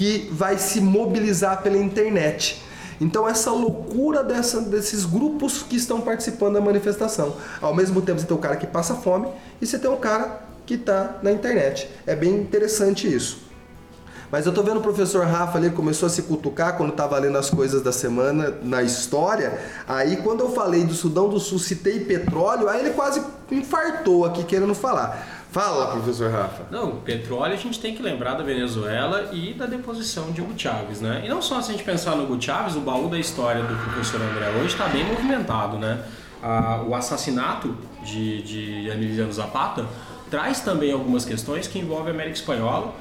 que 0.00 0.30
vai 0.32 0.56
se 0.56 0.80
mobilizar 0.80 1.62
pela 1.62 1.76
internet. 1.76 2.62
Então 2.98 3.28
essa 3.28 3.50
loucura 3.50 4.24
dessa, 4.24 4.58
desses 4.62 5.04
grupos 5.04 5.62
que 5.62 5.76
estão 5.76 6.00
participando 6.00 6.54
da 6.54 6.60
manifestação. 6.62 7.36
Ao 7.60 7.74
mesmo 7.74 8.00
tempo 8.00 8.18
você 8.18 8.26
tem 8.26 8.34
o 8.34 8.40
cara 8.40 8.56
que 8.56 8.66
passa 8.66 8.94
fome 8.94 9.28
e 9.60 9.66
você 9.66 9.78
tem 9.78 9.90
o 9.90 9.98
cara 9.98 10.40
que 10.64 10.72
está 10.72 11.18
na 11.22 11.30
internet. 11.30 11.86
É 12.06 12.16
bem 12.16 12.34
interessante 12.34 13.14
isso. 13.14 13.42
Mas 14.32 14.46
eu 14.46 14.54
tô 14.54 14.62
vendo 14.62 14.78
o 14.78 14.82
professor 14.82 15.26
Rafa 15.26 15.58
ali 15.58 15.68
começou 15.68 16.06
a 16.06 16.10
se 16.10 16.22
cutucar 16.22 16.78
quando 16.78 16.92
estava 16.92 17.18
lendo 17.18 17.36
as 17.36 17.50
coisas 17.50 17.82
da 17.82 17.92
semana 17.92 18.54
na 18.62 18.82
história. 18.82 19.60
Aí 19.86 20.16
quando 20.16 20.40
eu 20.40 20.50
falei 20.50 20.82
do 20.82 20.94
Sudão 20.94 21.28
do 21.28 21.38
Sul, 21.38 21.58
citei 21.58 22.00
petróleo, 22.00 22.70
aí 22.70 22.80
ele 22.80 22.94
quase 22.94 23.20
infartou 23.50 24.24
aqui 24.24 24.44
querendo 24.44 24.74
falar. 24.74 25.39
Fala, 25.52 25.88
professor 25.88 26.30
Rafa. 26.30 26.66
Não, 26.70 26.96
petróleo 26.98 27.54
a 27.54 27.56
gente 27.56 27.80
tem 27.80 27.94
que 27.94 28.00
lembrar 28.00 28.34
da 28.34 28.44
Venezuela 28.44 29.30
e 29.32 29.52
da 29.52 29.66
deposição 29.66 30.30
de 30.30 30.40
Hugo 30.40 30.54
Chávez, 30.56 31.00
né? 31.00 31.22
E 31.24 31.28
não 31.28 31.42
só 31.42 31.60
se 31.60 31.70
a 31.70 31.74
gente 31.74 31.82
pensar 31.82 32.14
no 32.14 32.22
Hugo 32.22 32.40
Chávez, 32.40 32.76
o 32.76 32.80
baú 32.80 33.08
da 33.08 33.18
história 33.18 33.60
do 33.60 33.74
professor 33.82 34.20
André 34.22 34.48
hoje 34.50 34.68
está 34.68 34.86
bem 34.86 35.04
movimentado, 35.04 35.76
né? 35.76 36.04
Ah, 36.40 36.84
o 36.86 36.94
assassinato 36.94 37.76
de, 38.04 38.42
de 38.42 38.88
Emiliano 38.88 39.32
Zapata 39.32 39.86
traz 40.30 40.60
também 40.60 40.92
algumas 40.92 41.24
questões 41.24 41.66
que 41.66 41.80
envolvem 41.80 42.12
a 42.12 42.14
América 42.14 42.36
Espanhola 42.36 42.94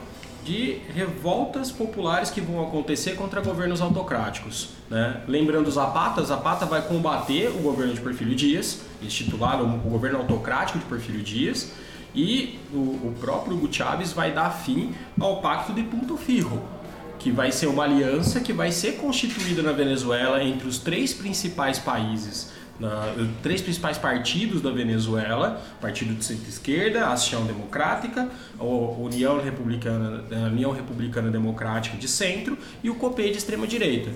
de 0.43 0.81
revoltas 0.95 1.71
populares 1.71 2.31
que 2.31 2.41
vão 2.41 2.63
acontecer 2.63 3.11
contra 3.11 3.39
governos 3.41 3.79
autocráticos. 3.79 4.69
Né? 4.89 5.21
Lembrando 5.27 5.69
Zapata, 5.69 6.23
Zapata 6.23 6.65
vai 6.65 6.81
combater 6.81 7.49
o 7.49 7.61
governo 7.61 7.93
de 7.93 8.01
Porfírio 8.01 8.33
Dias, 8.33 8.81
instituído 9.01 9.63
o 9.63 9.89
governo 9.89 10.17
autocrático 10.17 10.79
de 10.79 10.85
Porfírio 10.85 11.21
Dias, 11.21 11.71
e 12.13 12.59
o, 12.73 12.77
o 12.77 13.15
próprio 13.19 13.55
Hugo 13.55 13.71
Chávez 13.71 14.13
vai 14.13 14.31
dar 14.31 14.49
fim 14.49 14.93
ao 15.19 15.41
Pacto 15.41 15.73
de 15.73 15.83
Punto 15.83 16.17
Fijo, 16.17 16.61
que 17.17 17.31
vai 17.31 17.51
ser 17.51 17.67
uma 17.67 17.83
aliança 17.83 18.39
que 18.39 18.53
vai 18.53 18.71
ser 18.71 18.93
constituída 18.93 19.61
na 19.61 19.71
Venezuela 19.71 20.43
entre 20.43 20.67
os 20.67 20.79
três 20.79 21.13
principais 21.13 21.77
países, 21.77 22.51
na, 22.79 23.13
três 23.43 23.61
principais 23.61 23.97
partidos 23.97 24.61
da 24.61 24.71
Venezuela, 24.71 25.61
Partido 25.81 26.13
de 26.13 26.23
Centro-Esquerda, 26.23 27.07
Ação 27.07 27.45
Democrática, 27.45 28.29
a 28.57 28.63
União 28.63 29.41
Republicana, 29.41 30.23
a 30.31 30.47
União 30.47 30.71
Republicana 30.71 31.29
Democrática 31.29 31.97
de 31.97 32.07
Centro 32.07 32.57
e 32.81 32.89
o 32.89 32.95
COPE 32.95 33.31
de 33.31 33.37
extrema-direita. 33.37 34.11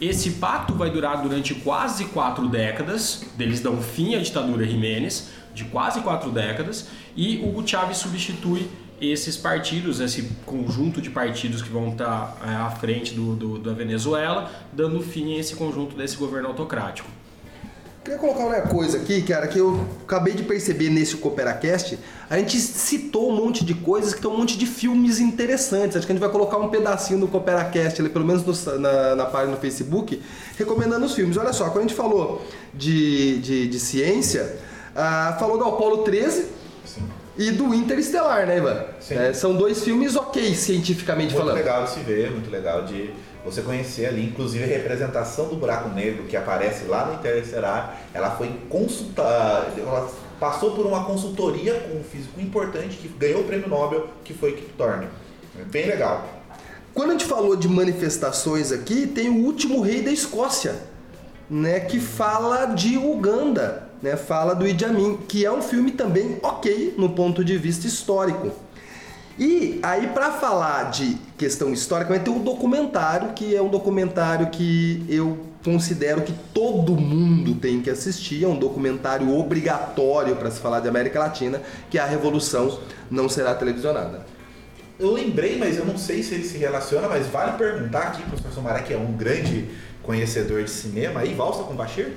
Esse 0.00 0.30
pacto 0.32 0.74
vai 0.74 0.90
durar 0.90 1.22
durante 1.22 1.54
quase 1.54 2.04
quatro 2.06 2.48
décadas, 2.48 3.24
eles 3.38 3.60
dão 3.60 3.80
fim 3.82 4.14
à 4.14 4.18
ditadura 4.20 4.66
Jiménez, 4.66 5.30
de 5.54 5.64
quase 5.64 6.00
quatro 6.00 6.30
décadas, 6.30 6.88
e 7.16 7.38
Hugo 7.38 7.66
Chávez 7.66 7.98
substitui 7.98 8.68
esses 9.00 9.36
partidos, 9.36 10.00
esse 10.00 10.22
conjunto 10.46 11.00
de 11.00 11.10
partidos 11.10 11.62
que 11.62 11.68
vão 11.68 11.90
estar 11.90 12.36
é, 12.44 12.54
à 12.54 12.70
frente 12.70 13.14
do, 13.14 13.34
do, 13.34 13.58
da 13.58 13.72
Venezuela, 13.72 14.50
dando 14.72 15.00
fim 15.00 15.34
a 15.34 15.38
esse 15.38 15.54
conjunto 15.54 15.96
desse 15.96 16.16
governo 16.16 16.48
autocrático. 16.48 17.08
Queria 18.04 18.18
colocar 18.18 18.44
uma 18.44 18.60
coisa 18.60 18.98
aqui, 18.98 19.22
cara, 19.22 19.48
que 19.48 19.58
eu 19.58 19.88
acabei 20.02 20.34
de 20.34 20.42
perceber 20.42 20.90
nesse 20.90 21.16
CooperaCast. 21.16 21.98
A 22.28 22.36
gente 22.36 22.60
citou 22.60 23.32
um 23.32 23.34
monte 23.34 23.64
de 23.64 23.72
coisas 23.72 24.12
que 24.12 24.20
tem 24.20 24.30
um 24.30 24.36
monte 24.36 24.58
de 24.58 24.66
filmes 24.66 25.20
interessantes. 25.20 25.96
Acho 25.96 26.06
que 26.06 26.12
a 26.12 26.14
gente 26.14 26.22
vai 26.22 26.30
colocar 26.30 26.58
um 26.58 26.68
pedacinho 26.68 27.20
do 27.20 27.26
CooperaCast, 27.26 28.02
ali, 28.02 28.10
pelo 28.10 28.26
menos 28.26 28.44
no, 28.44 28.78
na, 28.78 29.16
na 29.16 29.24
página 29.24 29.56
do 29.56 29.60
Facebook, 29.60 30.20
recomendando 30.58 31.06
os 31.06 31.14
filmes. 31.14 31.38
Olha 31.38 31.54
só, 31.54 31.70
quando 31.70 31.78
a 31.78 31.82
gente 31.82 31.94
falou 31.94 32.46
de, 32.74 33.38
de, 33.38 33.68
de 33.68 33.80
ciência, 33.80 34.54
uh, 34.94 35.38
falou 35.38 35.58
do 35.58 35.64
Apolo 35.64 35.98
13, 35.98 36.54
e 37.36 37.50
do 37.50 37.74
Interestelar, 37.74 38.46
né, 38.46 38.58
Ivan? 38.58 38.84
Sim. 39.00 39.16
É, 39.16 39.32
são 39.32 39.54
dois 39.56 39.82
filmes 39.82 40.14
ok, 40.14 40.54
cientificamente 40.54 41.34
Muito 41.34 41.38
falando. 41.38 41.56
legal 41.56 41.84
de 41.84 41.90
se 41.90 42.00
ver, 42.00 42.30
muito 42.30 42.48
legal 42.48 42.84
de 42.84 43.12
você 43.44 43.60
conhecer 43.60 44.06
ali, 44.06 44.24
inclusive 44.24 44.64
a 44.64 44.66
representação 44.66 45.48
do 45.48 45.56
buraco 45.56 45.88
negro 45.88 46.24
que 46.24 46.36
aparece 46.36 46.84
lá 46.84 47.06
no 47.06 47.14
Interestelar, 47.14 48.00
ela 48.14 48.30
foi 48.30 48.50
consultada, 48.70 49.66
ela 49.76 50.10
passou 50.40 50.74
por 50.74 50.86
uma 50.86 51.04
consultoria 51.04 51.74
com 51.74 51.98
um 51.98 52.04
físico 52.04 52.40
importante 52.40 52.96
que 52.96 53.08
ganhou 53.08 53.40
o 53.40 53.44
prêmio 53.44 53.68
Nobel, 53.68 54.08
que 54.22 54.32
foi 54.32 54.52
Kip 54.52 54.72
Thorne. 54.78 55.08
É 55.60 55.64
bem 55.64 55.86
legal. 55.86 56.26
Quando 56.94 57.10
a 57.10 57.12
gente 57.12 57.24
falou 57.24 57.56
de 57.56 57.68
manifestações 57.68 58.70
aqui, 58.70 59.06
tem 59.06 59.28
o 59.28 59.44
último 59.44 59.80
rei 59.80 60.00
da 60.02 60.12
Escócia, 60.12 60.76
né, 61.50 61.80
que 61.80 61.98
fala 61.98 62.66
de 62.66 62.96
Uganda, 62.96 63.83
né, 64.04 64.16
fala 64.16 64.54
do 64.54 64.68
Idi 64.68 64.84
Amin, 64.84 65.16
que 65.26 65.46
é 65.46 65.50
um 65.50 65.62
filme 65.62 65.90
também 65.90 66.38
ok 66.42 66.94
no 66.98 67.08
ponto 67.08 67.42
de 67.42 67.56
vista 67.56 67.86
histórico. 67.86 68.52
E 69.38 69.80
aí 69.82 70.08
para 70.08 70.30
falar 70.30 70.90
de 70.90 71.16
questão 71.38 71.72
histórica, 71.72 72.10
vai 72.10 72.20
ter 72.20 72.28
um 72.28 72.40
documentário 72.40 73.32
que 73.32 73.56
é 73.56 73.62
um 73.62 73.70
documentário 73.70 74.50
que 74.50 75.02
eu 75.08 75.38
considero 75.64 76.20
que 76.20 76.34
todo 76.52 76.94
mundo 76.94 77.54
tem 77.54 77.80
que 77.80 77.88
assistir, 77.88 78.44
é 78.44 78.46
um 78.46 78.58
documentário 78.58 79.34
obrigatório 79.34 80.36
para 80.36 80.50
se 80.50 80.60
falar 80.60 80.80
de 80.80 80.88
América 80.88 81.18
Latina, 81.18 81.62
que 81.88 81.96
é 81.96 82.02
a 82.02 82.06
Revolução 82.06 82.78
não 83.10 83.26
será 83.26 83.54
televisionada. 83.54 84.26
Eu 85.00 85.12
lembrei, 85.12 85.58
mas 85.58 85.78
eu 85.78 85.86
não 85.86 85.96
sei 85.96 86.22
se 86.22 86.34
ele 86.34 86.44
se 86.44 86.58
relaciona, 86.58 87.08
mas 87.08 87.26
vale 87.26 87.56
perguntar 87.56 88.02
aqui 88.02 88.22
para 88.22 88.36
o 88.36 88.40
professor 88.40 88.62
Maré, 88.62 88.82
que 88.82 88.92
é 88.92 88.98
um 88.98 89.12
grande 89.12 89.70
conhecedor 90.02 90.62
de 90.62 90.70
cinema, 90.70 91.20
aí, 91.20 91.32
Valsa 91.32 91.62
com 91.62 91.74
Bashir? 91.74 92.12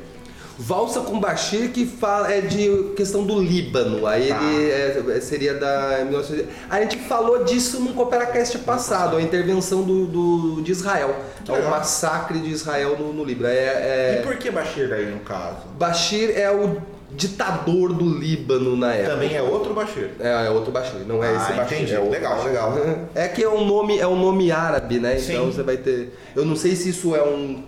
Valsa 0.60 1.02
com 1.02 1.20
Bashir 1.20 1.72
que 1.72 1.86
fala 1.86 2.32
é 2.34 2.42
de 2.42 2.92
questão 2.96 3.24
do 3.24 3.40
Líbano. 3.40 4.08
Aí 4.08 4.30
Tá. 4.30 4.42
ele 4.44 4.72
é- 5.12 5.20
seria 5.22 5.54
da 5.54 6.00
1900. 6.04 6.46
A 6.70 6.80
gente 6.82 6.98
falou 6.98 7.44
disso 7.44 7.80
no 7.80 7.94
Cooperacast 7.94 8.58
passado, 8.60 9.18
a 9.18 9.22
intervenção 9.22 9.84
do, 9.84 10.06
do- 10.08 10.62
de 10.64 10.72
Israel. 10.72 11.16
É 11.48 11.52
o 11.52 11.70
massacre 11.70 12.40
de 12.40 12.50
Israel 12.50 12.98
no, 12.98 13.14
no 13.14 13.24
Líbano. 13.24 13.50
É, 13.50 14.16
E 14.16 14.18
é- 14.18 14.22
por 14.24 14.36
que 14.38 14.50
Bashir 14.50 14.90
daí, 14.90 15.06
no 15.06 15.20
caso? 15.20 15.58
Bashir 15.78 16.32
é 16.36 16.50
o 16.52 16.78
ditador 17.12 17.94
do 17.94 18.18
Líbano 18.18 18.76
na 18.76 18.94
época. 18.94 19.12
Também 19.14 19.36
é 19.36 19.42
outro 19.42 19.74
Bashir. 19.74 20.10
É, 20.20 20.48
é 20.48 20.50
outro 20.50 20.72
Bashir, 20.72 21.00
não 21.08 21.24
é 21.24 21.30
Ah, 21.30 21.36
esse 21.38 21.54
Bashir. 21.54 21.78
entendi. 21.78 21.94
É 21.96 22.00
Legal, 22.00 22.34
Bashir. 22.36 22.48
legal. 22.50 22.74
É 23.16 23.28
que 23.28 23.44
é 23.44 23.50
um 23.50 23.64
nome, 23.66 23.98
é 24.00 24.08
um 24.08 24.20
nome 24.20 24.52
árabe, 24.52 25.00
né? 25.00 25.18
Então 25.20 25.46
Sim. 25.46 25.52
você 25.52 25.62
vai 25.64 25.78
ter. 25.78 26.18
Eu 26.36 26.44
não 26.46 26.56
sei 26.56 26.76
se 26.76 26.90
isso 26.90 27.16
é 27.16 27.22
um. 27.24 27.64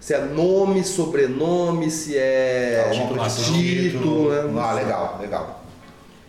Se 0.00 0.14
é 0.14 0.20
nome, 0.24 0.84
sobrenome, 0.84 1.90
se 1.90 2.16
é. 2.16 2.88
Título, 3.90 4.30
né? 4.30 4.60
Ah, 4.62 4.72
legal, 4.72 5.18
legal. 5.20 5.64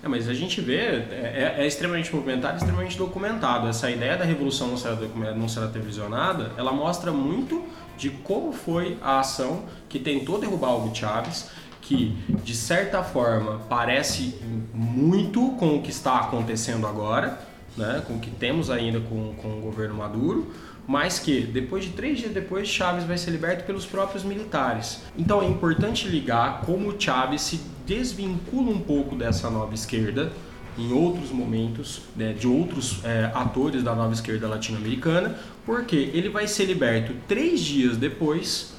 É, 0.03 0.07
mas 0.07 0.27
a 0.29 0.33
gente 0.33 0.61
vê, 0.61 0.77
é, 0.77 1.53
é- 1.57 1.63
é 1.63 1.67
extremamente 1.67 2.13
movimentado, 2.15 2.57
extremamente 2.57 2.97
documentado. 2.97 3.67
Essa 3.67 3.89
ideia 3.91 4.15
da 4.17 4.23
revolução 4.25 4.67
não 4.67 4.77
será, 4.77 4.95
não 5.35 5.47
será 5.49 5.67
televisionada, 5.67 6.51
ela 6.57 6.71
mostra 6.71 7.11
muito 7.11 7.63
de 7.97 8.09
como 8.11 8.51
foi 8.53 8.97
a 9.01 9.19
ação 9.19 9.63
que 9.89 9.97
tentou 9.99 10.39
derrubar 10.39 10.75
Hugo 10.75 10.95
Chávez, 10.95 11.49
que 11.81 12.15
de 12.43 12.55
certa 12.55 13.01
forma 13.03 13.61
parece 13.69 14.35
muito 14.73 15.51
com 15.51 15.77
o 15.77 15.81
que 15.81 15.89
está 15.89 16.19
acontecendo 16.19 16.85
agora, 16.85 17.39
né, 17.75 18.03
com 18.07 18.15
o 18.15 18.19
que 18.19 18.29
temos 18.29 18.69
ainda 18.69 18.99
com, 18.99 19.33
com 19.41 19.57
o 19.57 19.61
governo 19.61 19.95
Maduro, 19.95 20.51
mas 20.87 21.19
que 21.19 21.41
depois 21.41 21.83
de 21.83 21.91
três 21.91 22.17
dias 22.17 22.31
depois 22.31 22.67
Chávez 22.67 23.03
vai 23.03 23.17
ser 23.17 23.31
liberto 23.31 23.65
pelos 23.65 23.85
próprios 23.85 24.23
militares. 24.23 25.01
Então 25.17 25.41
é 25.41 25.45
importante 25.45 26.07
ligar 26.07 26.61
como 26.61 26.87
o 26.87 26.95
Chávez 26.99 27.41
se 27.41 27.59
desvincula 27.85 28.71
um 28.71 28.79
pouco 28.79 29.15
dessa 29.15 29.49
nova 29.49 29.73
esquerda 29.73 30.31
em 30.77 30.93
outros 30.93 31.31
momentos, 31.31 32.01
né, 32.15 32.33
de 32.33 32.47
outros 32.47 33.03
é, 33.03 33.31
atores 33.33 33.83
da 33.83 33.95
nova 33.95 34.13
esquerda 34.13 34.47
latino-americana, 34.47 35.35
porque 35.65 35.95
ele 36.13 36.29
vai 36.29 36.47
ser 36.47 36.65
liberto 36.65 37.13
três 37.27 37.59
dias 37.59 37.97
depois 37.97 38.73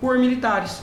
por 0.00 0.18
militares. 0.18 0.82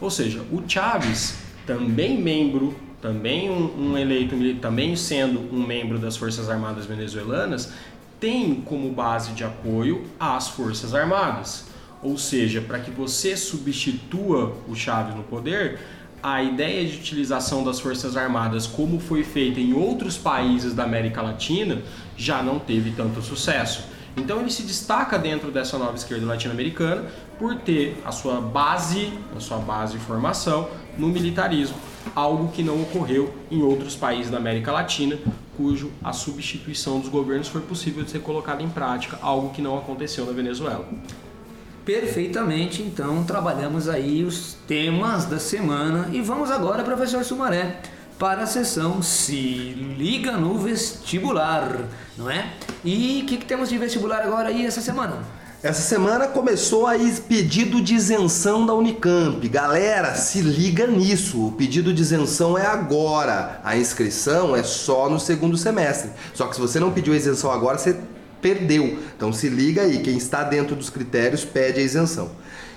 Ou 0.00 0.10
seja, 0.10 0.42
o 0.52 0.62
Chávez, 0.66 1.38
também 1.66 2.20
membro, 2.20 2.76
também 3.02 3.50
um, 3.50 3.90
um 3.90 3.98
eleito, 3.98 4.36
também 4.60 4.94
sendo 4.94 5.40
um 5.52 5.66
membro 5.66 5.98
das 5.98 6.16
Forças 6.16 6.48
Armadas 6.48 6.86
venezuelanas, 6.86 7.72
tem 8.20 8.54
como 8.56 8.90
base 8.90 9.32
de 9.32 9.44
apoio 9.44 10.04
as 10.18 10.48
Forças 10.48 10.94
Armadas. 10.94 11.66
Ou 12.02 12.16
seja, 12.16 12.60
para 12.60 12.78
que 12.78 12.90
você 12.90 13.36
substitua 13.36 14.56
o 14.68 14.74
Chávez 14.74 15.14
no 15.14 15.22
poder, 15.22 15.80
a 16.22 16.42
ideia 16.42 16.84
de 16.86 16.96
utilização 16.96 17.62
das 17.62 17.80
Forças 17.80 18.16
Armadas, 18.16 18.66
como 18.66 18.98
foi 18.98 19.22
feita 19.22 19.60
em 19.60 19.72
outros 19.72 20.16
países 20.16 20.74
da 20.74 20.84
América 20.84 21.22
Latina, 21.22 21.82
já 22.16 22.42
não 22.42 22.58
teve 22.58 22.90
tanto 22.90 23.22
sucesso. 23.22 23.84
Então 24.16 24.40
ele 24.40 24.50
se 24.50 24.62
destaca 24.62 25.18
dentro 25.18 25.50
dessa 25.50 25.78
nova 25.78 25.94
esquerda 25.94 26.24
latino-americana 26.26 27.04
por 27.38 27.54
ter 27.56 28.00
a 28.04 28.10
sua 28.10 28.40
base, 28.40 29.12
a 29.36 29.40
sua 29.40 29.58
base 29.58 29.98
de 29.98 30.04
formação 30.04 30.68
no 30.96 31.08
militarismo, 31.08 31.76
algo 32.14 32.50
que 32.50 32.62
não 32.62 32.80
ocorreu 32.80 33.34
em 33.50 33.62
outros 33.62 33.94
países 33.94 34.30
da 34.30 34.38
América 34.38 34.72
Latina, 34.72 35.18
cujo 35.56 35.90
a 36.02 36.12
substituição 36.12 37.00
dos 37.00 37.08
governos 37.08 37.48
foi 37.48 37.60
possível 37.62 38.04
de 38.04 38.10
ser 38.10 38.20
colocada 38.20 38.62
em 38.62 38.68
prática, 38.68 39.18
algo 39.22 39.50
que 39.50 39.62
não 39.62 39.78
aconteceu 39.78 40.26
na 40.26 40.32
Venezuela. 40.32 40.86
Perfeitamente, 41.84 42.82
então 42.82 43.24
trabalhamos 43.24 43.88
aí 43.88 44.24
os 44.24 44.54
temas 44.66 45.24
da 45.24 45.38
semana 45.38 46.08
e 46.12 46.20
vamos 46.20 46.50
agora, 46.50 46.82
professor 46.82 47.24
Sumaré, 47.24 47.80
para 48.18 48.42
a 48.42 48.46
sessão 48.46 49.02
Se 49.02 49.36
Liga 49.96 50.32
no 50.32 50.58
Vestibular, 50.58 51.78
não 52.16 52.30
é? 52.30 52.52
E 52.84 53.22
o 53.22 53.26
que, 53.26 53.36
que 53.36 53.44
temos 53.44 53.68
de 53.68 53.78
vestibular 53.78 54.22
agora 54.22 54.48
aí 54.48 54.66
essa 54.66 54.80
semana? 54.80 55.22
Essa 55.66 55.82
semana 55.82 56.28
começou 56.28 56.86
aí 56.86 57.12
pedido 57.28 57.80
de 57.82 57.96
isenção 57.96 58.64
da 58.64 58.72
Unicamp. 58.72 59.48
Galera, 59.48 60.14
se 60.14 60.40
liga 60.40 60.86
nisso. 60.86 61.44
O 61.44 61.50
pedido 61.50 61.92
de 61.92 62.02
isenção 62.02 62.56
é 62.56 62.64
agora. 62.64 63.60
A 63.64 63.76
inscrição 63.76 64.54
é 64.54 64.62
só 64.62 65.10
no 65.10 65.18
segundo 65.18 65.56
semestre. 65.56 66.12
Só 66.32 66.46
que 66.46 66.54
se 66.54 66.60
você 66.60 66.78
não 66.78 66.92
pediu 66.92 67.14
a 67.14 67.16
isenção 67.16 67.50
agora, 67.50 67.78
você 67.78 67.96
perdeu. 68.40 68.96
Então 69.16 69.32
se 69.32 69.48
liga 69.48 69.82
aí, 69.82 69.98
quem 70.04 70.16
está 70.16 70.44
dentro 70.44 70.76
dos 70.76 70.88
critérios 70.88 71.44
pede 71.44 71.80
a 71.80 71.82
isenção. 71.82 72.30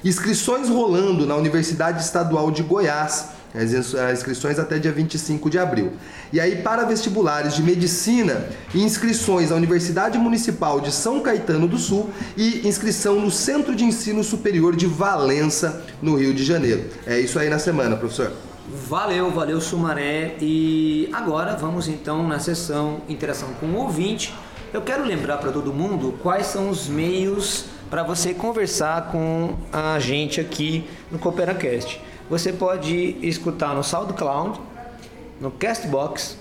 Inscrições 0.03 0.67
rolando 0.67 1.27
na 1.27 1.35
Universidade 1.35 2.01
Estadual 2.01 2.49
de 2.49 2.63
Goiás. 2.63 3.27
As 3.53 3.73
ins- 3.73 3.95
as 3.95 4.19
inscrições 4.19 4.59
até 4.59 4.77
dia 4.77 4.91
25 4.91 5.49
de 5.49 5.57
abril. 5.57 5.93
E 6.31 6.39
aí, 6.39 6.57
para 6.57 6.83
vestibulares 6.85 7.55
de 7.55 7.63
medicina, 7.63 8.45
inscrições 8.75 9.49
na 9.49 9.55
Universidade 9.55 10.17
Municipal 10.17 10.79
de 10.79 10.91
São 10.91 11.19
Caetano 11.21 11.67
do 11.67 11.77
Sul 11.77 12.09
e 12.37 12.67
inscrição 12.67 13.19
no 13.19 13.31
Centro 13.31 13.75
de 13.75 13.83
Ensino 13.83 14.23
Superior 14.23 14.75
de 14.75 14.85
Valença, 14.85 15.83
no 16.01 16.15
Rio 16.15 16.33
de 16.33 16.43
Janeiro. 16.43 16.85
É 17.07 17.19
isso 17.19 17.39
aí 17.39 17.49
na 17.49 17.57
semana, 17.59 17.95
professor. 17.95 18.31
Valeu, 18.87 19.31
valeu 19.31 19.59
Sumaré. 19.59 20.35
E 20.39 21.09
agora 21.11 21.55
vamos 21.55 21.87
então 21.87 22.27
na 22.27 22.37
sessão 22.37 23.01
Interação 23.09 23.49
com 23.59 23.65
o 23.65 23.75
Ouvinte. 23.77 24.33
Eu 24.71 24.81
quero 24.83 25.03
lembrar 25.03 25.37
para 25.37 25.51
todo 25.51 25.73
mundo 25.73 26.19
quais 26.21 26.45
são 26.45 26.69
os 26.69 26.87
meios 26.87 27.65
para 27.89 28.03
você 28.03 28.35
conversar 28.35 29.07
com 29.11 29.55
a 29.73 29.97
gente 29.97 30.39
aqui 30.39 30.87
no 31.11 31.17
CooperaCast. 31.17 31.99
Você 32.29 32.53
pode 32.53 33.17
escutar 33.23 33.73
no 33.73 33.83
SoundCloud, 33.83 34.59
no 35.41 35.49
Castbox, 35.49 36.37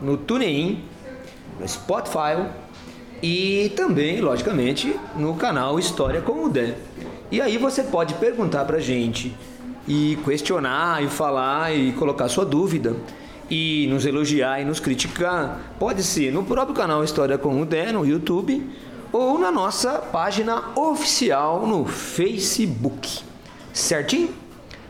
no 0.00 0.16
TuneIn, 0.16 0.82
no 1.60 1.68
Spotify 1.68 2.48
e 3.22 3.70
também, 3.76 4.22
logicamente, 4.22 4.98
no 5.14 5.34
canal 5.34 5.78
História 5.78 6.22
com 6.22 6.44
o 6.44 6.48
Dé. 6.48 6.76
E 7.30 7.42
aí 7.42 7.58
você 7.58 7.82
pode 7.82 8.14
perguntar 8.14 8.64
pra 8.64 8.78
gente 8.78 9.36
e 9.86 10.18
questionar 10.24 11.04
e 11.04 11.08
falar 11.08 11.76
e 11.76 11.92
colocar 11.92 12.28
sua 12.28 12.46
dúvida 12.46 12.96
e 13.50 13.86
nos 13.90 14.06
elogiar 14.06 14.62
e 14.62 14.64
nos 14.64 14.80
criticar. 14.80 15.74
Pode 15.78 16.02
ser 16.04 16.32
no 16.32 16.42
próprio 16.42 16.74
canal 16.74 17.04
História 17.04 17.36
com 17.36 17.60
o 17.60 17.66
Dé 17.66 17.92
no 17.92 18.06
YouTube 18.06 18.66
ou 19.12 19.38
na 19.38 19.50
nossa 19.50 19.94
página 19.98 20.70
oficial 20.74 21.66
no 21.66 21.84
Facebook. 21.84 23.20
Certinho? 23.74 24.47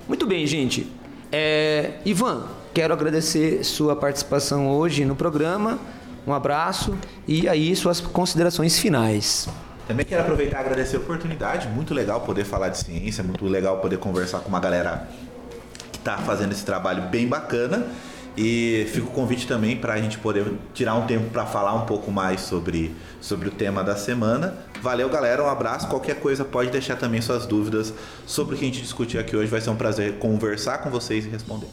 Muito 0.09 0.26
bem, 0.26 0.46
gente. 0.46 0.90
É, 1.30 1.92
Ivan, 2.02 2.46
quero 2.72 2.94
agradecer 2.94 3.62
sua 3.62 3.94
participação 3.94 4.66
hoje 4.70 5.04
no 5.04 5.14
programa. 5.14 5.78
Um 6.26 6.32
abraço 6.32 6.96
e 7.26 7.46
aí 7.46 7.76
suas 7.76 8.00
considerações 8.00 8.78
finais. 8.78 9.48
Também 9.86 10.06
quero 10.06 10.22
aproveitar 10.22 10.59
e 10.59 10.61
agradecer 10.61 10.96
a 10.96 11.00
oportunidade. 11.00 11.68
Muito 11.68 11.92
legal 11.92 12.22
poder 12.22 12.44
falar 12.44 12.70
de 12.70 12.78
ciência, 12.78 13.22
muito 13.22 13.44
legal 13.44 13.80
poder 13.80 13.98
conversar 13.98 14.38
com 14.40 14.48
uma 14.48 14.61
galera 14.61 15.06
que 15.92 15.98
está 15.98 16.16
fazendo 16.16 16.52
esse 16.52 16.64
trabalho 16.64 17.02
bem 17.02 17.28
bacana. 17.28 17.86
E 18.41 18.86
fica 18.93 19.09
o 19.09 19.11
convite 19.11 19.49
também 19.49 19.76
para 19.76 19.95
a 19.95 20.01
gente 20.01 20.16
poder 20.16 20.47
tirar 20.72 20.95
um 20.95 21.09
tempo 21.09 21.28
para 21.28 21.45
falar 21.45 21.74
um 21.74 21.86
pouco 21.86 22.09
mais 22.09 22.41
sobre, 22.43 22.95
sobre 23.20 23.49
o 23.49 23.51
tema 23.51 23.82
da 23.82 23.97
semana. 23.97 24.55
Valeu, 24.80 25.09
galera. 25.09 25.43
Um 25.43 25.49
abraço. 25.49 25.89
Qualquer 25.89 26.20
coisa 26.20 26.45
pode 26.45 26.70
deixar 26.70 26.95
também 26.95 27.20
suas 27.20 27.47
dúvidas 27.47 27.93
sobre 28.24 28.55
o 28.55 28.59
que 28.59 28.64
a 28.64 28.68
gente 28.68 28.80
discutiu 28.80 29.20
aqui 29.20 29.34
hoje. 29.34 29.51
Vai 29.51 29.61
ser 29.61 29.70
um 29.70 29.76
prazer 29.76 30.20
conversar 30.20 30.78
com 30.78 30.89
vocês 30.89 31.26
e 31.26 31.28
responder. 31.28 31.66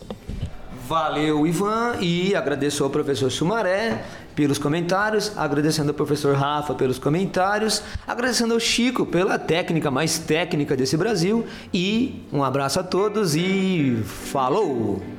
Valeu, 0.87 1.45
Ivan, 1.45 1.97
e 2.01 2.35
agradeço 2.35 2.83
ao 2.83 2.89
professor 2.89 3.31
Sumaré 3.31 4.03
pelos 4.35 4.57
comentários, 4.57 5.31
agradecendo 5.37 5.89
ao 5.91 5.95
professor 5.95 6.35
Rafa 6.35 6.73
pelos 6.73 6.97
comentários, 6.97 7.83
agradecendo 8.07 8.55
ao 8.55 8.59
Chico 8.59 9.05
pela 9.05 9.37
técnica 9.37 9.91
mais 9.91 10.17
técnica 10.17 10.75
desse 10.75 10.97
Brasil 10.97 11.45
e 11.71 12.23
um 12.33 12.43
abraço 12.43 12.79
a 12.79 12.83
todos 12.83 13.35
e 13.35 13.99
falou! 14.03 15.14